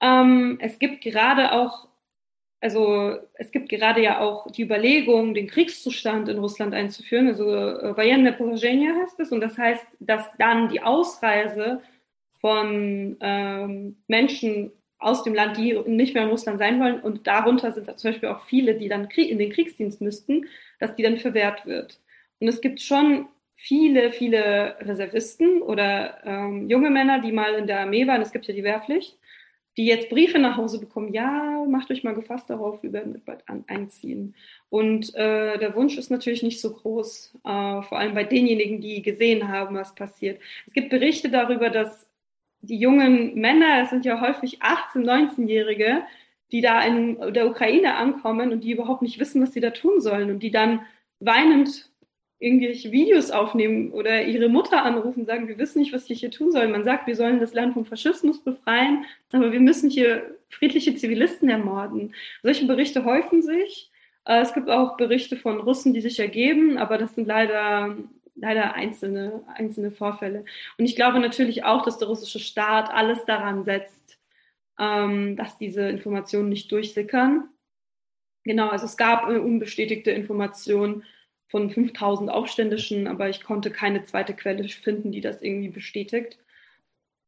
Ähm, 0.00 0.56
es 0.60 0.78
gibt 0.78 1.02
gerade 1.02 1.52
auch 1.52 1.88
also 2.61 3.17
es 3.35 3.51
gibt 3.51 3.69
gerade 3.69 4.01
ja 4.01 4.19
auch 4.19 4.49
die 4.51 4.63
Überlegung, 4.63 5.33
den 5.33 5.47
Kriegszustand 5.47 6.27
in 6.27 6.39
Russland 6.39 6.73
einzuführen, 6.73 7.27
also 7.27 7.49
äh, 7.53 7.95
Военное 7.95 8.33
положение 8.33 8.95
heißt 8.95 9.19
es, 9.19 9.31
und 9.31 9.41
das 9.41 9.57
heißt, 9.57 9.85
dass 9.99 10.25
dann 10.37 10.69
die 10.69 10.81
Ausreise 10.81 11.81
von 12.41 13.17
ähm, 13.19 13.97
Menschen 14.07 14.71
aus 14.99 15.23
dem 15.23 15.35
Land, 15.35 15.57
die 15.57 15.77
nicht 15.85 16.15
mehr 16.15 16.23
in 16.23 16.29
Russland 16.29 16.57
sein 16.57 16.79
wollen, 16.79 16.99
und 17.01 17.27
darunter 17.27 17.71
sind 17.71 17.87
da 17.87 17.95
zum 17.95 18.11
Beispiel 18.11 18.29
auch 18.29 18.41
viele, 18.45 18.75
die 18.75 18.89
dann 18.89 19.07
in 19.09 19.37
den 19.37 19.51
Kriegsdienst 19.51 20.01
müssten, 20.01 20.47
dass 20.79 20.95
die 20.95 21.03
dann 21.03 21.17
verwehrt 21.17 21.65
wird. 21.67 21.99
Und 22.39 22.47
es 22.47 22.61
gibt 22.61 22.81
schon 22.81 23.27
viele, 23.55 24.11
viele 24.11 24.75
Reservisten 24.79 25.61
oder 25.61 26.17
ähm, 26.25 26.69
junge 26.69 26.89
Männer, 26.89 27.19
die 27.21 27.31
mal 27.31 27.53
in 27.55 27.67
der 27.67 27.81
Armee 27.81 28.07
waren. 28.07 28.21
Es 28.21 28.31
gibt 28.31 28.47
ja 28.47 28.53
die 28.53 28.63
Wehrpflicht 28.63 29.17
die 29.76 29.86
jetzt 29.86 30.10
Briefe 30.10 30.38
nach 30.38 30.56
Hause 30.56 30.78
bekommen, 30.78 31.12
ja, 31.12 31.64
macht 31.66 31.90
euch 31.90 32.04
mal 32.04 32.14
gefasst 32.14 32.50
darauf, 32.50 32.82
wir 32.82 32.92
werden 32.92 33.20
bald 33.24 33.48
an, 33.48 33.64
einziehen. 33.68 34.34
Und 34.68 35.14
äh, 35.14 35.58
der 35.58 35.74
Wunsch 35.74 35.96
ist 35.96 36.10
natürlich 36.10 36.42
nicht 36.42 36.60
so 36.60 36.74
groß, 36.74 37.38
äh, 37.44 37.82
vor 37.82 37.98
allem 37.98 38.14
bei 38.14 38.24
denjenigen, 38.24 38.80
die 38.80 39.02
gesehen 39.02 39.48
haben, 39.48 39.76
was 39.76 39.94
passiert. 39.94 40.40
Es 40.66 40.74
gibt 40.74 40.90
Berichte 40.90 41.30
darüber, 41.30 41.70
dass 41.70 42.06
die 42.60 42.78
jungen 42.78 43.34
Männer, 43.34 43.82
es 43.82 43.90
sind 43.90 44.04
ja 44.04 44.20
häufig 44.20 44.60
18-, 44.62 45.04
19-Jährige, 45.04 46.02
die 46.52 46.60
da 46.60 46.82
in 46.82 47.32
der 47.32 47.48
Ukraine 47.48 47.94
ankommen 47.94 48.52
und 48.52 48.62
die 48.62 48.72
überhaupt 48.72 49.02
nicht 49.02 49.18
wissen, 49.18 49.42
was 49.42 49.52
sie 49.52 49.60
da 49.60 49.70
tun 49.70 50.00
sollen 50.00 50.30
und 50.30 50.42
die 50.42 50.50
dann 50.50 50.82
weinend 51.18 51.91
irgendwelche 52.42 52.90
Videos 52.90 53.30
aufnehmen 53.30 53.92
oder 53.92 54.24
ihre 54.24 54.48
Mutter 54.48 54.84
anrufen 54.84 55.26
sagen, 55.26 55.46
wir 55.46 55.58
wissen 55.58 55.78
nicht, 55.78 55.92
was 55.92 56.08
wir 56.08 56.16
hier 56.16 56.32
tun 56.32 56.50
sollen. 56.50 56.72
Man 56.72 56.82
sagt, 56.82 57.06
wir 57.06 57.14
sollen 57.14 57.38
das 57.38 57.54
Land 57.54 57.74
vom 57.74 57.86
Faschismus 57.86 58.42
befreien, 58.42 59.04
aber 59.30 59.52
wir 59.52 59.60
müssen 59.60 59.88
hier 59.88 60.36
friedliche 60.48 60.96
Zivilisten 60.96 61.48
ermorden. 61.48 62.14
Solche 62.42 62.66
Berichte 62.66 63.04
häufen 63.04 63.42
sich. 63.42 63.92
Äh, 64.24 64.40
es 64.40 64.52
gibt 64.54 64.68
auch 64.68 64.96
Berichte 64.96 65.36
von 65.36 65.60
Russen, 65.60 65.94
die 65.94 66.00
sich 66.00 66.18
ergeben, 66.18 66.78
aber 66.78 66.98
das 66.98 67.14
sind 67.14 67.28
leider, 67.28 67.96
leider 68.34 68.74
einzelne, 68.74 69.44
einzelne 69.54 69.92
Vorfälle. 69.92 70.44
Und 70.78 70.84
ich 70.84 70.96
glaube 70.96 71.20
natürlich 71.20 71.62
auch, 71.62 71.84
dass 71.84 71.98
der 71.98 72.08
russische 72.08 72.40
Staat 72.40 72.90
alles 72.90 73.24
daran 73.24 73.64
setzt, 73.64 74.18
ähm, 74.80 75.36
dass 75.36 75.58
diese 75.58 75.88
Informationen 75.88 76.48
nicht 76.48 76.72
durchsickern. 76.72 77.48
Genau, 78.42 78.68
also 78.68 78.86
es 78.86 78.96
gab 78.96 79.28
unbestätigte 79.28 80.10
Informationen 80.10 81.04
von 81.48 81.70
5000 81.70 82.30
Aufständischen, 82.30 83.06
aber 83.06 83.28
ich 83.28 83.42
konnte 83.42 83.70
keine 83.70 84.04
zweite 84.04 84.34
Quelle 84.34 84.66
finden, 84.68 85.12
die 85.12 85.20
das 85.20 85.42
irgendwie 85.42 85.68
bestätigt. 85.68 86.38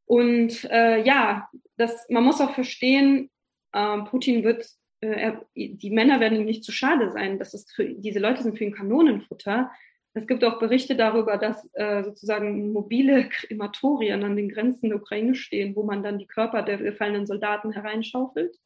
Und 0.07 0.65
äh, 0.70 1.03
ja, 1.03 1.49
das, 1.77 2.07
man 2.09 2.24
muss 2.24 2.41
auch 2.41 2.55
verstehen, 2.55 3.31
äh, 3.73 3.99
Putin 4.03 4.45
wird, 4.45 4.66
äh, 5.01 5.09
er, 5.09 5.47
die 5.55 5.91
Männer 5.91 6.20
werden 6.20 6.39
ihm 6.39 6.47
nicht 6.47 6.65
zu 6.65 6.73
schade 6.73 7.11
sein. 7.12 7.39
Das 7.39 7.55
ist 7.55 7.74
für, 7.74 7.85
diese 7.85 8.19
Leute 8.19 8.43
sind 8.43 8.59
für 8.59 8.65
ihn 8.65 8.74
Kanonenfutter. 8.74 9.70
Es 10.15 10.27
gibt 10.27 10.45
auch 10.45 10.59
Berichte 10.59 10.95
darüber, 10.95 11.39
dass 11.39 11.69
äh, 11.73 12.05
sozusagen 12.05 12.73
mobile 12.73 13.28
Krematorien 13.28 14.23
an 14.23 14.36
den 14.36 14.49
Grenzen 14.49 14.91
der 14.91 14.99
Ukraine 14.99 15.35
stehen, 15.35 15.74
wo 15.74 15.82
man 15.82 16.03
dann 16.03 16.19
die 16.19 16.27
Körper 16.27 16.62
der 16.62 16.78
gefallenen 16.78 17.27
Soldaten 17.27 17.73
hereinschaufelt 17.73 18.57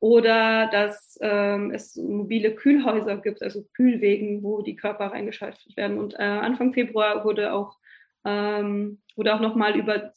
oder 0.00 0.68
dass 0.70 1.18
ähm, 1.20 1.72
es 1.72 1.96
mobile 1.96 2.54
Kühlhäuser 2.54 3.16
gibt, 3.16 3.42
also 3.42 3.64
Kühlwegen, 3.74 4.42
wo 4.42 4.62
die 4.62 4.76
Körper 4.76 5.06
reingeschaltet 5.06 5.76
werden. 5.76 5.98
Und 5.98 6.14
äh, 6.14 6.22
Anfang 6.22 6.72
Februar 6.72 7.24
wurde 7.24 7.52
auch 7.52 7.76
ähm, 8.24 8.98
wurde 9.16 9.34
auch 9.34 9.40
nochmal 9.40 9.76
über 9.76 10.12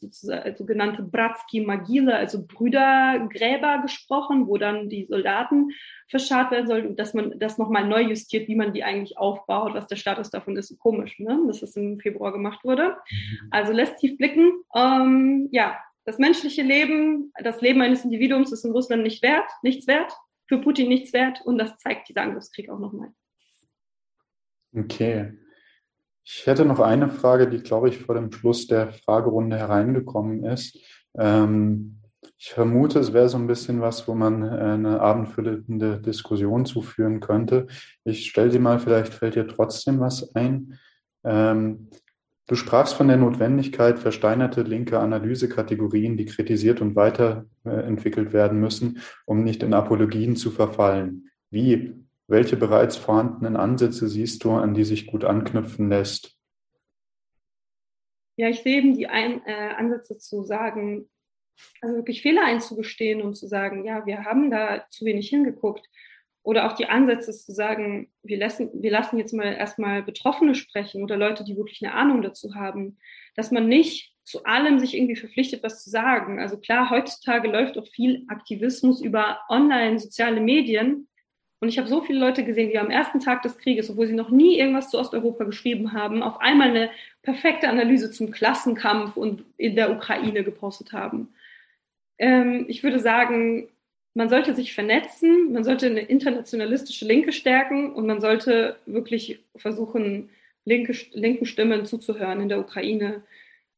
sogenannte 0.56 1.02
Bratski 1.02 1.62
Magile, 1.62 2.16
also 2.16 2.46
Brüdergräber 2.46 3.82
gesprochen, 3.82 4.48
wo 4.48 4.58
dann 4.58 4.90
die 4.90 5.06
Soldaten 5.06 5.72
verscharrt 6.08 6.52
werden 6.52 6.68
sollen 6.68 6.88
und 6.88 7.00
dass 7.00 7.14
man 7.14 7.40
das 7.40 7.58
nochmal 7.58 7.88
neu 7.88 8.02
justiert, 8.02 8.48
wie 8.48 8.56
man 8.56 8.74
die 8.74 8.84
eigentlich 8.84 9.18
aufbaut, 9.18 9.74
was 9.74 9.88
der 9.88 9.96
Status 9.96 10.30
davon 10.30 10.56
ist. 10.56 10.78
Komisch, 10.80 11.20
ne? 11.20 11.40
dass 11.48 11.62
das 11.62 11.76
im 11.76 12.00
Februar 12.00 12.32
gemacht 12.32 12.64
wurde. 12.64 12.98
Mhm. 13.10 13.48
Also 13.50 13.74
lässt 13.74 13.98
tief 13.98 14.18
blicken. 14.18 14.54
Ähm, 14.76 15.50
ja, 15.52 15.78
das 16.06 16.18
menschliche 16.18 16.64
Leben, 16.64 17.32
das 17.44 17.62
Leben 17.62 17.82
eines 17.82 18.04
Individuums 18.04 18.52
ist 18.52 18.66
in 18.66 18.72
Russland 18.72 19.04
nicht 19.04 19.22
wert, 19.24 19.50
nichts 19.62 19.88
wert, 19.88 20.12
für 20.48 20.60
Putin 20.60 20.90
nichts 20.90 21.14
wert 21.14 21.42
und 21.46 21.58
das 21.58 21.78
zeigt 21.78 22.10
dieser 22.10 22.22
Angriffskrieg 22.22 22.70
auch 22.70 22.80
nochmal. 22.80 23.10
Okay. 24.76 25.38
Ich 26.24 26.46
hätte 26.46 26.66
noch 26.66 26.80
eine 26.80 27.10
Frage, 27.10 27.50
die, 27.50 27.62
glaube 27.62 27.90
ich, 27.90 27.98
vor 28.00 28.16
dem 28.16 28.32
Schluss 28.32 28.68
der 28.68 28.94
Fragerunde 28.94 29.58
hereingekommen 29.58 30.44
ist. 30.46 30.78
Ähm, 31.18 32.02
ich 32.38 32.52
vermute, 32.52 33.00
es 33.00 33.14
wäre 33.14 33.30
so 33.30 33.38
ein 33.38 33.48
bisschen 33.48 33.82
was, 33.82 34.08
wo 34.08 34.14
man 34.14 34.44
äh, 34.44 34.74
eine 34.74 35.00
abendfüllende 35.00 36.00
Diskussion 36.00 36.66
zuführen 36.66 37.20
könnte. 37.20 37.68
Ich 38.04 38.30
stelle 38.30 38.52
sie 38.52 38.60
mal, 38.60 38.80
vielleicht 38.80 39.14
fällt 39.14 39.36
dir 39.36 39.48
trotzdem 39.48 40.00
was 40.00 40.36
ein. 40.36 40.80
Ähm, 41.24 41.90
Du 42.52 42.58
sprachst 42.58 42.96
von 42.96 43.08
der 43.08 43.16
Notwendigkeit, 43.16 43.98
versteinerte 43.98 44.64
linke 44.64 45.00
Analysekategorien, 45.00 46.18
die 46.18 46.26
kritisiert 46.26 46.82
und 46.82 46.98
weiterentwickelt 46.98 48.34
werden 48.34 48.60
müssen, 48.60 49.00
um 49.26 49.46
nicht 49.46 49.64
in 49.64 49.74
Apologien 49.74 50.36
zu 50.36 50.52
verfallen. 50.52 51.30
Wie? 51.50 51.94
Welche 52.28 52.58
bereits 52.58 52.98
vorhandenen 52.98 53.56
Ansätze 53.56 54.10
siehst 54.10 54.44
du, 54.44 54.52
an 54.52 54.74
die 54.74 54.84
sich 54.84 55.08
gut 55.08 55.24
anknüpfen 55.24 55.88
lässt? 55.88 56.38
Ja, 58.36 58.50
ich 58.50 58.64
sehe 58.64 58.80
eben 58.80 58.98
die 58.98 59.08
Ein 59.08 59.42
äh, 59.46 59.70
Ansätze 59.78 60.18
zu 60.18 60.44
sagen, 60.44 61.10
also 61.80 61.96
wirklich 61.96 62.22
Fehler 62.22 62.44
einzugestehen 62.44 63.22
und 63.22 63.36
zu 63.36 63.48
sagen, 63.48 63.86
ja, 63.86 64.06
wir 64.06 64.26
haben 64.26 64.52
da 64.52 64.86
zu 64.90 65.06
wenig 65.06 65.30
hingeguckt. 65.30 65.88
Oder 66.44 66.68
auch 66.68 66.74
die 66.74 66.88
Ansätze 66.88 67.32
zu 67.32 67.52
sagen, 67.52 68.10
wir 68.24 68.38
lassen, 68.38 68.70
wir 68.74 68.92
lassen 68.92 69.20
jetzt 69.20 69.34
mal 69.34 69.54
erstmal 69.54 70.02
Betroffene 70.02 70.56
sprechen 70.56 71.04
oder 71.04 71.18
Leute, 71.18 71.44
die 71.44 71.56
wirklich 71.56 71.84
eine 71.84 71.94
Ahnung 71.94 72.22
dazu 72.22 72.56
haben, 72.56 72.98
dass 73.36 73.52
man 73.52 73.68
nicht 73.68 74.12
zu 74.24 74.44
allem 74.46 74.80
sich 74.80 74.96
irgendwie 74.96 75.16
verpflichtet, 75.16 75.64
was 75.64 75.84
zu 75.84 75.90
sagen. 75.90 76.40
Also 76.40 76.58
klar, 76.58 76.90
heutzutage 76.90 77.48
läuft 77.48 77.78
auch 77.78 77.88
viel 77.88 78.24
Aktivismus 78.28 79.02
über 79.02 79.40
online, 79.50 80.00
soziale 80.00 80.42
Medien. 80.42 81.08
Und 81.60 81.70
ich 81.70 81.78
habe 81.78 81.88
so 81.88 82.02
viele 82.02 82.20
Leute 82.20 82.44
gesehen, 82.44 82.70
die 82.70 82.80
am 82.80 82.90
ersten 82.90 83.20
Tag 83.20 83.44
des 83.44 83.58
Krieges, 83.60 83.90
obwohl 83.90 84.08
sie 84.08 84.16
noch 84.16 84.32
nie 84.32 84.58
irgendwas 84.58 84.90
zu 84.90 84.98
Osteuropa 84.98 85.44
geschrieben 85.44 85.94
haben, 85.94 86.24
auf 86.24 86.40
einmal 86.42 86.70
eine 86.70 86.90
perfekte 87.22 87.70
Analyse 87.70 88.10
zum 88.10 88.32
Klassenkampf 88.32 89.16
und 89.16 89.44
in 89.58 89.76
der 89.76 89.92
Ukraine 89.92 90.44
gepostet 90.44 90.92
haben. 90.92 91.30
Ähm, 92.18 92.66
ich 92.68 92.84
würde 92.84 93.00
sagen, 93.00 93.70
man 94.14 94.30
sollte 94.30 94.54
sich 94.54 94.74
vernetzen, 94.74 95.54
man 95.54 95.64
sollte 95.64 95.88
eine 95.88 96.02
internationalistische 96.02 97.06
Linke 97.06 97.32
stärken 97.32 97.94
und 97.94 98.08
man 98.08 98.22
sollte 98.22 98.78
wirklich 98.86 99.40
versuchen, 99.56 100.30
linke, 100.66 100.94
linken 101.14 101.46
Stimmen 101.46 101.86
zuzuhören 101.86 102.42
in 102.42 102.50
der 102.50 102.60
Ukraine, 102.60 103.24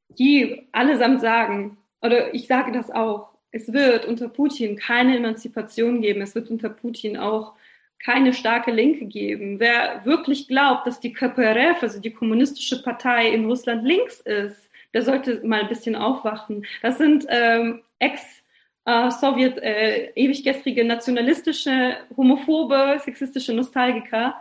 die 0.10 0.64
allesamt 0.72 1.22
sagen, 1.22 1.78
oder 2.02 2.34
ich 2.34 2.48
sage 2.48 2.72
das 2.72 2.90
auch, 2.92 3.30
es 3.52 3.72
wird 3.72 4.06
unter 4.06 4.30
Putin 4.30 4.76
keine 4.76 5.16
Emanzipation 5.16 6.02
geben, 6.02 6.22
es 6.22 6.36
wird 6.36 6.50
unter 6.50 6.70
Putin 6.70 7.18
auch 7.18 7.54
keine 8.00 8.34
starke 8.34 8.72
Linke 8.72 9.06
geben. 9.06 9.60
Wer 9.60 10.04
wirklich 10.04 10.48
glaubt, 10.48 10.86
dass 10.86 11.00
die 11.00 11.14
KPRF, 11.14 11.82
also 11.82 12.02
die 12.02 12.12
kommunistische 12.12 12.84
Partei 12.84 13.30
in 13.30 13.46
Russland 13.46 13.86
links 13.86 14.20
ist, 14.20 14.70
der 14.94 15.04
sollte 15.04 15.42
mal 15.46 15.62
ein 15.62 15.70
bisschen 15.70 15.96
aufwachen. 15.96 16.66
Das 16.82 16.98
sind 16.98 17.26
ähm, 17.30 17.82
Ex- 18.00 18.43
äh, 18.86 19.12
Sowjet, 19.12 19.58
äh, 19.60 20.12
ewig 20.16 20.44
gestrige 20.44 20.84
nationalistische, 20.84 21.98
homophobe, 22.16 23.00
sexistische 23.04 23.54
Nostalgiker, 23.54 24.36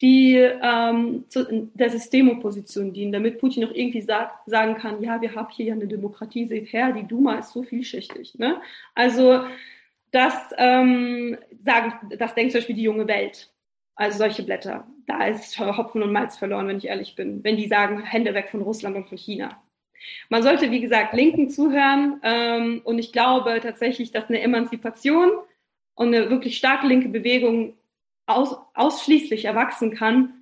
die 0.00 0.34
ähm, 0.34 1.24
zu 1.28 1.70
der 1.74 1.90
Systemopposition 1.90 2.92
dienen, 2.92 3.12
damit 3.12 3.38
Putin 3.38 3.62
noch 3.62 3.72
irgendwie 3.72 4.00
sagt, 4.00 4.48
sagen 4.48 4.74
kann, 4.74 5.00
ja, 5.00 5.20
wir 5.20 5.34
haben 5.34 5.52
hier 5.52 5.66
ja 5.66 5.74
eine 5.74 5.86
Demokratie, 5.86 6.46
seht 6.46 6.72
her, 6.72 6.92
die 6.92 7.06
Duma 7.06 7.38
ist 7.38 7.52
so 7.52 7.62
vielschichtig. 7.62 8.36
Ne? 8.36 8.60
Also 8.96 9.44
das 10.10 10.34
ähm, 10.58 11.38
sagen, 11.62 11.94
das 12.18 12.34
denkt 12.34 12.52
zum 12.52 12.58
Beispiel 12.58 12.76
die 12.76 12.82
junge 12.82 13.06
Welt. 13.06 13.48
Also 13.94 14.18
solche 14.18 14.42
Blätter. 14.42 14.86
Da 15.06 15.26
ist 15.26 15.58
Hopfen 15.60 16.02
und 16.02 16.12
Malz 16.12 16.36
verloren, 16.36 16.66
wenn 16.66 16.78
ich 16.78 16.86
ehrlich 16.86 17.14
bin. 17.14 17.44
Wenn 17.44 17.56
die 17.56 17.68
sagen, 17.68 18.02
Hände 18.02 18.34
weg 18.34 18.48
von 18.50 18.62
Russland 18.62 18.96
und 18.96 19.08
von 19.08 19.18
China. 19.18 19.61
Man 20.28 20.42
sollte, 20.42 20.70
wie 20.70 20.80
gesagt, 20.80 21.14
Linken 21.14 21.50
zuhören 21.50 22.20
ähm, 22.22 22.80
und 22.84 22.98
ich 22.98 23.12
glaube 23.12 23.60
tatsächlich, 23.62 24.12
dass 24.12 24.28
eine 24.28 24.40
Emanzipation 24.40 25.30
und 25.94 26.08
eine 26.08 26.30
wirklich 26.30 26.56
starke 26.56 26.86
linke 26.86 27.08
Bewegung 27.08 27.74
aus, 28.26 28.56
ausschließlich 28.74 29.44
erwachsen 29.44 29.94
kann 29.94 30.34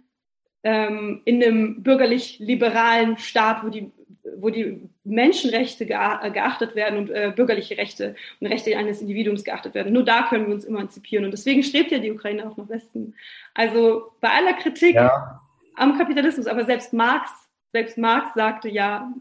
ähm, 0.63 1.23
in 1.25 1.43
einem 1.43 1.83
bürgerlich-liberalen 1.83 3.19
Staat, 3.19 3.65
wo 3.65 3.69
die, 3.69 3.91
wo 4.37 4.51
die 4.51 4.89
Menschenrechte 5.05 5.87
geachtet 5.87 6.75
werden 6.75 6.99
und 6.99 7.11
äh, 7.11 7.33
bürgerliche 7.35 7.79
Rechte 7.79 8.15
und 8.41 8.47
Rechte 8.47 8.77
eines 8.77 9.01
Individuums 9.01 9.45
geachtet 9.45 9.75
werden. 9.75 9.93
Nur 9.93 10.05
da 10.05 10.29
können 10.29 10.47
wir 10.47 10.55
uns 10.55 10.65
emanzipieren 10.65 11.25
und 11.25 11.33
deswegen 11.33 11.63
strebt 11.63 11.91
ja 11.91 11.99
die 11.99 12.13
Ukraine 12.13 12.49
auch 12.49 12.57
nach 12.57 12.69
Westen. 12.69 13.15
Also 13.55 14.13
bei 14.21 14.31
aller 14.31 14.55
Kritik 14.55 14.95
ja. 14.95 15.41
am 15.77 15.97
Kapitalismus, 15.97 16.47
aber 16.47 16.65
selbst 16.65 16.93
Marx, 16.93 17.31
selbst 17.73 17.97
Marx 17.97 18.35
sagte 18.35 18.69
ja, 18.69 19.13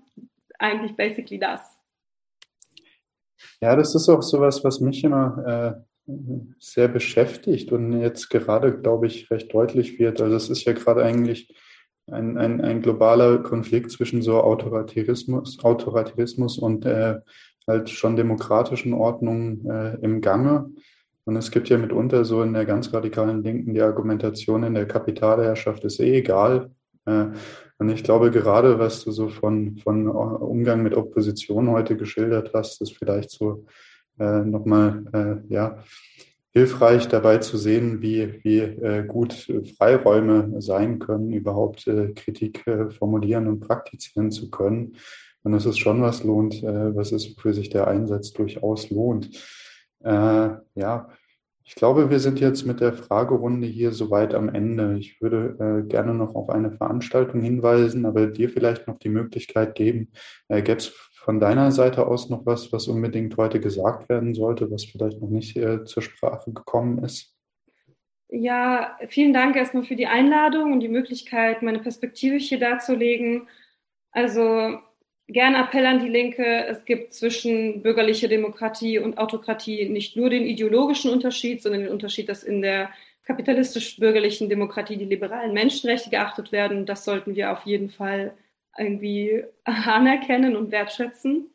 eigentlich 0.60 0.96
basically 0.96 1.40
das. 1.40 1.78
Ja, 3.62 3.76
das 3.76 3.96
ist 3.96 4.10
auch 4.10 4.22
sowas, 4.22 4.64
was 4.64 4.80
mich 4.80 5.04
immer 5.04 5.84
äh, 6.08 6.14
sehr 6.60 6.88
beschäftigt 6.88 7.72
und 7.72 8.00
jetzt 8.00 8.30
gerade, 8.30 8.80
glaube 8.80 9.08
ich, 9.08 9.30
recht 9.32 9.54
deutlich 9.54 10.00
wird. 10.00 10.22
Also 10.22 10.36
es 10.36 10.50
ist 10.50 10.66
ja 10.66 10.74
gerade 10.74 11.04
eigentlich 11.04 11.54
ein, 12.12 12.38
ein, 12.38 12.62
ein 12.62 12.82
globaler 12.82 13.40
Konflikt 13.40 13.92
zwischen 13.92 14.22
so 14.22 14.42
Autoritarismus, 14.42 15.64
Autoritarismus 15.64 16.58
und 16.58 16.86
äh, 16.86 17.20
halt 17.68 17.90
schon 17.90 18.16
demokratischen 18.16 18.94
Ordnungen 18.94 19.70
äh, 19.70 19.96
im 20.02 20.22
Gange. 20.22 20.72
Und 21.26 21.36
es 21.36 21.52
gibt 21.52 21.70
ja 21.70 21.78
mitunter 21.78 22.26
so 22.26 22.42
in 22.42 22.54
der 22.54 22.66
ganz 22.66 22.92
radikalen 22.92 23.44
Linken 23.44 23.74
die 23.74 23.82
Argumentation, 23.82 24.64
in 24.64 24.74
der 24.74 24.88
Kapitalherrschaft 24.88 25.86
ist 25.86 26.00
eh 26.00 26.18
egal. 26.18 26.72
Äh, 27.06 27.28
und 27.78 27.90
ich 27.90 28.04
glaube, 28.04 28.32
gerade 28.32 28.78
was 28.80 29.04
du 29.04 29.12
so 29.12 29.30
von, 29.30 29.78
von 29.78 30.08
Umgang 30.08 30.84
mit 30.84 30.96
Opposition 30.96 31.70
heute 31.70 31.96
geschildert 31.96 32.52
hast, 32.54 32.82
ist 32.82 32.98
vielleicht 32.98 33.32
so 33.32 33.66
äh, 34.20 34.42
nochmal 34.42 35.06
äh, 35.14 35.54
ja, 35.54 35.84
hilfreich 36.52 37.08
dabei 37.08 37.38
zu 37.38 37.58
sehen, 37.58 38.02
wie, 38.02 38.44
wie 38.44 38.60
äh, 38.60 39.06
gut 39.06 39.48
Freiräume 39.78 40.62
sein 40.62 41.00
können, 41.00 41.32
überhaupt 41.32 41.88
äh, 41.88 42.12
Kritik 42.14 42.66
äh, 42.68 42.90
formulieren 42.90 43.48
und 43.48 43.62
praktizieren 43.62 44.32
zu 44.32 44.50
können. 44.50 44.96
Und 45.44 45.54
dass 45.54 45.66
es 45.66 45.78
schon 45.78 46.02
was 46.02 46.24
lohnt, 46.24 46.62
äh, 46.64 46.96
was 46.96 47.12
es 47.12 47.28
für 47.28 47.54
sich 47.54 47.70
der 47.70 47.88
Einsatz 47.88 48.34
durchaus 48.34 48.90
lohnt. 48.90 49.30
Äh, 50.04 50.50
ja, 50.76 51.10
ich 51.70 51.76
glaube, 51.76 52.10
wir 52.10 52.20
sind 52.20 52.40
jetzt 52.40 52.66
mit 52.66 52.82
der 52.82 52.94
Fragerunde 52.94 53.68
hier 53.68 53.92
soweit 53.92 54.34
am 54.34 54.50
Ende. 54.50 54.98
Ich 54.98 55.22
würde 55.22 55.84
äh, 55.84 55.88
gerne 55.88 56.16
noch 56.16 56.34
auf 56.34 56.50
eine 56.50 56.72
Veranstaltung 56.72 57.42
hinweisen, 57.42 58.08
aber 58.08 58.26
dir 58.26 58.50
vielleicht 58.50 58.88
noch 58.88 58.98
die 58.98 59.10
Möglichkeit 59.10 59.76
geben. 59.76 60.12
Äh, 60.48 60.64
Gäbe 60.64 60.80
es 60.80 60.88
von 60.88 61.40
deiner 61.40 61.72
Seite 61.72 62.08
aus 62.08 62.28
noch 62.28 62.44
was, 62.48 62.74
was 62.74 62.88
unbedingt 62.88 63.38
heute 63.38 63.60
gesagt 63.60 64.10
werden 64.10 64.34
sollte, 64.34 64.72
was 64.72 64.86
vielleicht 64.86 65.22
noch 65.22 65.30
nicht 65.30 65.58
äh, 65.58 65.86
zur 65.86 66.02
Sprache 66.02 66.52
gekommen 66.52 67.04
ist? 67.04 67.36
Ja, 68.30 68.98
vielen 69.08 69.34
Dank 69.34 69.56
erstmal 69.56 69.84
für 69.84 69.96
die 69.96 70.08
Einladung 70.08 70.74
und 70.74 70.80
die 70.80 70.90
Möglichkeit, 70.90 71.62
meine 71.62 71.82
Perspektive 71.82 72.38
hier 72.38 72.60
darzulegen. 72.60 73.48
Also 74.12 74.80
Gern 75.32 75.54
Appell 75.54 75.86
an 75.86 76.00
die 76.00 76.10
Linke. 76.10 76.66
Es 76.66 76.86
gibt 76.86 77.14
zwischen 77.14 77.84
bürgerlicher 77.84 78.28
Demokratie 78.28 78.98
und 78.98 79.20
Autokratie 79.20 79.88
nicht 79.88 80.16
nur 80.16 80.32
den 80.32 80.44
ideologischen 80.44 81.12
Unterschied, 81.12 81.62
sondern 81.62 81.84
den 81.84 81.92
Unterschied, 81.92 82.30
dass 82.30 82.44
in 82.44 82.64
der 82.64 82.90
kapitalistisch-bürgerlichen 83.26 84.50
Demokratie 84.50 84.98
die 84.98 85.06
liberalen 85.06 85.54
Menschenrechte 85.54 86.10
geachtet 86.10 86.52
werden. 86.52 86.88
Das 86.88 87.06
sollten 87.06 87.36
wir 87.36 87.52
auf 87.52 87.64
jeden 87.68 87.92
Fall 87.92 88.34
irgendwie 88.76 89.44
anerkennen 89.66 90.56
und 90.56 90.72
wertschätzen. 90.72 91.52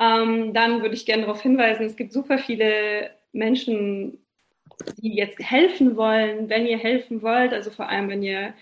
Ähm, 0.00 0.52
dann 0.52 0.82
würde 0.82 0.96
ich 0.96 1.06
gerne 1.06 1.22
darauf 1.22 1.40
hinweisen, 1.40 1.86
es 1.86 1.94
gibt 1.94 2.12
super 2.12 2.38
viele 2.38 3.12
Menschen, 3.32 4.18
die 4.96 5.14
jetzt 5.14 5.38
helfen 5.38 5.96
wollen, 5.96 6.48
wenn 6.48 6.66
ihr 6.66 6.76
helfen 6.76 7.22
wollt, 7.22 7.52
also 7.52 7.70
vor 7.70 7.88
allem, 7.88 8.08
wenn 8.08 8.24
ihr 8.24 8.52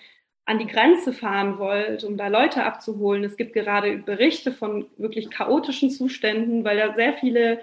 an 0.47 0.59
die 0.59 0.67
Grenze 0.67 1.13
fahren 1.13 1.59
wollt, 1.59 2.05
um 2.05 2.17
da 2.17 2.29
Leute 2.29 2.65
abzuholen. 2.65 3.25
Es 3.25 3.37
gibt 3.37 3.55
gerade 3.55 3.97
Berichte 3.99 4.53
von 4.53 4.87
wirklich 4.99 5.31
chaotischen 5.31 5.91
Zuständen, 5.91 6.65
weil 6.65 6.77
da 6.77 6.95
sehr 6.95 7.15
viele 7.15 7.61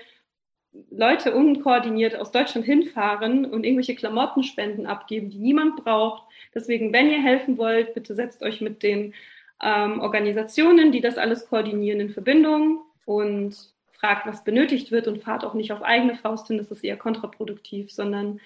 Leute 0.89 1.35
unkoordiniert 1.35 2.15
aus 2.15 2.31
Deutschland 2.31 2.65
hinfahren 2.65 3.45
und 3.45 3.65
irgendwelche 3.65 3.95
Klamottenspenden 3.95 4.87
abgeben, 4.87 5.29
die 5.29 5.37
niemand 5.37 5.83
braucht. 5.83 6.23
Deswegen, 6.55 6.93
wenn 6.93 7.11
ihr 7.11 7.21
helfen 7.21 7.57
wollt, 7.57 7.93
bitte 7.93 8.15
setzt 8.15 8.41
euch 8.41 8.61
mit 8.61 8.81
den 8.81 9.13
ähm, 9.61 9.99
Organisationen, 9.99 10.91
die 10.91 11.01
das 11.01 11.17
alles 11.17 11.47
koordinieren, 11.47 11.99
in 11.99 12.09
Verbindung 12.09 12.81
und 13.05 13.55
fragt, 13.91 14.25
was 14.25 14.43
benötigt 14.43 14.91
wird 14.91 15.07
und 15.07 15.21
fahrt 15.21 15.45
auch 15.45 15.53
nicht 15.53 15.71
auf 15.71 15.83
eigene 15.83 16.15
Faust 16.15 16.47
hin, 16.47 16.57
das 16.57 16.71
ist 16.71 16.83
eher 16.83 16.97
kontraproduktiv, 16.97 17.91
sondern 17.91 18.39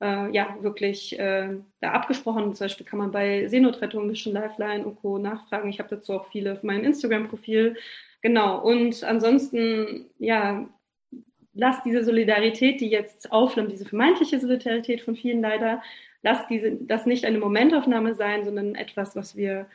äh, 0.00 0.30
ja, 0.32 0.56
wirklich 0.60 1.18
äh, 1.18 1.56
da 1.80 1.92
abgesprochen. 1.92 2.54
Zum 2.54 2.64
Beispiel 2.64 2.86
kann 2.86 2.98
man 2.98 3.10
bei 3.10 3.48
Seenotrettung, 3.48 4.06
Mission 4.06 4.34
Lifeline 4.34 4.84
und 4.84 4.96
Co. 4.96 5.18
nachfragen. 5.18 5.68
Ich 5.70 5.78
habe 5.78 5.88
dazu 5.90 6.14
auch 6.14 6.30
viele 6.30 6.52
auf 6.52 6.62
meinem 6.62 6.84
Instagram-Profil. 6.84 7.76
Genau. 8.22 8.60
Und 8.62 9.02
ansonsten, 9.04 10.06
ja, 10.18 10.68
lasst 11.54 11.84
diese 11.84 12.04
Solidarität, 12.04 12.80
die 12.80 12.88
jetzt 12.88 13.32
aufnimmt, 13.32 13.72
diese 13.72 13.84
vermeintliche 13.84 14.38
Solidarität 14.40 15.02
von 15.02 15.16
vielen 15.16 15.42
leider, 15.42 15.82
lasst 16.22 16.48
diese, 16.50 16.72
das 16.72 17.06
nicht 17.06 17.24
eine 17.24 17.38
Momentaufnahme 17.38 18.14
sein, 18.14 18.44
sondern 18.44 18.74
etwas, 18.74 19.16
was 19.16 19.36
wir 19.36 19.66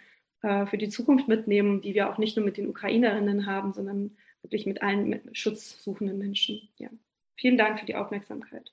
äh, 0.41 0.65
für 0.65 0.77
die 0.77 0.89
Zukunft 0.89 1.27
mitnehmen, 1.27 1.81
die 1.81 1.93
wir 1.93 2.09
auch 2.09 2.17
nicht 2.17 2.37
nur 2.37 2.45
mit 2.45 2.57
den 2.57 2.69
Ukrainerinnen 2.69 3.45
haben, 3.45 3.73
sondern 3.73 4.17
wirklich 4.41 4.65
mit 4.65 4.81
allen 4.81 5.21
schutzsuchenden 5.33 6.17
Menschen. 6.17 6.69
Ja. 6.77 6.89
Vielen 7.35 7.57
Dank 7.57 7.79
für 7.79 7.85
die 7.85 7.95
Aufmerksamkeit. 7.95 8.71